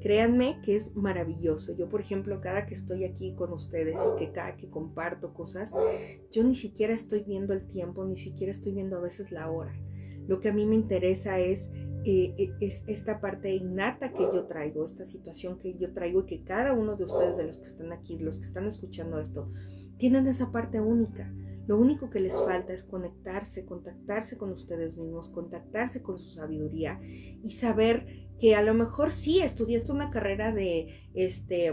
Créanme 0.00 0.60
que 0.62 0.76
es 0.76 0.96
maravilloso. 0.96 1.74
Yo, 1.76 1.90
por 1.90 2.00
ejemplo, 2.00 2.40
cada 2.40 2.64
que 2.64 2.74
estoy 2.74 3.04
aquí 3.04 3.34
con 3.34 3.52
ustedes 3.52 3.96
y 3.96 4.18
que 4.18 4.32
cada 4.32 4.56
que 4.56 4.70
comparto 4.70 5.34
cosas, 5.34 5.74
yo 6.32 6.42
ni 6.42 6.54
siquiera 6.54 6.94
estoy 6.94 7.22
viendo 7.22 7.52
el 7.52 7.66
tiempo, 7.66 8.04
ni 8.06 8.16
siquiera 8.16 8.50
estoy 8.50 8.72
viendo 8.72 8.96
a 8.96 9.00
veces 9.00 9.30
la 9.30 9.50
hora. 9.50 9.74
Lo 10.26 10.40
que 10.40 10.48
a 10.48 10.54
mí 10.54 10.64
me 10.64 10.74
interesa 10.74 11.38
es, 11.38 11.70
eh, 12.06 12.50
es 12.60 12.84
esta 12.88 13.20
parte 13.20 13.54
innata 13.54 14.12
que 14.14 14.22
yo 14.32 14.46
traigo, 14.46 14.86
esta 14.86 15.04
situación 15.04 15.58
que 15.58 15.76
yo 15.76 15.92
traigo 15.92 16.20
y 16.20 16.26
que 16.26 16.44
cada 16.44 16.72
uno 16.72 16.96
de 16.96 17.04
ustedes, 17.04 17.36
de 17.36 17.44
los 17.44 17.58
que 17.58 17.66
están 17.66 17.92
aquí, 17.92 18.18
los 18.18 18.38
que 18.38 18.46
están 18.46 18.66
escuchando 18.66 19.20
esto, 19.20 19.52
tienen 19.98 20.26
esa 20.26 20.50
parte 20.50 20.80
única. 20.80 21.30
Lo 21.70 21.78
único 21.78 22.10
que 22.10 22.18
les 22.18 22.34
falta 22.34 22.72
es 22.72 22.82
conectarse, 22.82 23.64
contactarse 23.64 24.36
con 24.36 24.50
ustedes 24.50 24.96
mismos, 24.96 25.28
contactarse 25.28 26.02
con 26.02 26.18
su 26.18 26.28
sabiduría 26.28 27.00
y 27.44 27.52
saber 27.52 28.26
que 28.40 28.56
a 28.56 28.62
lo 28.62 28.74
mejor 28.74 29.12
sí 29.12 29.38
estudiaste 29.38 29.92
una 29.92 30.10
carrera 30.10 30.50
de 30.50 31.08
este 31.14 31.72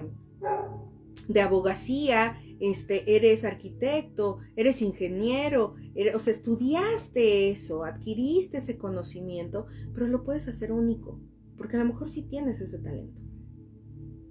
de 1.28 1.41
abogacía, 1.41 2.38
este, 2.60 3.16
eres 3.16 3.43
arquitecto, 3.43 4.38
eres 4.56 4.84
ingeniero, 4.84 5.74
o 6.14 6.20
sea, 6.20 6.32
estudiaste 6.32 7.50
eso, 7.50 7.84
adquiriste 7.84 8.58
ese 8.58 8.78
conocimiento, 8.78 9.66
pero 9.95 10.06
lo 10.06 10.24
puedes 10.24 10.48
hacer 10.48 10.72
único, 10.72 11.20
porque 11.58 11.76
a 11.76 11.80
lo 11.80 11.86
mejor 11.86 12.08
sí 12.08 12.22
tienes 12.22 12.62
ese 12.62 12.78
talento. 12.78 13.24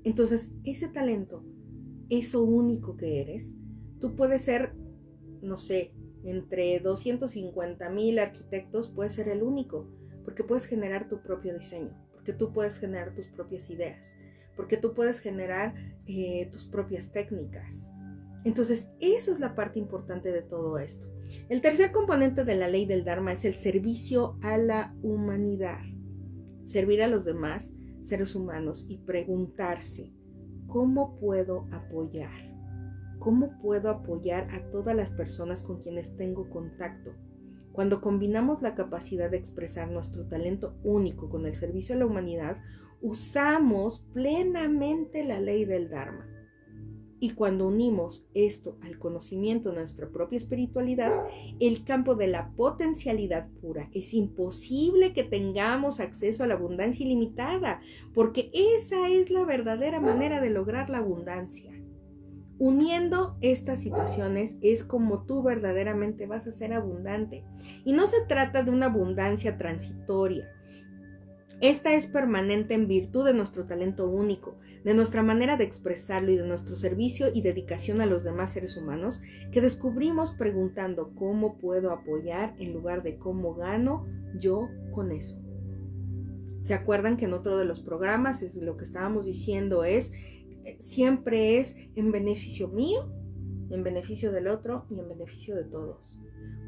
Entonces, 0.04 0.54
ese 0.62 0.86
talento, 0.86 1.44
eso 2.08 2.44
único 2.44 2.96
que 2.96 3.20
eres, 3.20 3.56
tú 3.98 4.14
puedes 4.14 4.42
ser, 4.42 4.85
no 5.42 5.56
sé, 5.56 5.92
entre 6.24 6.80
250 6.80 7.88
mil 7.90 8.18
arquitectos, 8.18 8.88
puedes 8.88 9.14
ser 9.14 9.28
el 9.28 9.42
único, 9.42 9.88
porque 10.24 10.44
puedes 10.44 10.66
generar 10.66 11.08
tu 11.08 11.22
propio 11.22 11.54
diseño 11.54 12.06
que 12.26 12.32
tú 12.32 12.52
puedes 12.52 12.78
generar 12.78 13.14
tus 13.14 13.28
propias 13.28 13.70
ideas, 13.70 14.18
porque 14.56 14.76
tú 14.76 14.92
puedes 14.94 15.20
generar 15.20 15.74
eh, 16.06 16.48
tus 16.50 16.66
propias 16.66 17.12
técnicas. 17.12 17.88
Entonces, 18.44 18.90
eso 19.00 19.32
es 19.32 19.38
la 19.38 19.54
parte 19.54 19.78
importante 19.78 20.32
de 20.32 20.42
todo 20.42 20.78
esto. 20.78 21.08
El 21.48 21.60
tercer 21.60 21.92
componente 21.92 22.44
de 22.44 22.56
la 22.56 22.68
ley 22.68 22.84
del 22.84 23.04
Dharma 23.04 23.32
es 23.32 23.44
el 23.44 23.54
servicio 23.54 24.38
a 24.42 24.58
la 24.58 24.94
humanidad. 25.02 25.82
Servir 26.64 27.02
a 27.02 27.08
los 27.08 27.24
demás, 27.24 27.74
seres 28.02 28.34
humanos, 28.34 28.86
y 28.88 28.98
preguntarse, 28.98 30.12
¿cómo 30.66 31.16
puedo 31.18 31.66
apoyar? 31.70 32.45
¿Cómo 33.18 33.58
puedo 33.60 33.90
apoyar 33.90 34.48
a 34.52 34.70
todas 34.70 34.94
las 34.94 35.12
personas 35.12 35.62
con 35.62 35.80
quienes 35.80 36.16
tengo 36.16 36.48
contacto? 36.50 37.14
Cuando 37.72 38.00
combinamos 38.00 38.62
la 38.62 38.74
capacidad 38.74 39.30
de 39.30 39.36
expresar 39.36 39.90
nuestro 39.90 40.26
talento 40.26 40.76
único 40.82 41.28
con 41.28 41.44
el 41.44 41.54
servicio 41.54 41.94
a 41.94 41.98
la 41.98 42.06
humanidad, 42.06 42.56
usamos 43.02 44.06
plenamente 44.14 45.24
la 45.24 45.40
ley 45.40 45.64
del 45.64 45.90
Dharma. 45.90 46.26
Y 47.18 47.30
cuando 47.30 47.66
unimos 47.66 48.28
esto 48.34 48.78
al 48.82 48.98
conocimiento 48.98 49.70
de 49.70 49.76
nuestra 49.76 50.08
propia 50.08 50.36
espiritualidad, 50.36 51.26
el 51.60 51.84
campo 51.84 52.14
de 52.14 52.26
la 52.28 52.52
potencialidad 52.52 53.48
pura, 53.60 53.90
es 53.94 54.12
imposible 54.12 55.14
que 55.14 55.24
tengamos 55.24 55.98
acceso 55.98 56.44
a 56.44 56.46
la 56.46 56.54
abundancia 56.54 57.06
ilimitada, 57.06 57.80
porque 58.12 58.50
esa 58.52 59.08
es 59.08 59.30
la 59.30 59.44
verdadera 59.44 59.98
manera 59.98 60.40
de 60.40 60.50
lograr 60.50 60.90
la 60.90 60.98
abundancia. 60.98 61.72
Uniendo 62.58 63.36
estas 63.42 63.82
situaciones 63.82 64.56
es 64.62 64.82
como 64.82 65.24
tú 65.24 65.42
verdaderamente 65.42 66.26
vas 66.26 66.46
a 66.46 66.52
ser 66.52 66.72
abundante. 66.72 67.44
Y 67.84 67.92
no 67.92 68.06
se 68.06 68.22
trata 68.26 68.62
de 68.62 68.70
una 68.70 68.86
abundancia 68.86 69.58
transitoria. 69.58 70.50
Esta 71.60 71.94
es 71.94 72.06
permanente 72.06 72.74
en 72.74 72.86
virtud 72.86 73.24
de 73.24 73.32
nuestro 73.32 73.66
talento 73.66 74.06
único, 74.08 74.56
de 74.84 74.92
nuestra 74.92 75.22
manera 75.22 75.56
de 75.56 75.64
expresarlo 75.64 76.30
y 76.30 76.36
de 76.36 76.46
nuestro 76.46 76.76
servicio 76.76 77.28
y 77.32 77.40
dedicación 77.40 78.02
a 78.02 78.06
los 78.06 78.24
demás 78.24 78.52
seres 78.52 78.76
humanos 78.76 79.22
que 79.50 79.62
descubrimos 79.62 80.32
preguntando 80.32 81.14
cómo 81.14 81.56
puedo 81.56 81.92
apoyar 81.92 82.54
en 82.58 82.74
lugar 82.74 83.02
de 83.02 83.16
cómo 83.16 83.54
gano 83.54 84.06
yo 84.38 84.68
con 84.92 85.12
eso. 85.12 85.40
¿Se 86.60 86.74
acuerdan 86.74 87.16
que 87.16 87.24
en 87.24 87.32
otro 87.32 87.56
de 87.56 87.64
los 87.64 87.80
programas 87.80 88.42
lo 88.56 88.76
que 88.76 88.84
estábamos 88.84 89.24
diciendo 89.24 89.84
es 89.84 90.12
siempre 90.78 91.58
es 91.58 91.76
en 91.94 92.12
beneficio 92.12 92.68
mío, 92.68 93.10
en 93.70 93.82
beneficio 93.82 94.32
del 94.32 94.48
otro 94.48 94.86
y 94.90 94.98
en 94.98 95.08
beneficio 95.08 95.54
de 95.56 95.64
todos. 95.64 96.20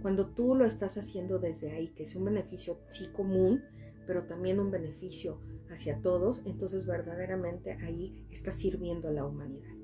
Cuando 0.02 0.28
tú 0.28 0.54
lo 0.54 0.64
estás 0.64 0.96
haciendo 0.96 1.38
desde 1.38 1.72
ahí, 1.72 1.88
que 1.88 2.04
es 2.04 2.14
un 2.14 2.24
beneficio 2.24 2.80
sí 2.88 3.08
común, 3.12 3.62
pero 4.06 4.24
también 4.24 4.60
un 4.60 4.70
beneficio 4.70 5.40
hacia 5.70 6.00
todos, 6.00 6.42
entonces 6.46 6.86
verdaderamente 6.86 7.72
ahí 7.72 8.26
estás 8.30 8.54
sirviendo 8.54 9.08
a 9.08 9.12
la 9.12 9.26
humanidad. 9.26 9.74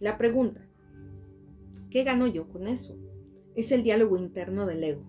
La 0.00 0.18
pregunta, 0.18 0.66
¿qué 1.90 2.02
gano 2.02 2.26
yo 2.26 2.48
con 2.48 2.66
eso? 2.66 2.98
Es 3.54 3.70
el 3.70 3.84
diálogo 3.84 4.16
interno 4.16 4.66
del 4.66 4.82
ego. 4.82 5.04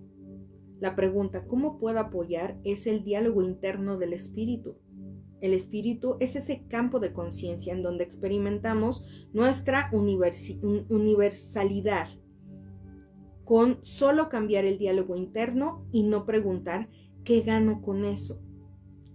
La 0.79 0.95
pregunta, 0.95 1.47
¿cómo 1.47 1.79
puedo 1.79 1.99
apoyar? 1.99 2.59
Es 2.63 2.85
el 2.85 3.03
diálogo 3.03 3.41
interno 3.41 3.97
del 3.97 4.13
espíritu. 4.13 4.75
El 5.45 5.53
espíritu 5.53 6.17
es 6.19 6.35
ese 6.35 6.65
campo 6.67 6.99
de 6.99 7.13
conciencia 7.13 7.71
en 7.71 7.83
donde 7.83 8.03
experimentamos 8.03 9.05
nuestra 9.31 9.91
universalidad 9.93 12.07
con 13.43 13.77
solo 13.83 14.27
cambiar 14.27 14.65
el 14.65 14.79
diálogo 14.79 15.15
interno 15.15 15.85
y 15.91 16.01
no 16.01 16.25
preguntar 16.25 16.89
qué 17.23 17.41
gano 17.41 17.83
con 17.83 18.05
eso 18.05 18.41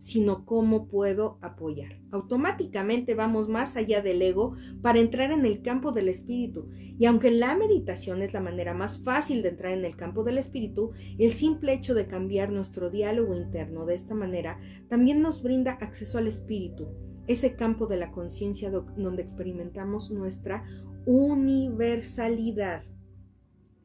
sino 0.00 0.46
cómo 0.46 0.88
puedo 0.88 1.38
apoyar. 1.42 2.00
Automáticamente 2.10 3.14
vamos 3.14 3.48
más 3.48 3.76
allá 3.76 4.00
del 4.00 4.22
ego 4.22 4.54
para 4.80 4.98
entrar 4.98 5.30
en 5.30 5.44
el 5.44 5.60
campo 5.60 5.92
del 5.92 6.08
espíritu. 6.08 6.70
Y 6.98 7.04
aunque 7.04 7.30
la 7.30 7.54
meditación 7.54 8.22
es 8.22 8.32
la 8.32 8.40
manera 8.40 8.72
más 8.72 9.04
fácil 9.04 9.42
de 9.42 9.50
entrar 9.50 9.72
en 9.72 9.84
el 9.84 9.96
campo 9.96 10.24
del 10.24 10.38
espíritu, 10.38 10.92
el 11.18 11.34
simple 11.34 11.74
hecho 11.74 11.92
de 11.92 12.06
cambiar 12.06 12.50
nuestro 12.50 12.88
diálogo 12.88 13.36
interno 13.36 13.84
de 13.84 13.94
esta 13.94 14.14
manera 14.14 14.58
también 14.88 15.20
nos 15.20 15.42
brinda 15.42 15.72
acceso 15.72 16.16
al 16.16 16.28
espíritu, 16.28 16.88
ese 17.26 17.54
campo 17.54 17.86
de 17.86 17.98
la 17.98 18.10
conciencia 18.10 18.70
donde 18.70 19.20
experimentamos 19.20 20.10
nuestra 20.10 20.64
universalidad. 21.04 22.82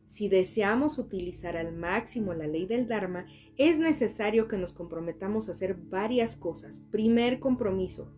Si 0.08 0.30
deseamos 0.30 1.00
utilizar 1.00 1.58
al 1.58 1.76
máximo 1.76 2.34
la 2.34 2.48
ley 2.48 2.66
del 2.68 2.88
Dharma, 2.88 3.26
es 3.58 3.80
necesario 3.80 4.48
que 4.48 4.58
nos 4.58 4.74
comprometamos 4.74 5.50
a 5.50 5.54
hacer 5.54 5.76
varias 5.76 6.36
cosas. 6.36 6.80
Primer 6.92 7.40
compromiso. 7.40 8.12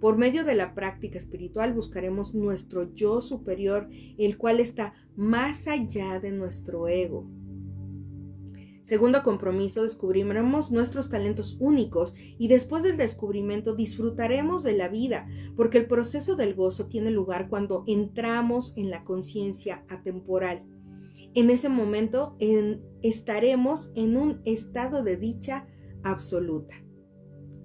Por 0.00 0.16
medio 0.16 0.44
de 0.44 0.54
la 0.54 0.74
práctica 0.74 1.18
espiritual 1.18 1.72
buscaremos 1.72 2.34
nuestro 2.34 2.92
yo 2.94 3.20
superior, 3.20 3.88
el 4.18 4.36
cual 4.38 4.60
está 4.60 4.94
más 5.16 5.68
allá 5.68 6.18
de 6.18 6.30
nuestro 6.30 6.88
ego. 6.88 7.26
Segundo 8.82 9.22
compromiso, 9.22 9.82
descubriremos 9.82 10.70
nuestros 10.70 11.08
talentos 11.08 11.56
únicos 11.58 12.14
y 12.38 12.48
después 12.48 12.82
del 12.82 12.98
descubrimiento 12.98 13.74
disfrutaremos 13.74 14.62
de 14.62 14.74
la 14.74 14.88
vida, 14.88 15.26
porque 15.56 15.78
el 15.78 15.86
proceso 15.86 16.36
del 16.36 16.54
gozo 16.54 16.86
tiene 16.86 17.10
lugar 17.10 17.48
cuando 17.48 17.84
entramos 17.86 18.76
en 18.76 18.90
la 18.90 19.04
conciencia 19.04 19.84
atemporal 19.88 20.64
en 21.34 21.50
ese 21.50 21.68
momento 21.68 22.36
estaremos 23.02 23.92
en 23.94 24.16
un 24.16 24.40
estado 24.44 25.02
de 25.02 25.16
dicha 25.16 25.66
absoluta. 26.02 26.74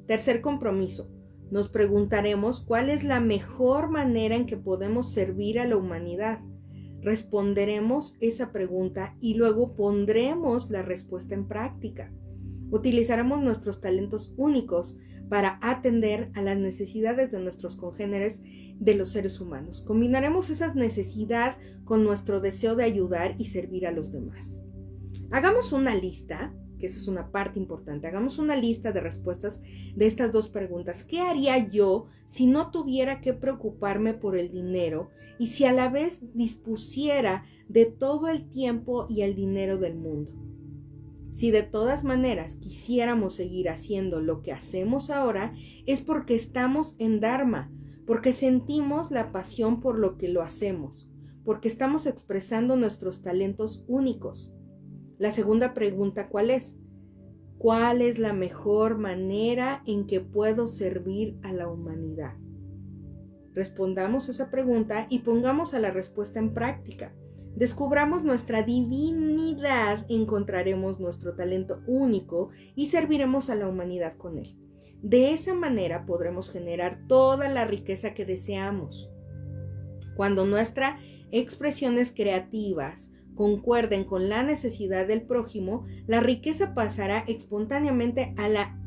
Tercer 0.07 0.41
compromiso. 0.41 1.11
Nos 1.51 1.69
preguntaremos 1.69 2.61
cuál 2.61 2.89
es 2.89 3.03
la 3.03 3.19
mejor 3.19 3.89
manera 3.89 4.35
en 4.35 4.45
que 4.45 4.57
podemos 4.57 5.11
servir 5.11 5.59
a 5.59 5.65
la 5.65 5.77
humanidad. 5.77 6.41
Responderemos 7.01 8.17
esa 8.19 8.51
pregunta 8.51 9.15
y 9.19 9.35
luego 9.35 9.75
pondremos 9.75 10.69
la 10.69 10.81
respuesta 10.81 11.33
en 11.33 11.47
práctica. 11.47 12.11
Utilizaremos 12.71 13.41
nuestros 13.41 13.81
talentos 13.81 14.33
únicos 14.37 14.97
para 15.29 15.59
atender 15.61 16.31
a 16.35 16.41
las 16.41 16.57
necesidades 16.57 17.31
de 17.31 17.39
nuestros 17.39 17.75
congéneres 17.75 18.41
de 18.79 18.95
los 18.95 19.11
seres 19.11 19.39
humanos. 19.39 19.81
Combinaremos 19.85 20.49
esa 20.49 20.73
necesidad 20.73 21.57
con 21.85 22.03
nuestro 22.03 22.39
deseo 22.39 22.75
de 22.75 22.83
ayudar 22.83 23.35
y 23.37 23.45
servir 23.45 23.85
a 23.85 23.91
los 23.91 24.11
demás. 24.11 24.61
Hagamos 25.31 25.71
una 25.71 25.93
lista, 25.93 26.53
que 26.79 26.87
esa 26.87 26.97
es 26.97 27.07
una 27.07 27.31
parte 27.31 27.59
importante, 27.59 28.07
hagamos 28.07 28.39
una 28.39 28.55
lista 28.55 28.91
de 28.91 29.01
respuestas 29.01 29.61
de 29.95 30.07
estas 30.07 30.31
dos 30.31 30.49
preguntas. 30.49 31.03
¿Qué 31.03 31.19
haría 31.19 31.67
yo 31.67 32.07
si 32.25 32.47
no 32.47 32.71
tuviera 32.71 33.21
que 33.21 33.33
preocuparme 33.33 34.13
por 34.13 34.37
el 34.37 34.49
dinero 34.49 35.09
y 35.37 35.47
si 35.47 35.65
a 35.65 35.73
la 35.73 35.89
vez 35.89 36.21
dispusiera 36.33 37.43
de 37.67 37.85
todo 37.85 38.29
el 38.29 38.49
tiempo 38.49 39.05
y 39.09 39.21
el 39.21 39.35
dinero 39.35 39.77
del 39.77 39.95
mundo? 39.95 40.31
Si 41.31 41.51
de 41.51 41.63
todas 41.63 42.03
maneras 42.03 42.55
quisiéramos 42.55 43.35
seguir 43.35 43.69
haciendo 43.69 44.19
lo 44.21 44.41
que 44.41 44.51
hacemos 44.51 45.09
ahora, 45.09 45.53
es 45.85 46.01
porque 46.01 46.35
estamos 46.35 46.95
en 46.99 47.19
Dharma, 47.19 47.71
porque 48.07 48.31
sentimos 48.31 49.11
la 49.11 49.31
pasión 49.31 49.79
por 49.79 49.99
lo 49.99 50.17
que 50.17 50.29
lo 50.29 50.41
hacemos, 50.41 51.09
porque 51.45 51.67
estamos 51.67 52.07
expresando 52.07 52.75
nuestros 52.75 53.21
talentos 53.21 53.85
únicos. 53.87 54.51
La 55.19 55.31
segunda 55.31 55.73
pregunta, 55.73 56.29
¿cuál 56.29 56.49
es? 56.49 56.79
¿Cuál 57.59 58.01
es 58.01 58.17
la 58.17 58.33
mejor 58.33 58.97
manera 58.97 59.83
en 59.85 60.07
que 60.07 60.21
puedo 60.21 60.67
servir 60.67 61.37
a 61.43 61.51
la 61.51 61.67
humanidad? 61.67 62.35
Respondamos 63.53 64.29
esa 64.29 64.49
pregunta 64.49 65.07
y 65.09 65.19
pongamos 65.19 65.73
a 65.73 65.79
la 65.79 65.91
respuesta 65.91 66.39
en 66.39 66.53
práctica. 66.53 67.13
Descubramos 67.55 68.23
nuestra 68.23 68.63
divinidad, 68.63 70.05
encontraremos 70.09 70.99
nuestro 70.99 71.35
talento 71.35 71.81
único 71.87 72.49
y 72.75 72.87
serviremos 72.87 73.49
a 73.49 73.55
la 73.55 73.67
humanidad 73.67 74.13
con 74.13 74.37
él. 74.37 74.55
De 75.01 75.33
esa 75.33 75.53
manera 75.53 76.05
podremos 76.05 76.51
generar 76.51 77.07
toda 77.07 77.49
la 77.49 77.65
riqueza 77.65 78.13
que 78.13 78.25
deseamos. 78.25 79.09
Cuando 80.15 80.45
nuestras 80.45 81.01
expresiones 81.31 82.11
creativas 82.11 83.11
concuerden 83.35 84.03
con 84.03 84.27
la 84.27 84.43
necesidad 84.43 85.07
del 85.07 85.21
prójimo, 85.21 85.85
la 86.07 86.19
riqueza 86.19 86.73
pasará 86.73 87.19
espontáneamente 87.19 88.33
a 88.37 88.49
la 88.49 88.77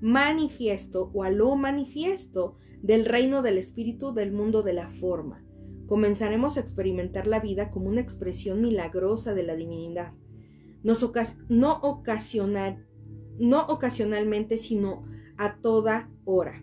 inmanifiesto 0.00 1.10
o 1.12 1.22
a 1.22 1.30
lo 1.30 1.54
manifiesto 1.56 2.56
del 2.82 3.04
reino 3.04 3.42
del 3.42 3.58
espíritu 3.58 4.14
del 4.14 4.32
mundo 4.32 4.62
de 4.62 4.72
la 4.72 4.88
forma. 4.88 5.44
Comenzaremos 5.88 6.56
a 6.56 6.60
experimentar 6.60 7.26
la 7.26 7.40
vida 7.40 7.70
como 7.70 7.88
una 7.88 8.00
expresión 8.00 8.62
milagrosa 8.62 9.34
de 9.34 9.42
la 9.42 9.56
divinidad. 9.56 10.14
no, 11.48 11.80
ocasional, 11.80 12.86
no 13.38 13.66
ocasionalmente, 13.66 14.58
sino 14.58 15.04
a 15.36 15.56
toda 15.60 16.08
hora 16.24 16.62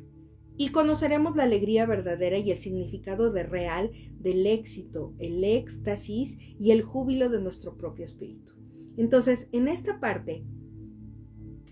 y 0.57 0.69
conoceremos 0.69 1.35
la 1.35 1.43
alegría 1.43 1.85
verdadera 1.85 2.37
y 2.37 2.51
el 2.51 2.59
significado 2.59 3.31
de 3.31 3.43
real 3.43 3.91
del 4.19 4.47
éxito, 4.47 5.13
el 5.19 5.43
éxtasis 5.43 6.37
y 6.59 6.71
el 6.71 6.81
júbilo 6.81 7.29
de 7.29 7.41
nuestro 7.41 7.75
propio 7.77 8.05
espíritu. 8.05 8.53
Entonces, 8.97 9.49
en 9.51 9.67
esta 9.67 9.99
parte 9.99 10.43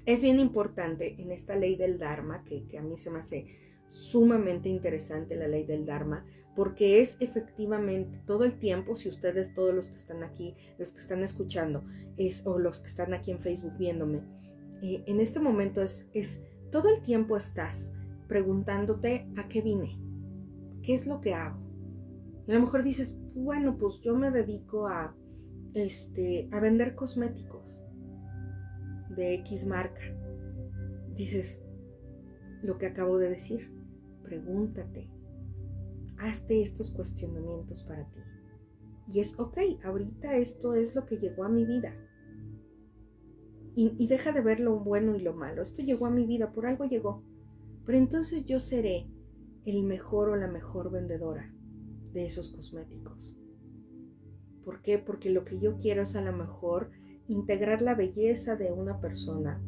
es 0.05 0.21
bien 0.21 0.39
importante, 0.39 1.21
en 1.21 1.31
esta 1.31 1.55
ley 1.55 1.75
del 1.75 1.97
Dharma, 1.97 2.43
que, 2.43 2.77
a 2.77 2.81
mí 2.81 2.97
se 2.97 3.09
me 3.09 3.19
hace 3.19 3.47
sumamente 3.93 4.69
interesante 4.69 5.35
la 5.35 5.47
ley 5.47 5.63
del 5.65 5.85
Dharma, 5.85 6.25
porque 6.55 6.99
es 6.99 7.17
efectivamente 7.19 8.19
todo 8.25 8.43
el 8.43 8.57
tiempo, 8.57 8.95
si 8.95 9.07
ustedes, 9.07 9.53
todos 9.53 9.73
los 9.73 9.87
que 9.87 9.97
están 9.97 10.23
aquí, 10.23 10.55
los 10.79 10.91
que 10.91 10.99
están 10.99 11.23
escuchando, 11.23 11.83
es, 12.17 12.41
o 12.45 12.57
los 12.57 12.79
que 12.79 12.89
están 12.89 13.13
aquí 13.13 13.31
en 13.31 13.39
Facebook 13.39 13.77
viéndome, 13.77 14.23
eh, 14.81 15.03
en 15.05 15.19
este 15.19 15.39
momento 15.39 15.81
es, 15.81 16.09
es, 16.13 16.41
todo 16.71 16.89
el 16.89 17.01
tiempo 17.01 17.37
estás 17.37 17.93
preguntándote 18.27 19.27
a 19.37 19.47
qué 19.47 19.61
vine, 19.61 19.99
qué 20.81 20.95
es 20.95 21.05
lo 21.05 21.21
que 21.21 21.35
hago. 21.35 21.59
A 22.47 22.53
lo 22.53 22.59
mejor 22.59 22.83
dices, 22.83 23.15
bueno, 23.35 23.77
pues 23.77 23.99
yo 24.01 24.15
me 24.15 24.31
dedico 24.31 24.87
a, 24.87 25.15
este, 25.75 26.49
a 26.51 26.59
vender 26.59 26.95
cosméticos 26.95 27.83
de 29.09 29.35
X 29.35 29.67
marca. 29.67 30.01
Dices 31.15 31.63
lo 32.63 32.77
que 32.77 32.87
acabo 32.87 33.17
de 33.17 33.29
decir. 33.29 33.72
Pregúntate, 34.23 35.09
hazte 36.17 36.61
estos 36.61 36.91
cuestionamientos 36.91 37.83
para 37.83 38.05
ti. 38.09 38.19
Y 39.07 39.19
es, 39.19 39.37
ok, 39.39 39.57
ahorita 39.83 40.37
esto 40.37 40.73
es 40.73 40.95
lo 40.95 41.05
que 41.05 41.17
llegó 41.17 41.43
a 41.43 41.49
mi 41.49 41.65
vida. 41.65 41.93
Y, 43.75 44.07
deja 44.07 44.31
de 44.31 44.41
ver 44.41 44.59
lo 44.59 44.79
bueno 44.79 45.15
y 45.15 45.19
lo 45.19 45.33
malo. 45.33 45.63
Esto 45.63 45.81
llegó 45.81 46.05
a 46.05 46.11
mi 46.11 46.25
vida, 46.25 46.51
por 46.51 46.67
algo 46.67 46.85
llegó. 46.85 47.23
Pero 47.85 47.97
entonces 47.97 48.45
yo 48.45 48.59
seré 48.59 49.07
el 49.65 49.83
mejor 49.83 50.29
o 50.29 50.35
la 50.35 50.47
mejor 50.47 50.91
vendedora 50.91 51.51
de 52.13 52.25
esos 52.25 52.49
cosméticos. 52.49 53.37
¿Por 54.63 54.81
qué? 54.81 54.99
Porque 54.99 55.31
lo 55.31 55.43
que 55.43 55.59
yo 55.59 55.77
quiero 55.77 56.03
es 56.03 56.15
a 56.15 56.21
lo 56.21 56.31
mejor 56.33 56.91
integrar 57.27 57.81
la 57.81 57.95
belleza 57.95 58.55
de 58.55 58.71
una 58.71 58.99
persona, 58.99 59.61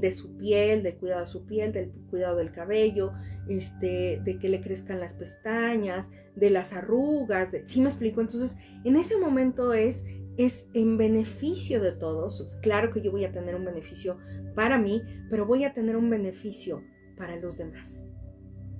de 0.00 0.10
su 0.10 0.36
piel, 0.36 0.82
del 0.82 0.96
cuidado 0.96 1.20
de 1.20 1.26
su 1.26 1.46
piel, 1.46 1.72
del 1.72 1.90
cuidado 2.10 2.36
del 2.36 2.50
cabello, 2.50 3.12
este, 3.48 4.20
de 4.24 4.38
que 4.38 4.48
le 4.48 4.60
crezcan 4.60 5.00
las 5.00 5.14
pestañas, 5.14 6.10
de 6.36 6.50
las 6.50 6.72
arrugas, 6.72 7.52
de, 7.52 7.64
¿sí 7.64 7.80
me 7.80 7.88
explico? 7.88 8.20
Entonces, 8.20 8.56
en 8.84 8.96
ese 8.96 9.18
momento 9.18 9.72
es 9.74 10.04
es 10.38 10.68
en 10.72 10.96
beneficio 10.96 11.82
de 11.82 11.92
todos. 11.92 12.58
Claro 12.62 12.90
que 12.90 13.02
yo 13.02 13.10
voy 13.10 13.24
a 13.24 13.32
tener 13.32 13.56
un 13.56 13.64
beneficio 13.64 14.18
para 14.54 14.78
mí, 14.78 15.02
pero 15.28 15.44
voy 15.44 15.64
a 15.64 15.72
tener 15.72 15.96
un 15.96 16.08
beneficio 16.08 16.82
para 17.16 17.36
los 17.36 17.58
demás. 17.58 18.04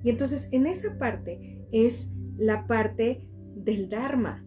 Y 0.01 0.09
entonces 0.09 0.47
en 0.53 0.65
esa 0.65 0.97
parte 0.97 1.67
es 1.73 2.11
la 2.37 2.65
parte 2.65 3.27
del 3.55 3.89
Dharma. 3.89 4.45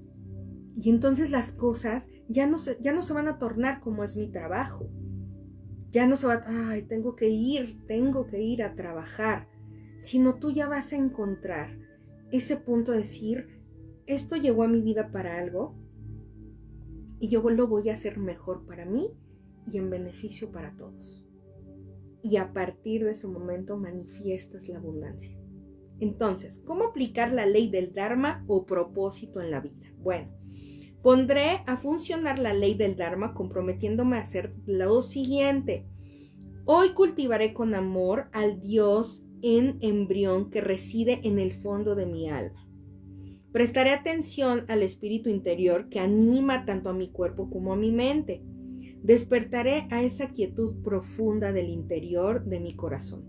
Y 0.80 0.88
entonces 0.88 1.30
las 1.30 1.52
cosas 1.52 2.08
ya 2.28 2.46
no 2.46 2.56
se, 2.56 2.78
ya 2.80 2.94
no 2.94 3.02
se 3.02 3.12
van 3.12 3.28
a 3.28 3.38
tornar 3.38 3.80
como 3.80 4.04
es 4.04 4.16
mi 4.16 4.32
trabajo. 4.32 4.88
Ya 5.92 6.06
no 6.08 6.16
se 6.16 6.26
va, 6.26 6.42
ay, 6.46 6.82
tengo 6.82 7.14
que 7.14 7.28
ir, 7.28 7.86
tengo 7.86 8.26
que 8.26 8.42
ir 8.42 8.64
a 8.64 8.74
trabajar. 8.74 9.48
Sino 9.98 10.34
tú 10.40 10.50
ya 10.50 10.66
vas 10.66 10.92
a 10.92 10.96
encontrar 10.96 11.78
ese 12.32 12.56
punto 12.56 12.90
de 12.90 12.98
decir, 12.98 13.62
esto 14.06 14.34
llegó 14.34 14.64
a 14.64 14.68
mi 14.68 14.80
vida 14.80 15.12
para 15.12 15.38
algo 15.38 15.76
y 17.20 17.28
yo 17.28 17.48
lo 17.48 17.68
voy 17.68 17.88
a 17.88 17.92
hacer 17.92 18.18
mejor 18.18 18.66
para 18.66 18.84
mí 18.84 19.12
y 19.70 19.78
en 19.78 19.90
beneficio 19.90 20.50
para 20.50 20.74
todos 20.74 21.24
y 22.22 22.36
a 22.36 22.52
partir 22.52 23.04
de 23.04 23.12
ese 23.12 23.26
momento 23.26 23.76
manifiestas 23.76 24.68
la 24.68 24.78
abundancia. 24.78 25.36
Entonces, 25.98 26.62
¿cómo 26.64 26.84
aplicar 26.84 27.32
la 27.32 27.46
ley 27.46 27.68
del 27.68 27.92
Dharma 27.92 28.44
o 28.46 28.64
propósito 28.64 29.40
en 29.40 29.50
la 29.50 29.60
vida? 29.60 29.92
Bueno, 29.98 30.32
pondré 31.02 31.62
a 31.66 31.76
funcionar 31.76 32.38
la 32.38 32.54
ley 32.54 32.74
del 32.74 32.96
Dharma 32.96 33.34
comprometiéndome 33.34 34.16
a 34.16 34.20
hacer 34.20 34.54
lo 34.66 35.02
siguiente. 35.02 35.86
Hoy 36.64 36.90
cultivaré 36.94 37.52
con 37.52 37.74
amor 37.74 38.28
al 38.32 38.60
Dios 38.60 39.26
en 39.42 39.78
embrión 39.80 40.50
que 40.50 40.60
reside 40.60 41.20
en 41.24 41.38
el 41.38 41.52
fondo 41.52 41.94
de 41.94 42.06
mi 42.06 42.30
alma. 42.30 42.68
Prestaré 43.50 43.90
atención 43.90 44.64
al 44.68 44.82
espíritu 44.82 45.28
interior 45.28 45.88
que 45.88 45.98
anima 45.98 46.64
tanto 46.64 46.88
a 46.88 46.94
mi 46.94 47.10
cuerpo 47.10 47.50
como 47.50 47.72
a 47.72 47.76
mi 47.76 47.90
mente 47.90 48.42
Despertaré 49.02 49.88
a 49.90 50.04
esa 50.04 50.28
quietud 50.28 50.80
profunda 50.84 51.52
del 51.52 51.70
interior 51.70 52.44
de 52.44 52.60
mi 52.60 52.76
corazón. 52.76 53.24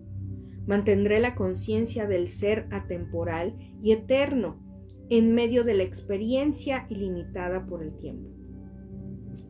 Mantendré 0.67 1.19
la 1.19 1.33
conciencia 1.33 2.05
del 2.05 2.27
ser 2.27 2.67
atemporal 2.71 3.55
y 3.81 3.91
eterno 3.91 4.62
en 5.09 5.33
medio 5.33 5.63
de 5.63 5.73
la 5.73 5.83
experiencia 5.83 6.85
ilimitada 6.89 7.65
por 7.65 7.83
el 7.83 7.95
tiempo. 7.97 8.29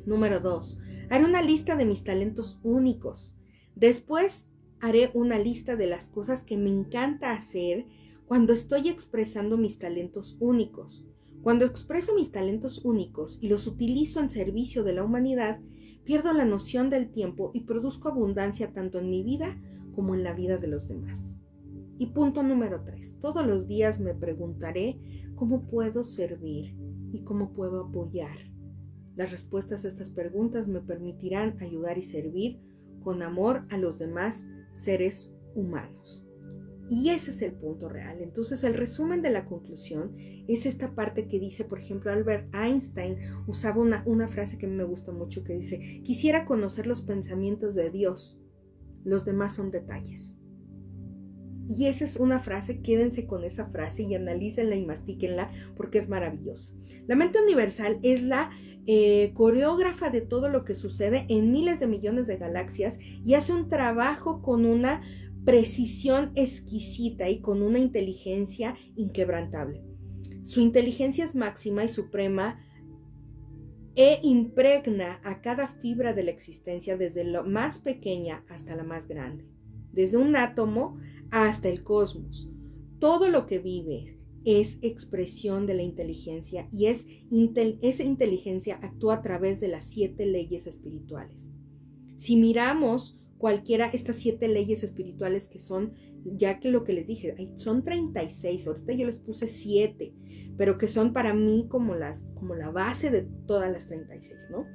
Número 0.06 0.39
2. 0.39 0.80
Haré 1.10 1.26
una 1.26 1.41
lista 1.41 1.76
de 1.76 1.86
mis 1.86 2.04
talentos 2.04 2.60
únicos. 2.64 3.36
Después 3.76 4.47
haré 4.80 5.12
una 5.14 5.39
lista 5.39 5.76
de 5.76 5.88
las 5.88 6.10
cosas 6.10 6.43
que 6.43 6.58
me 6.58 6.70
encanta 6.70 7.32
hacer 7.32 7.86
cuando 8.26 8.54
estoy 8.54 8.89
expresando 8.89 9.58
mis 9.58 9.80
talentos 9.80 10.38
únicos. 10.39 11.06
Cuando 11.41 11.66
expreso 11.66 12.16
mis 12.16 12.32
talentos 12.32 12.84
únicos 12.86 13.38
y 13.41 13.49
los 13.49 13.68
utilizo 13.68 14.20
en 14.22 14.30
servicio 14.30 14.84
de 14.84 14.93
la 14.93 15.04
humanidad, 15.04 15.60
pierdo 16.04 16.34
la 16.34 16.45
noción 16.45 16.89
del 16.89 17.12
tiempo 17.12 17.51
y 17.54 17.62
produzco 17.62 18.10
abundancia 18.10 18.74
tanto 18.74 18.99
en 18.99 19.10
mi 19.10 19.24
vida 19.24 19.62
como 19.93 20.16
en 20.16 20.24
la 20.24 20.34
vida 20.34 20.58
de 20.58 20.68
los 20.68 20.88
demás. 20.88 21.38
Y 21.99 22.08
punto 22.08 22.43
número 22.43 22.82
tres, 22.84 23.16
todos 23.20 23.45
los 23.45 23.68
días 23.68 23.99
me 23.99 24.14
preguntaré 24.14 24.99
cómo 25.43 25.67
puedo 25.67 26.05
servir 26.05 26.73
y 27.11 27.25
cómo 27.25 27.51
puedo 27.51 27.81
apoyar. 27.81 28.37
Las 29.17 29.29
respuestas 29.29 29.83
a 29.83 29.89
estas 29.89 30.09
preguntas 30.09 30.69
me 30.69 30.79
permitirán 30.79 31.57
ayudar 31.59 31.97
y 31.97 32.01
servir 32.01 32.61
con 33.03 33.21
amor 33.21 33.65
a 33.69 33.77
los 33.77 33.99
demás 33.99 34.47
seres 34.71 35.33
humanos. 35.53 36.25
Y 36.89 37.09
ese 37.09 37.31
es 37.31 37.41
el 37.41 37.55
punto 37.55 37.89
real. 37.89 38.21
Entonces 38.21 38.63
el 38.63 38.73
resumen 38.73 39.21
de 39.21 39.31
la 39.31 39.45
conclusión 39.45 40.15
es 40.47 40.65
esta 40.65 40.95
parte 40.95 41.27
que 41.27 41.41
dice, 41.41 41.65
por 41.65 41.79
ejemplo, 41.79 42.09
Albert 42.09 42.55
Einstein 42.55 43.17
usaba 43.45 43.81
una, 43.81 44.01
una 44.05 44.29
frase 44.29 44.57
que 44.57 44.67
me 44.67 44.85
gusta 44.85 45.11
mucho 45.11 45.43
que 45.43 45.55
dice, 45.55 46.01
quisiera 46.05 46.45
conocer 46.45 46.87
los 46.87 47.01
pensamientos 47.01 47.75
de 47.75 47.89
Dios, 47.89 48.39
los 49.03 49.25
demás 49.25 49.55
son 49.55 49.71
detalles. 49.71 50.39
Y 51.68 51.86
esa 51.88 52.05
es 52.05 52.18
una 52.18 52.39
frase, 52.39 52.82
quédense 52.82 53.26
con 53.26 53.43
esa 53.43 53.68
frase 53.68 54.03
y 54.03 54.16
analícenla 54.16 54.76
y 54.76 54.86
mastíquenla 54.86 55.51
porque 55.76 55.97
es 55.97 56.09
maravillosa. 56.09 56.74
La 57.07 57.16
mente 57.16 57.41
universal 57.41 57.99
es 58.03 58.22
la 58.22 58.51
eh, 58.86 59.32
coreógrafa 59.34 60.09
de 60.09 60.22
todo 60.22 60.49
lo 60.49 60.66
que 60.66 60.74
sucede 60.74 61.26
en 61.30 61.51
miles 61.51 61.80
de 61.80 61.88
millones 61.88 62.28
de 62.28 62.38
galaxias 62.38 62.99
y 62.99 63.36
hace 63.36 63.53
un 63.53 63.70
trabajo 63.70 64.41
con 64.41 64.66
una 64.66 65.01
precisión 65.45 66.32
exquisita 66.36 67.30
y 67.30 67.39
con 67.39 67.61
una 67.61 67.80
inteligencia 67.80 68.76
inquebrantable. 68.95 69.84
Su 70.43 70.59
inteligencia 70.59 71.24
es 71.24 71.36
máxima 71.36 71.86
y 71.86 71.89
suprema 71.89 72.59
e 73.95 74.20
impregna 74.24 75.22
a 75.24 75.41
cada 75.41 75.68
fibra 75.68 76.14
de 76.14 76.24
la 76.24 76.32
existencia 76.32 76.97
desde 76.97 77.24
la 77.24 77.43
más 77.43 77.78
pequeña 77.78 78.43
hasta 78.49 78.76
la 78.76 78.84
más 78.84 79.07
grande, 79.07 79.45
desde 79.91 80.18
un 80.18 80.36
átomo 80.36 80.97
hasta 81.34 81.67
el 81.67 81.84
cosmos. 81.84 82.47
Todo 82.99 83.27
lo 83.27 83.47
que 83.47 83.57
vive 83.57 84.19
es 84.45 84.77
expresión 84.84 85.65
de 85.65 85.73
la 85.73 85.81
inteligencia 85.81 86.67
y 86.71 86.86
es 86.86 87.07
esa 87.81 88.03
inteligencia 88.03 88.79
actúa 88.84 89.15
a 89.15 89.21
través 89.23 89.59
de 89.59 89.67
las 89.67 89.86
siete 89.86 90.27
leyes 90.27 90.67
espirituales. 90.67 91.49
Si 92.15 92.36
miramos 92.36 93.19
cualquiera, 93.39 93.88
estas 93.88 94.17
siete 94.17 94.47
leyes 94.47 94.84
espirituales 94.84 95.47
que 95.47 95.57
son, 95.57 95.93
ya 96.23 96.59
que 96.59 96.69
lo 96.69 96.84
que 96.84 96.93
les 96.93 97.07
dije, 97.07 97.36
son 97.55 97.84
36, 97.84 98.67
ahorita 98.67 98.93
yo 98.93 99.07
les 99.07 99.17
puse 99.17 99.47
siete, 99.47 100.13
pero 100.55 100.77
que 100.77 100.88
son 100.88 101.13
para 101.13 101.34
mí 101.34 101.65
como, 101.67 101.95
las, 101.95 102.27
como 102.36 102.53
la 102.53 102.69
base 102.69 103.09
de 103.09 103.23
todas 103.47 103.71
las 103.71 103.88
36, 103.88 104.49
¿no? 104.51 104.67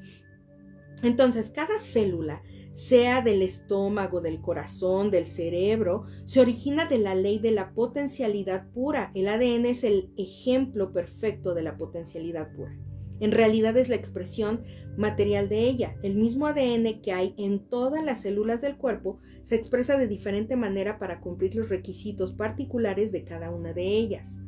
Entonces, 1.04 1.50
cada 1.50 1.78
célula, 1.78 2.42
sea 2.70 3.22
del 3.22 3.42
estómago, 3.42 4.20
del 4.20 4.40
corazón, 4.40 5.10
del 5.10 5.26
cerebro, 5.26 6.04
se 6.24 6.40
origina 6.40 6.86
de 6.86 6.98
la 6.98 7.14
ley 7.14 7.38
de 7.38 7.50
la 7.50 7.72
potencialidad 7.72 8.70
pura. 8.72 9.10
El 9.14 9.28
ADN 9.28 9.66
es 9.66 9.84
el 9.84 10.12
ejemplo 10.16 10.92
perfecto 10.92 11.54
de 11.54 11.62
la 11.62 11.76
potencialidad 11.76 12.52
pura. 12.54 12.76
En 13.20 13.32
realidad 13.32 13.76
es 13.76 13.88
la 13.88 13.96
expresión 13.96 14.62
material 14.96 15.48
de 15.48 15.68
ella. 15.68 15.96
El 16.02 16.14
mismo 16.14 16.46
ADN 16.46 17.00
que 17.02 17.12
hay 17.12 17.34
en 17.36 17.68
todas 17.68 18.04
las 18.04 18.22
células 18.22 18.60
del 18.60 18.76
cuerpo 18.76 19.18
se 19.42 19.56
expresa 19.56 19.96
de 19.96 20.06
diferente 20.06 20.56
manera 20.56 20.98
para 20.98 21.20
cumplir 21.20 21.56
los 21.56 21.68
requisitos 21.68 22.32
particulares 22.32 23.10
de 23.10 23.24
cada 23.24 23.50
una 23.50 23.72
de 23.72 23.86
ellas. 23.86 24.40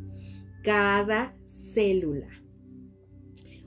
Cada 0.63 1.35
célula 1.47 2.29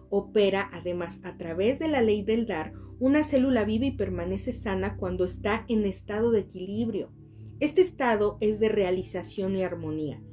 opera 0.09 0.69
además 0.71 1.19
a 1.23 1.37
través 1.37 1.79
de 1.79 1.87
la 1.87 2.01
ley 2.01 2.21
del 2.21 2.45
dar. 2.45 2.73
Una 3.03 3.21
célula 3.21 3.65
vive 3.65 3.87
y 3.87 3.91
permanece 3.91 4.53
sana 4.53 4.95
cuando 4.95 5.25
está 5.25 5.65
en 5.67 5.83
estado 5.83 6.31
de 6.31 6.39
equilibrio. 6.39 7.11
Este 7.59 7.81
estado 7.81 8.37
es 8.39 8.61
de 8.61 8.69
realización 8.69 9.57
y 9.57 9.63
armonía, 9.63 10.23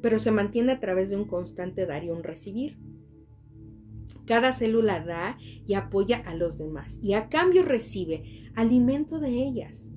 pero 0.00 0.20
se 0.20 0.30
mantiene 0.30 0.70
a 0.70 0.78
través 0.78 1.10
de 1.10 1.16
un 1.16 1.24
constante 1.24 1.86
dar 1.86 2.04
y 2.04 2.10
un 2.10 2.22
recibir. 2.22 2.78
Cada 4.26 4.52
célula 4.52 5.04
da 5.04 5.38
y 5.42 5.74
apoya 5.74 6.18
a 6.18 6.36
los 6.36 6.56
demás 6.56 7.00
y 7.02 7.14
a 7.14 7.28
cambio 7.28 7.64
recibe 7.64 8.22
alimento 8.54 9.18
de 9.18 9.30
ellas. 9.30 9.90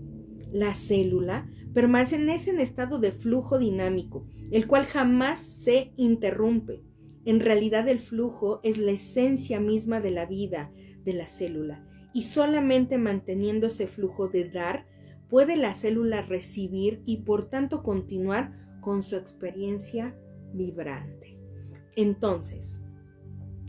La 0.51 0.73
célula 0.73 1.47
permanece 1.71 2.15
en 2.49 2.59
estado 2.59 2.97
de 2.97 3.11
flujo 3.11 3.59
dinámico, 3.59 4.25
el 4.49 4.65
cual 4.65 4.85
jamás 4.85 5.37
se 5.37 5.93
interrumpe. 5.97 6.81
En 7.25 7.41
realidad 7.41 7.87
el 7.87 7.99
flujo 7.99 8.59
es 8.63 8.79
la 8.79 8.93
esencia 8.93 9.59
misma 9.59 9.99
de 9.99 10.09
la 10.09 10.25
vida 10.25 10.71
de 11.05 11.13
la 11.13 11.27
célula 11.27 11.92
y 12.13 12.23
solamente 12.23 12.97
manteniendo 12.97 13.67
ese 13.67 13.87
flujo 13.87 14.27
de 14.27 14.49
dar 14.49 14.87
puede 15.29 15.55
la 15.55 15.73
célula 15.73 16.21
recibir 16.21 17.01
y 17.05 17.23
por 17.23 17.49
tanto 17.49 17.81
continuar 17.81 18.53
con 18.81 19.01
su 19.01 19.15
experiencia 19.15 20.15
vibrante. 20.53 21.39
Entonces, 21.95 22.83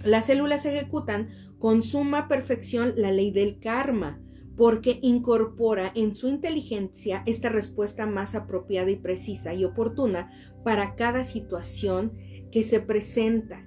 las 0.05 0.26
células 0.26 0.66
ejecutan 0.66 1.28
con 1.59 1.82
suma 1.82 2.28
perfección 2.28 2.92
la 2.97 3.11
ley 3.11 3.30
del 3.30 3.59
karma, 3.59 4.20
porque 4.57 4.99
incorpora 5.03 5.90
en 5.95 6.14
su 6.14 6.28
inteligencia 6.28 7.22
esta 7.26 7.49
respuesta 7.49 8.07
más 8.07 8.34
apropiada 8.34 8.90
y 8.90 8.97
precisa 8.97 9.55
y 9.55 9.64
oportuna 9.64 10.30
para 10.62 10.95
cada 10.95 11.24
situación 11.24 12.12
que 12.53 12.62
se 12.62 12.80
presenta. 12.80 13.66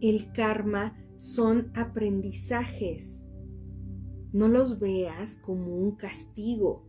El 0.00 0.30
karma 0.32 0.96
son 1.16 1.72
aprendizajes. 1.74 3.27
No 4.32 4.48
los 4.48 4.78
veas 4.78 5.36
como 5.36 5.76
un 5.76 5.96
castigo. 5.96 6.84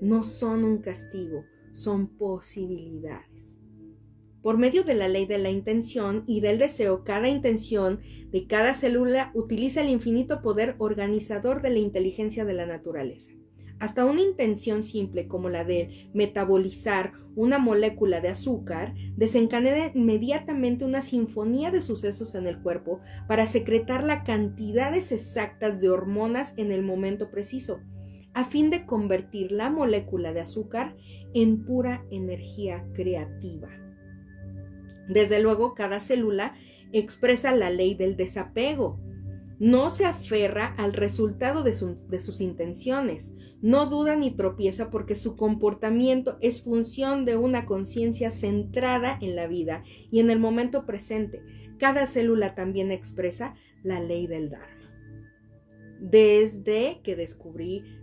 No 0.00 0.22
son 0.22 0.64
un 0.64 0.78
castigo, 0.78 1.44
son 1.72 2.08
posibilidades. 2.08 3.60
Por 4.42 4.58
medio 4.58 4.84
de 4.84 4.94
la 4.94 5.08
ley 5.08 5.24
de 5.24 5.38
la 5.38 5.50
intención 5.50 6.24
y 6.26 6.40
del 6.40 6.58
deseo, 6.58 7.04
cada 7.04 7.28
intención 7.28 8.00
de 8.30 8.46
cada 8.46 8.74
célula 8.74 9.30
utiliza 9.34 9.80
el 9.80 9.88
infinito 9.88 10.42
poder 10.42 10.74
organizador 10.78 11.62
de 11.62 11.70
la 11.70 11.78
inteligencia 11.78 12.44
de 12.44 12.52
la 12.52 12.66
naturaleza. 12.66 13.32
Hasta 13.84 14.06
una 14.06 14.22
intención 14.22 14.82
simple 14.82 15.28
como 15.28 15.50
la 15.50 15.62
de 15.62 16.08
metabolizar 16.14 17.12
una 17.36 17.58
molécula 17.58 18.22
de 18.22 18.28
azúcar 18.28 18.94
desencadena 19.14 19.90
inmediatamente 19.94 20.86
una 20.86 21.02
sinfonía 21.02 21.70
de 21.70 21.82
sucesos 21.82 22.34
en 22.34 22.46
el 22.46 22.62
cuerpo 22.62 23.00
para 23.28 23.44
secretar 23.44 24.02
las 24.02 24.24
cantidades 24.24 25.12
exactas 25.12 25.82
de 25.82 25.90
hormonas 25.90 26.54
en 26.56 26.72
el 26.72 26.82
momento 26.82 27.30
preciso, 27.30 27.80
a 28.32 28.46
fin 28.46 28.70
de 28.70 28.86
convertir 28.86 29.52
la 29.52 29.68
molécula 29.68 30.32
de 30.32 30.40
azúcar 30.40 30.96
en 31.34 31.66
pura 31.66 32.06
energía 32.10 32.86
creativa. 32.94 33.68
Desde 35.10 35.42
luego, 35.42 35.74
cada 35.74 36.00
célula 36.00 36.54
expresa 36.94 37.54
la 37.54 37.68
ley 37.68 37.94
del 37.94 38.16
desapego. 38.16 38.98
No 39.58 39.90
se 39.90 40.04
aferra 40.04 40.74
al 40.78 40.92
resultado 40.92 41.62
de, 41.62 41.72
sus 41.72 42.40
intenciones, 42.40 43.34
no 43.62 43.86
duda 43.86 44.16
ni 44.16 44.30
tropieza 44.32 44.90
porque 44.90 45.14
su 45.14 45.36
comportamiento 45.36 46.36
es 46.40 46.62
función 46.62 47.24
de 47.24 47.36
una 47.36 47.64
conciencia 47.64 48.30
centrada 48.30 49.18
en 49.20 49.36
la 49.36 49.46
vida 49.46 49.84
y 50.10 50.20
en 50.20 50.30
el 50.30 50.40
momento 50.40 50.86
presente. 50.86 51.42
Cada 51.78 52.06
célula 52.06 52.54
también 52.54 52.90
expresa 52.90 53.54
la 53.82 54.00
ley 54.00 54.26
del 54.26 54.50
Dharma. 54.50 54.68
Desde 56.00 57.00
que 57.02 57.26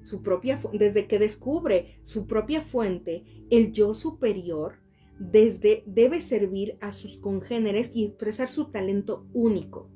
su 0.01 0.23
propia, 0.23 0.59
desde 0.73 1.07
que 1.07 1.19
descubre 1.19 1.99
su 2.03 2.25
propia 2.25 2.61
fuente, 2.61 3.23
el 3.49 3.71
yo 3.71 3.93
superior 3.93 4.79
desde 5.19 5.83
debe 5.85 6.19
servir 6.21 6.77
a 6.81 6.91
sus 6.93 7.17
congéneres 7.17 7.91
y 7.93 8.05
expresar 8.05 8.49
su 8.49 8.71
talento 8.71 9.27
único. 9.33 9.89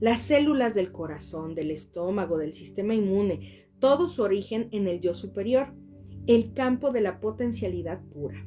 Las 0.00 0.20
células 0.20 0.74
del 0.74 0.92
corazón, 0.92 1.54
del 1.54 1.70
estómago, 1.70 2.38
del 2.38 2.54
sistema 2.54 2.94
inmune, 2.94 3.68
todo 3.80 4.08
su 4.08 4.22
origen 4.22 4.70
en 4.72 4.86
el 4.86 4.98
yo 5.00 5.12
superior, 5.12 5.74
el 6.26 6.54
campo 6.54 6.90
de 6.90 7.02
la 7.02 7.20
potencialidad 7.20 8.02
pura. 8.06 8.46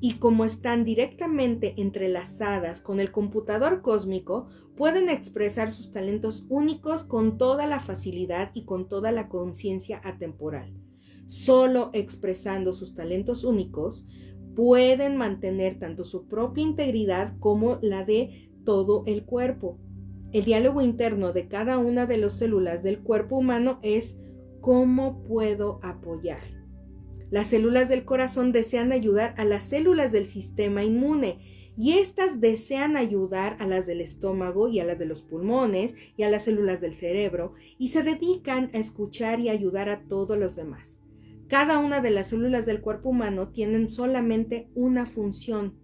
Y 0.00 0.14
como 0.14 0.44
están 0.44 0.84
directamente 0.84 1.74
entrelazadas 1.76 2.80
con 2.80 2.98
el 2.98 3.12
computador 3.12 3.82
cósmico, 3.82 4.48
pueden 4.74 5.08
expresar 5.08 5.70
sus 5.70 5.92
talentos 5.92 6.44
únicos 6.48 7.04
con 7.04 7.38
toda 7.38 7.66
la 7.68 7.78
facilidad 7.78 8.50
y 8.52 8.64
con 8.64 8.88
toda 8.88 9.12
la 9.12 9.28
conciencia 9.28 10.00
atemporal. 10.02 10.74
Solo 11.26 11.90
expresando 11.92 12.72
sus 12.72 12.94
talentos 12.94 13.44
únicos, 13.44 14.08
pueden 14.56 15.16
mantener 15.16 15.78
tanto 15.78 16.04
su 16.04 16.26
propia 16.26 16.64
integridad 16.64 17.38
como 17.38 17.78
la 17.80 18.04
de 18.04 18.50
todo 18.64 19.04
el 19.06 19.24
cuerpo. 19.24 19.78
El 20.32 20.44
diálogo 20.44 20.80
interno 20.80 21.32
de 21.32 21.48
cada 21.48 21.78
una 21.78 22.06
de 22.06 22.16
las 22.16 22.38
células 22.38 22.84
del 22.84 23.00
cuerpo 23.00 23.38
humano 23.38 23.80
es 23.82 24.20
¿cómo 24.60 25.24
puedo 25.24 25.80
apoyar? 25.82 26.42
Las 27.30 27.48
células 27.48 27.88
del 27.88 28.04
corazón 28.04 28.52
desean 28.52 28.92
ayudar 28.92 29.34
a 29.38 29.44
las 29.44 29.64
células 29.64 30.12
del 30.12 30.26
sistema 30.26 30.84
inmune 30.84 31.72
y 31.76 31.98
éstas 31.98 32.40
desean 32.40 32.96
ayudar 32.96 33.56
a 33.58 33.66
las 33.66 33.86
del 33.86 34.00
estómago 34.00 34.68
y 34.68 34.78
a 34.78 34.84
las 34.84 34.98
de 35.00 35.06
los 35.06 35.22
pulmones 35.22 35.96
y 36.16 36.22
a 36.22 36.30
las 36.30 36.44
células 36.44 36.80
del 36.80 36.94
cerebro 36.94 37.54
y 37.78 37.88
se 37.88 38.04
dedican 38.04 38.70
a 38.72 38.78
escuchar 38.78 39.40
y 39.40 39.48
ayudar 39.48 39.88
a 39.88 40.06
todos 40.06 40.38
los 40.38 40.54
demás. 40.54 41.00
Cada 41.48 41.78
una 41.78 42.00
de 42.00 42.10
las 42.10 42.28
células 42.28 42.66
del 42.66 42.80
cuerpo 42.80 43.08
humano 43.08 43.48
tienen 43.48 43.88
solamente 43.88 44.68
una 44.76 45.06
función, 45.06 45.74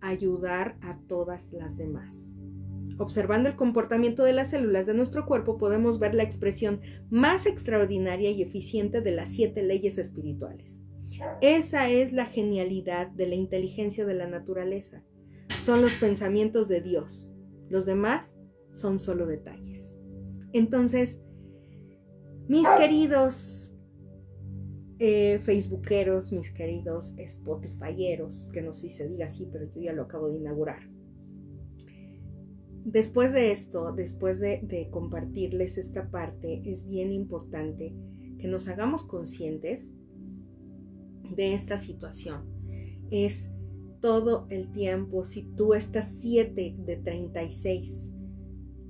ayudar 0.00 0.78
a 0.80 0.98
todas 1.06 1.52
las 1.52 1.76
demás. 1.76 2.31
Observando 2.98 3.48
el 3.48 3.56
comportamiento 3.56 4.24
de 4.24 4.32
las 4.32 4.50
células 4.50 4.86
de 4.86 4.94
nuestro 4.94 5.26
cuerpo 5.26 5.58
podemos 5.58 5.98
ver 5.98 6.14
la 6.14 6.22
expresión 6.22 6.80
más 7.10 7.46
extraordinaria 7.46 8.30
y 8.30 8.42
eficiente 8.42 9.00
de 9.00 9.12
las 9.12 9.30
siete 9.30 9.62
leyes 9.62 9.98
espirituales. 9.98 10.80
Esa 11.40 11.88
es 11.90 12.12
la 12.12 12.26
genialidad 12.26 13.08
de 13.08 13.26
la 13.26 13.34
inteligencia 13.34 14.04
de 14.04 14.14
la 14.14 14.26
naturaleza. 14.26 15.04
Son 15.60 15.82
los 15.82 15.92
pensamientos 15.94 16.68
de 16.68 16.80
Dios. 16.80 17.30
Los 17.68 17.84
demás 17.84 18.36
son 18.72 18.98
solo 18.98 19.26
detalles. 19.26 19.98
Entonces, 20.52 21.20
mis 22.48 22.68
queridos 22.78 23.72
eh, 24.98 25.40
Facebookeros, 25.40 26.32
mis 26.32 26.52
queridos 26.52 27.14
Spotifyeros, 27.18 28.50
que 28.52 28.62
no 28.62 28.72
sé 28.72 28.88
si 28.88 28.90
se 28.90 29.08
diga 29.08 29.26
así, 29.26 29.48
pero 29.50 29.64
yo 29.74 29.80
ya 29.80 29.92
lo 29.92 30.02
acabo 30.02 30.28
de 30.28 30.36
inaugurar. 30.36 30.91
Después 32.84 33.32
de 33.32 33.52
esto, 33.52 33.92
después 33.92 34.40
de, 34.40 34.88
compartirles 34.90 35.78
esta 35.78 36.10
parte, 36.10 36.62
es 36.64 36.88
bien 36.88 37.12
importante 37.12 37.94
que 38.38 38.48
nos 38.48 38.66
hagamos 38.68 39.04
conscientes 39.04 39.92
de 41.30 41.54
esta 41.54 41.78
situación. 41.78 42.44
Es 43.10 43.50
todo 44.00 44.46
el 44.50 44.72
tiempo, 44.72 45.24
si 45.24 45.44
tú 45.54 45.74
estas 45.74 46.08
7 46.20 46.74
de 46.76 46.96
36 46.96 48.12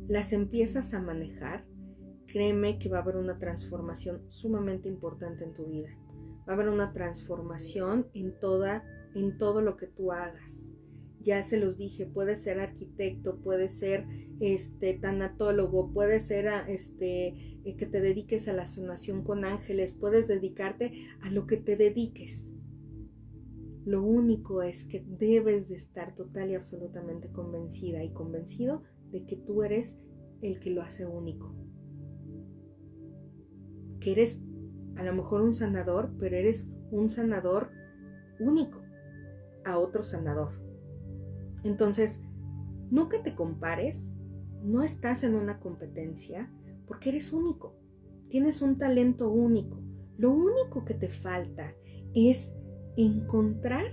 las 0.08 0.32
empiezas 0.32 0.94
a 0.94 1.02
manejar, 1.02 1.66
créeme 2.26 2.78
que 2.78 2.88
va 2.88 2.98
a 2.98 3.02
haber 3.02 3.16
una 3.16 3.38
transformación 3.38 4.22
sumamente 4.28 4.88
importante 4.88 5.44
en 5.44 5.52
tu 5.52 5.66
vida. 5.66 5.90
Va 6.48 6.52
a 6.52 6.54
haber 6.54 6.70
una 6.70 6.92
transformación 6.92 8.08
en 8.14 8.38
toda 8.40 8.84
en 9.14 9.36
todo 9.36 9.60
lo 9.60 9.76
que 9.76 9.86
tú 9.86 10.12
hagas. 10.12 10.71
Ya 11.22 11.42
se 11.42 11.58
los 11.58 11.76
dije, 11.76 12.06
puede 12.06 12.36
ser 12.36 12.60
arquitecto, 12.60 13.40
puede 13.40 13.68
ser 13.68 14.06
este 14.40 14.94
tanatólogo, 14.94 15.92
puede 15.92 16.20
ser 16.20 16.48
este 16.68 17.28
eh, 17.64 17.76
que 17.76 17.86
te 17.86 18.00
dediques 18.00 18.48
a 18.48 18.52
la 18.52 18.66
sanación 18.66 19.22
con 19.22 19.44
ángeles, 19.44 19.94
puedes 19.94 20.28
dedicarte 20.28 21.06
a 21.22 21.30
lo 21.30 21.46
que 21.46 21.56
te 21.56 21.76
dediques. 21.76 22.52
Lo 23.84 24.02
único 24.02 24.62
es 24.62 24.84
que 24.84 25.04
debes 25.06 25.68
de 25.68 25.74
estar 25.74 26.14
total 26.14 26.50
y 26.50 26.54
absolutamente 26.54 27.30
convencida 27.30 28.02
y 28.04 28.12
convencido 28.12 28.82
de 29.10 29.24
que 29.26 29.36
tú 29.36 29.62
eres 29.62 29.98
el 30.40 30.60
que 30.60 30.70
lo 30.70 30.82
hace 30.82 31.04
único. 31.06 31.54
Que 34.00 34.12
eres 34.12 34.44
a 34.96 35.04
lo 35.04 35.14
mejor 35.14 35.42
un 35.42 35.54
sanador, 35.54 36.12
pero 36.18 36.36
eres 36.36 36.72
un 36.90 37.10
sanador 37.10 37.70
único 38.38 38.82
a 39.64 39.78
otro 39.78 40.02
sanador. 40.02 40.61
Entonces, 41.64 42.22
nunca 42.90 43.22
te 43.22 43.34
compares, 43.34 44.12
no 44.62 44.82
estás 44.82 45.24
en 45.24 45.34
una 45.34 45.58
competencia 45.58 46.52
porque 46.86 47.10
eres 47.10 47.32
único, 47.32 47.76
tienes 48.28 48.62
un 48.62 48.78
talento 48.78 49.30
único. 49.30 49.80
Lo 50.18 50.30
único 50.30 50.84
que 50.84 50.94
te 50.94 51.08
falta 51.08 51.74
es 52.14 52.54
encontrar 52.96 53.84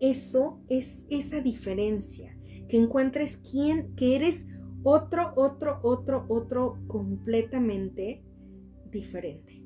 eso, 0.00 0.60
es 0.68 1.06
esa 1.08 1.40
diferencia, 1.40 2.36
que 2.68 2.76
encuentres 2.76 3.36
quién, 3.36 3.94
que 3.94 4.16
eres 4.16 4.46
otro, 4.82 5.32
otro, 5.36 5.80
otro, 5.82 6.26
otro 6.28 6.78
completamente 6.86 8.22
diferente. 8.90 9.62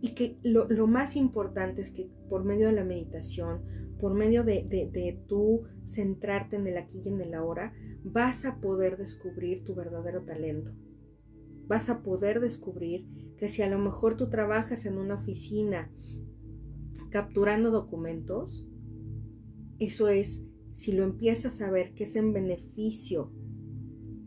Y 0.00 0.14
que 0.14 0.38
lo, 0.42 0.68
lo 0.68 0.86
más 0.86 1.16
importante 1.16 1.82
es 1.82 1.90
que 1.90 2.10
por 2.28 2.44
medio 2.44 2.68
de 2.68 2.72
la 2.72 2.84
meditación, 2.84 3.62
por 4.00 4.14
medio 4.14 4.44
de, 4.44 4.64
de, 4.64 5.24
tú 5.26 5.62
centrarte 5.84 6.56
en 6.56 6.66
el 6.66 6.76
aquí 6.76 7.00
y 7.04 7.08
en 7.08 7.20
el 7.20 7.34
ahora, 7.34 7.74
vas 8.02 8.44
a 8.44 8.60
poder 8.60 8.96
descubrir 8.96 9.64
tu 9.64 9.74
verdadero 9.74 10.24
talento. 10.24 10.72
Vas 11.66 11.90
a 11.90 12.02
poder 12.02 12.40
descubrir 12.40 13.06
que 13.36 13.48
si 13.48 13.62
a 13.62 13.68
lo 13.68 13.78
mejor 13.78 14.16
tú 14.16 14.28
trabajas 14.28 14.86
en 14.86 14.98
una 14.98 15.14
oficina 15.14 15.90
capturando 17.10 17.70
documentos, 17.70 18.66
eso 19.78 20.08
es, 20.08 20.44
si 20.72 20.92
lo 20.92 21.04
empiezas 21.04 21.60
a 21.60 21.70
ver 21.70 21.94
que 21.94 22.04
es 22.04 22.16
en 22.16 22.32
beneficio, 22.32 23.32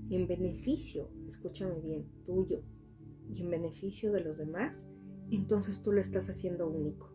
en 0.10 0.28
beneficio, 0.28 1.10
escúchame 1.28 1.80
bien, 1.80 2.06
tuyo 2.26 2.64
y 3.30 3.42
en 3.42 3.50
beneficio 3.50 4.12
de 4.12 4.22
los 4.22 4.38
demás, 4.38 4.88
entonces 5.32 5.82
tú 5.82 5.92
lo 5.92 6.02
estás 6.02 6.30
haciendo 6.30 6.70
único 6.70 7.13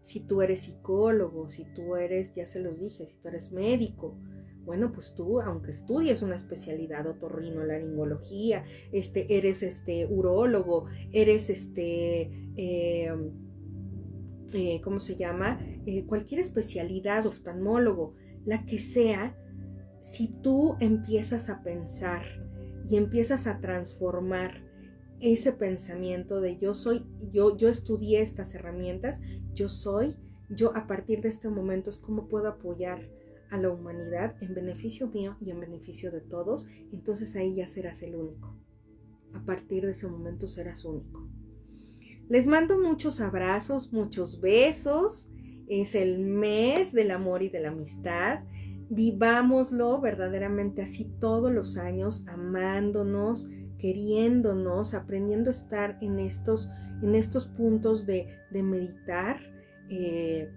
si 0.00 0.20
tú 0.20 0.42
eres 0.42 0.60
psicólogo, 0.60 1.48
si 1.48 1.64
tú 1.74 1.96
eres, 1.96 2.32
ya 2.34 2.46
se 2.46 2.60
los 2.60 2.80
dije, 2.80 3.06
si 3.06 3.16
tú 3.16 3.28
eres 3.28 3.52
médico, 3.52 4.18
bueno, 4.64 4.92
pues 4.92 5.14
tú, 5.14 5.40
aunque 5.40 5.70
estudies 5.70 6.22
una 6.22 6.36
especialidad, 6.36 7.06
otorrino, 7.06 7.64
laringología, 7.64 8.64
este, 8.92 9.36
eres 9.36 9.62
este 9.62 10.06
urólogo, 10.06 10.86
eres 11.12 11.50
este, 11.50 12.30
eh, 12.56 13.12
eh, 14.52 14.80
¿cómo 14.82 15.00
se 15.00 15.16
llama? 15.16 15.58
Eh, 15.86 16.04
cualquier 16.06 16.40
especialidad, 16.40 17.26
oftalmólogo, 17.26 18.14
la 18.44 18.64
que 18.64 18.78
sea, 18.78 19.36
si 20.00 20.28
tú 20.42 20.76
empiezas 20.80 21.50
a 21.50 21.62
pensar 21.62 22.22
y 22.88 22.96
empiezas 22.96 23.46
a 23.46 23.60
transformar 23.60 24.64
ese 25.20 25.52
pensamiento 25.52 26.40
de 26.40 26.56
yo 26.56 26.74
soy, 26.74 27.04
yo, 27.30 27.56
yo 27.56 27.68
estudié 27.68 28.22
estas 28.22 28.54
herramientas, 28.54 29.20
yo 29.60 29.68
soy, 29.68 30.16
yo 30.48 30.74
a 30.74 30.86
partir 30.86 31.20
de 31.20 31.28
este 31.28 31.50
momento 31.50 31.90
es 31.90 31.98
cómo 31.98 32.28
puedo 32.28 32.48
apoyar 32.48 33.06
a 33.50 33.58
la 33.58 33.68
humanidad 33.68 34.34
en 34.40 34.54
beneficio 34.54 35.08
mío 35.08 35.36
y 35.38 35.50
en 35.50 35.60
beneficio 35.60 36.10
de 36.10 36.22
todos, 36.22 36.66
entonces 36.92 37.36
ahí 37.36 37.56
ya 37.56 37.66
serás 37.66 38.00
el 38.00 38.16
único. 38.16 38.56
A 39.34 39.44
partir 39.44 39.84
de 39.84 39.90
ese 39.90 40.08
momento 40.08 40.48
serás 40.48 40.86
único. 40.86 41.28
Les 42.30 42.46
mando 42.46 42.80
muchos 42.80 43.20
abrazos, 43.20 43.92
muchos 43.92 44.40
besos. 44.40 45.28
Es 45.68 45.94
el 45.94 46.20
mes 46.20 46.92
del 46.92 47.10
amor 47.10 47.42
y 47.42 47.50
de 47.50 47.60
la 47.60 47.68
amistad. 47.68 48.44
Vivámoslo 48.88 50.00
verdaderamente 50.00 50.80
así 50.80 51.12
todos 51.20 51.52
los 51.52 51.76
años, 51.76 52.24
amándonos, 52.28 53.50
queriéndonos, 53.80 54.94
aprendiendo 54.94 55.50
a 55.50 55.52
estar 55.52 55.98
en 56.00 56.20
estos, 56.20 56.70
en 57.02 57.14
estos 57.14 57.46
puntos 57.46 58.06
de, 58.06 58.28
meditar, 58.52 59.40
eh, 59.88 60.48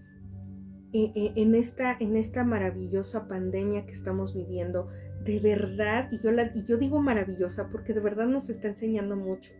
e, 0.91 1.11
e, 1.15 1.41
en, 1.41 1.55
esta, 1.55 1.97
en 1.99 2.15
esta 2.15 2.43
maravillosa 2.43 3.27
pandemia 3.27 3.85
que 3.85 3.93
estamos 3.93 4.35
viviendo, 4.35 4.89
de 5.23 5.39
verdad, 5.39 6.09
y 6.11 6.19
yo, 6.19 6.31
la, 6.31 6.51
y 6.53 6.63
yo 6.63 6.77
digo 6.77 7.01
maravillosa 7.01 7.69
porque 7.69 7.93
de 7.93 8.01
verdad 8.01 8.27
nos 8.27 8.49
está 8.49 8.67
enseñando 8.67 9.15
mucho. 9.15 9.53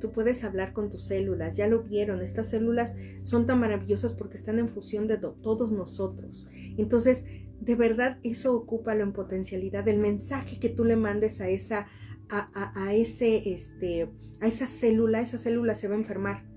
Tú 0.00 0.12
puedes 0.12 0.44
hablar 0.44 0.72
con 0.72 0.88
tus 0.88 1.04
células, 1.04 1.56
ya 1.58 1.68
lo 1.68 1.82
vieron, 1.82 2.22
estas 2.22 2.48
células 2.48 2.96
son 3.22 3.44
tan 3.44 3.60
maravillosas 3.60 4.14
porque 4.14 4.38
están 4.38 4.58
en 4.58 4.66
fusión 4.66 5.06
de 5.06 5.18
todos 5.18 5.72
nosotros. 5.72 6.48
Entonces, 6.78 7.26
de 7.60 7.74
verdad, 7.74 8.18
eso 8.22 8.54
ocupa 8.54 8.94
en 8.94 9.12
potencialidad, 9.12 9.86
el 9.88 9.98
mensaje 9.98 10.58
que 10.58 10.70
tú 10.70 10.84
le 10.86 10.96
mandes 10.96 11.42
a 11.42 11.50
esa 11.50 11.86
a, 12.30 12.94
ese, 12.94 13.52
este, 13.52 14.10
a 14.40 14.46
esa 14.46 14.66
célula, 14.66 15.20
esa 15.20 15.38
célula 15.38 15.74
se 15.74 15.88
va 15.88 15.94
a 15.94 15.98
enfermar. 15.98 16.48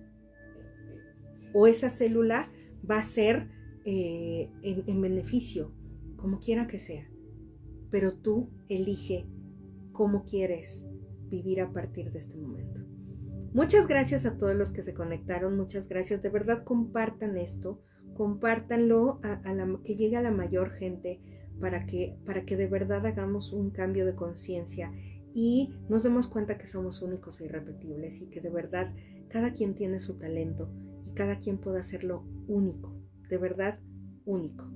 O 1.53 1.67
esa 1.67 1.89
célula 1.89 2.51
va 2.89 2.99
a 2.99 3.03
ser 3.03 3.49
eh, 3.85 4.49
en, 4.61 4.83
en 4.87 5.01
beneficio, 5.01 5.73
como 6.17 6.39
quiera 6.39 6.67
que 6.67 6.79
sea. 6.79 7.09
Pero 7.89 8.13
tú 8.13 8.49
elige 8.69 9.27
cómo 9.91 10.25
quieres 10.25 10.85
vivir 11.29 11.61
a 11.61 11.71
partir 11.71 12.11
de 12.11 12.19
este 12.19 12.37
momento. 12.37 12.81
Muchas 13.53 13.87
gracias 13.87 14.25
a 14.25 14.37
todos 14.37 14.55
los 14.55 14.71
que 14.71 14.81
se 14.81 14.95
conectaron, 14.95 15.57
muchas 15.57 15.87
gracias. 15.87 16.23
De 16.23 16.29
verdad 16.29 16.63
compartan 16.63 17.37
esto, 17.37 17.79
compártanlo 18.15 19.19
a, 19.21 19.53
la, 19.53 19.79
que 19.83 19.95
llegue 19.95 20.17
a 20.17 20.21
la 20.21 20.31
mayor 20.31 20.71
gente 20.71 21.21
para 21.59 21.85
que, 21.85 22.17
para 22.25 22.45
que 22.45 22.57
de 22.57 22.67
verdad 22.67 23.05
hagamos 23.05 23.53
un 23.53 23.69
cambio 23.69 24.05
de 24.07 24.15
conciencia 24.15 24.91
y 25.33 25.73
nos 25.89 26.03
demos 26.03 26.27
cuenta 26.27 26.57
que 26.57 26.67
somos 26.67 27.01
únicos 27.01 27.41
e 27.41 27.45
irrepetibles 27.45 28.21
y 28.21 28.29
que 28.29 28.41
de 28.41 28.49
verdad 28.49 28.93
cada 29.29 29.53
quien 29.53 29.75
tiene 29.75 29.99
su 29.99 30.17
talento 30.17 30.71
y 31.05 31.13
cada 31.13 31.39
quien 31.39 31.57
puede 31.57 31.79
hacerlo 31.79 32.25
único, 32.47 32.95
de 33.29 33.37
verdad 33.37 33.79
único. 34.25 34.71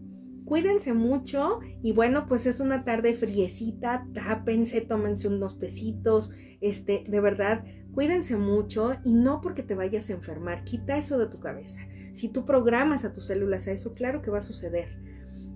Cuídense 0.46 0.94
mucho 0.94 1.60
y 1.84 1.92
bueno, 1.92 2.26
pues 2.26 2.46
es 2.46 2.62
una 2.62 2.86
tarde 2.86 3.14
friecita, 3.14 4.08
tápense, 4.14 4.80
tómense 4.82 5.28
unos 5.28 5.60
tecitos, 5.60 6.32
este, 6.62 7.04
de 7.08 7.20
verdad, 7.20 7.66
cuídense 7.94 8.38
mucho 8.38 8.94
y 9.04 9.14
no 9.14 9.42
porque 9.42 9.62
te 9.62 9.76
vayas 9.76 10.10
a 10.10 10.14
enfermar, 10.14 10.64
quita 10.64 10.98
eso 10.98 11.18
de 11.18 11.28
tu 11.28 11.40
cabeza. 11.40 11.82
Si 12.14 12.30
tú 12.30 12.46
programas 12.46 13.04
a 13.04 13.12
tus 13.12 13.28
células 13.28 13.68
a 13.68 13.72
eso, 13.72 13.94
claro 13.94 14.22
que 14.22 14.32
va 14.32 14.38
a 14.38 14.42
suceder. 14.42 14.88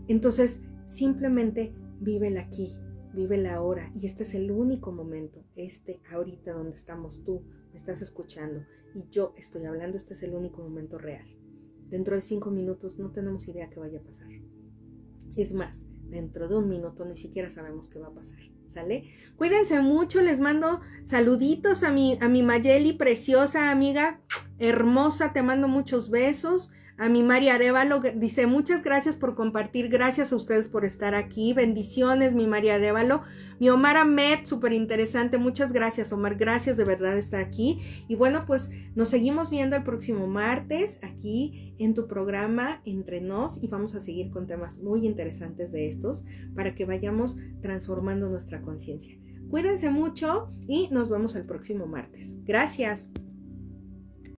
Entonces, 0.10 0.62
simplemente 0.86 1.74
vive 2.02 2.38
aquí, 2.38 2.78
vive 3.14 3.38
la 3.38 3.62
hora 3.62 3.92
y 3.94 4.06
este 4.06 4.24
es 4.24 4.34
el 4.34 4.52
único 4.52 4.92
momento, 4.92 5.44
este 5.56 6.02
ahorita 6.12 6.54
donde 6.54 6.76
estamos 6.76 7.24
tú, 7.24 7.44
me 7.72 7.78
estás 7.78 8.02
escuchando 8.02 8.66
y 8.94 9.08
yo 9.10 9.34
estoy 9.38 9.66
hablando, 9.66 9.98
este 9.98 10.14
es 10.14 10.24
el 10.24 10.34
único 10.34 10.62
momento 10.62 10.98
real. 10.98 11.26
Dentro 11.90 12.16
de 12.16 12.22
cinco 12.22 12.52
minutos 12.52 12.98
no 13.00 13.12
tenemos 13.12 13.48
idea 13.48 13.70
qué 13.70 13.80
vaya 13.80 14.00
a 14.00 14.04
pasar. 14.04 14.30
Es 15.36 15.54
más, 15.54 15.86
dentro 16.10 16.48
de 16.48 16.56
un 16.56 16.70
minuto 16.70 17.06
ni 17.06 17.18
siquiera 17.18 17.50
sabemos 17.50 17.90
qué 17.90 18.00
va 18.00 18.08
a 18.08 18.14
pasar. 18.14 18.40
¿Sale? 18.68 19.04
Cuídense 19.36 19.82
mucho, 19.82 20.22
les 20.22 20.40
mando 20.40 20.80
saluditos 21.04 21.84
a 21.84 21.92
mi, 21.92 22.18
a 22.22 22.30
mi 22.30 22.42
Mayeli, 22.42 22.94
preciosa 22.94 23.70
amiga, 23.70 24.22
hermosa, 24.60 25.34
te 25.34 25.44
mando 25.44 25.68
muchos 25.68 26.10
besos 26.10 26.72
a 27.02 27.10
mi 27.10 27.24
María 27.24 27.56
Arevalo, 27.56 28.00
dice 28.00 28.46
muchas 28.46 28.84
gracias 28.84 29.16
por 29.16 29.34
compartir, 29.34 29.90
gracias 29.90 30.32
a 30.32 30.36
ustedes 30.36 30.68
por 30.68 30.86
estar 30.86 31.16
aquí, 31.16 31.52
bendiciones 31.52 32.36
mi 32.36 32.46
María 32.46 32.76
Arevalo, 32.76 33.24
mi 33.60 33.70
Omar 33.70 33.98
Ahmed, 33.98 34.46
súper 34.46 34.72
interesante, 34.72 35.40
muchas 35.40 35.74
gracias 35.74 36.14
Omar, 36.14 36.36
gracias 36.36 36.78
de 36.78 36.84
verdad 36.84 37.14
de 37.14 37.20
estar 37.20 37.42
aquí 37.42 37.80
y 38.08 38.14
bueno 38.14 38.46
pues 38.46 38.70
nos 38.94 39.10
seguimos 39.10 39.50
viendo 39.50 39.76
el 39.76 39.82
próximo 39.82 40.28
martes 40.28 41.00
aquí 41.02 41.74
en 41.80 41.96
tu 41.96 42.08
programa 42.08 42.84
Entre 42.86 43.20
Nos 43.20 43.64
y 43.64 43.68
vamos 43.68 43.96
a 43.96 44.00
seguir 44.00 44.30
con 44.30 44.46
temas 44.46 44.84
muy 44.84 45.08
interesantes 45.08 45.72
de 45.72 45.88
estos 45.88 46.24
para 46.54 46.76
que 46.76 46.86
vayamos 46.86 47.36
transformando 47.64 48.30
nuestra 48.30 48.62
conciencia. 48.62 49.18
Cuídense 49.50 49.90
mucho 49.90 50.52
y 50.68 50.88
nos 50.92 51.10
vemos 51.10 51.36
el 51.36 51.48
próximo 51.48 51.88
martes. 51.88 52.36
Gracias. 52.46 53.10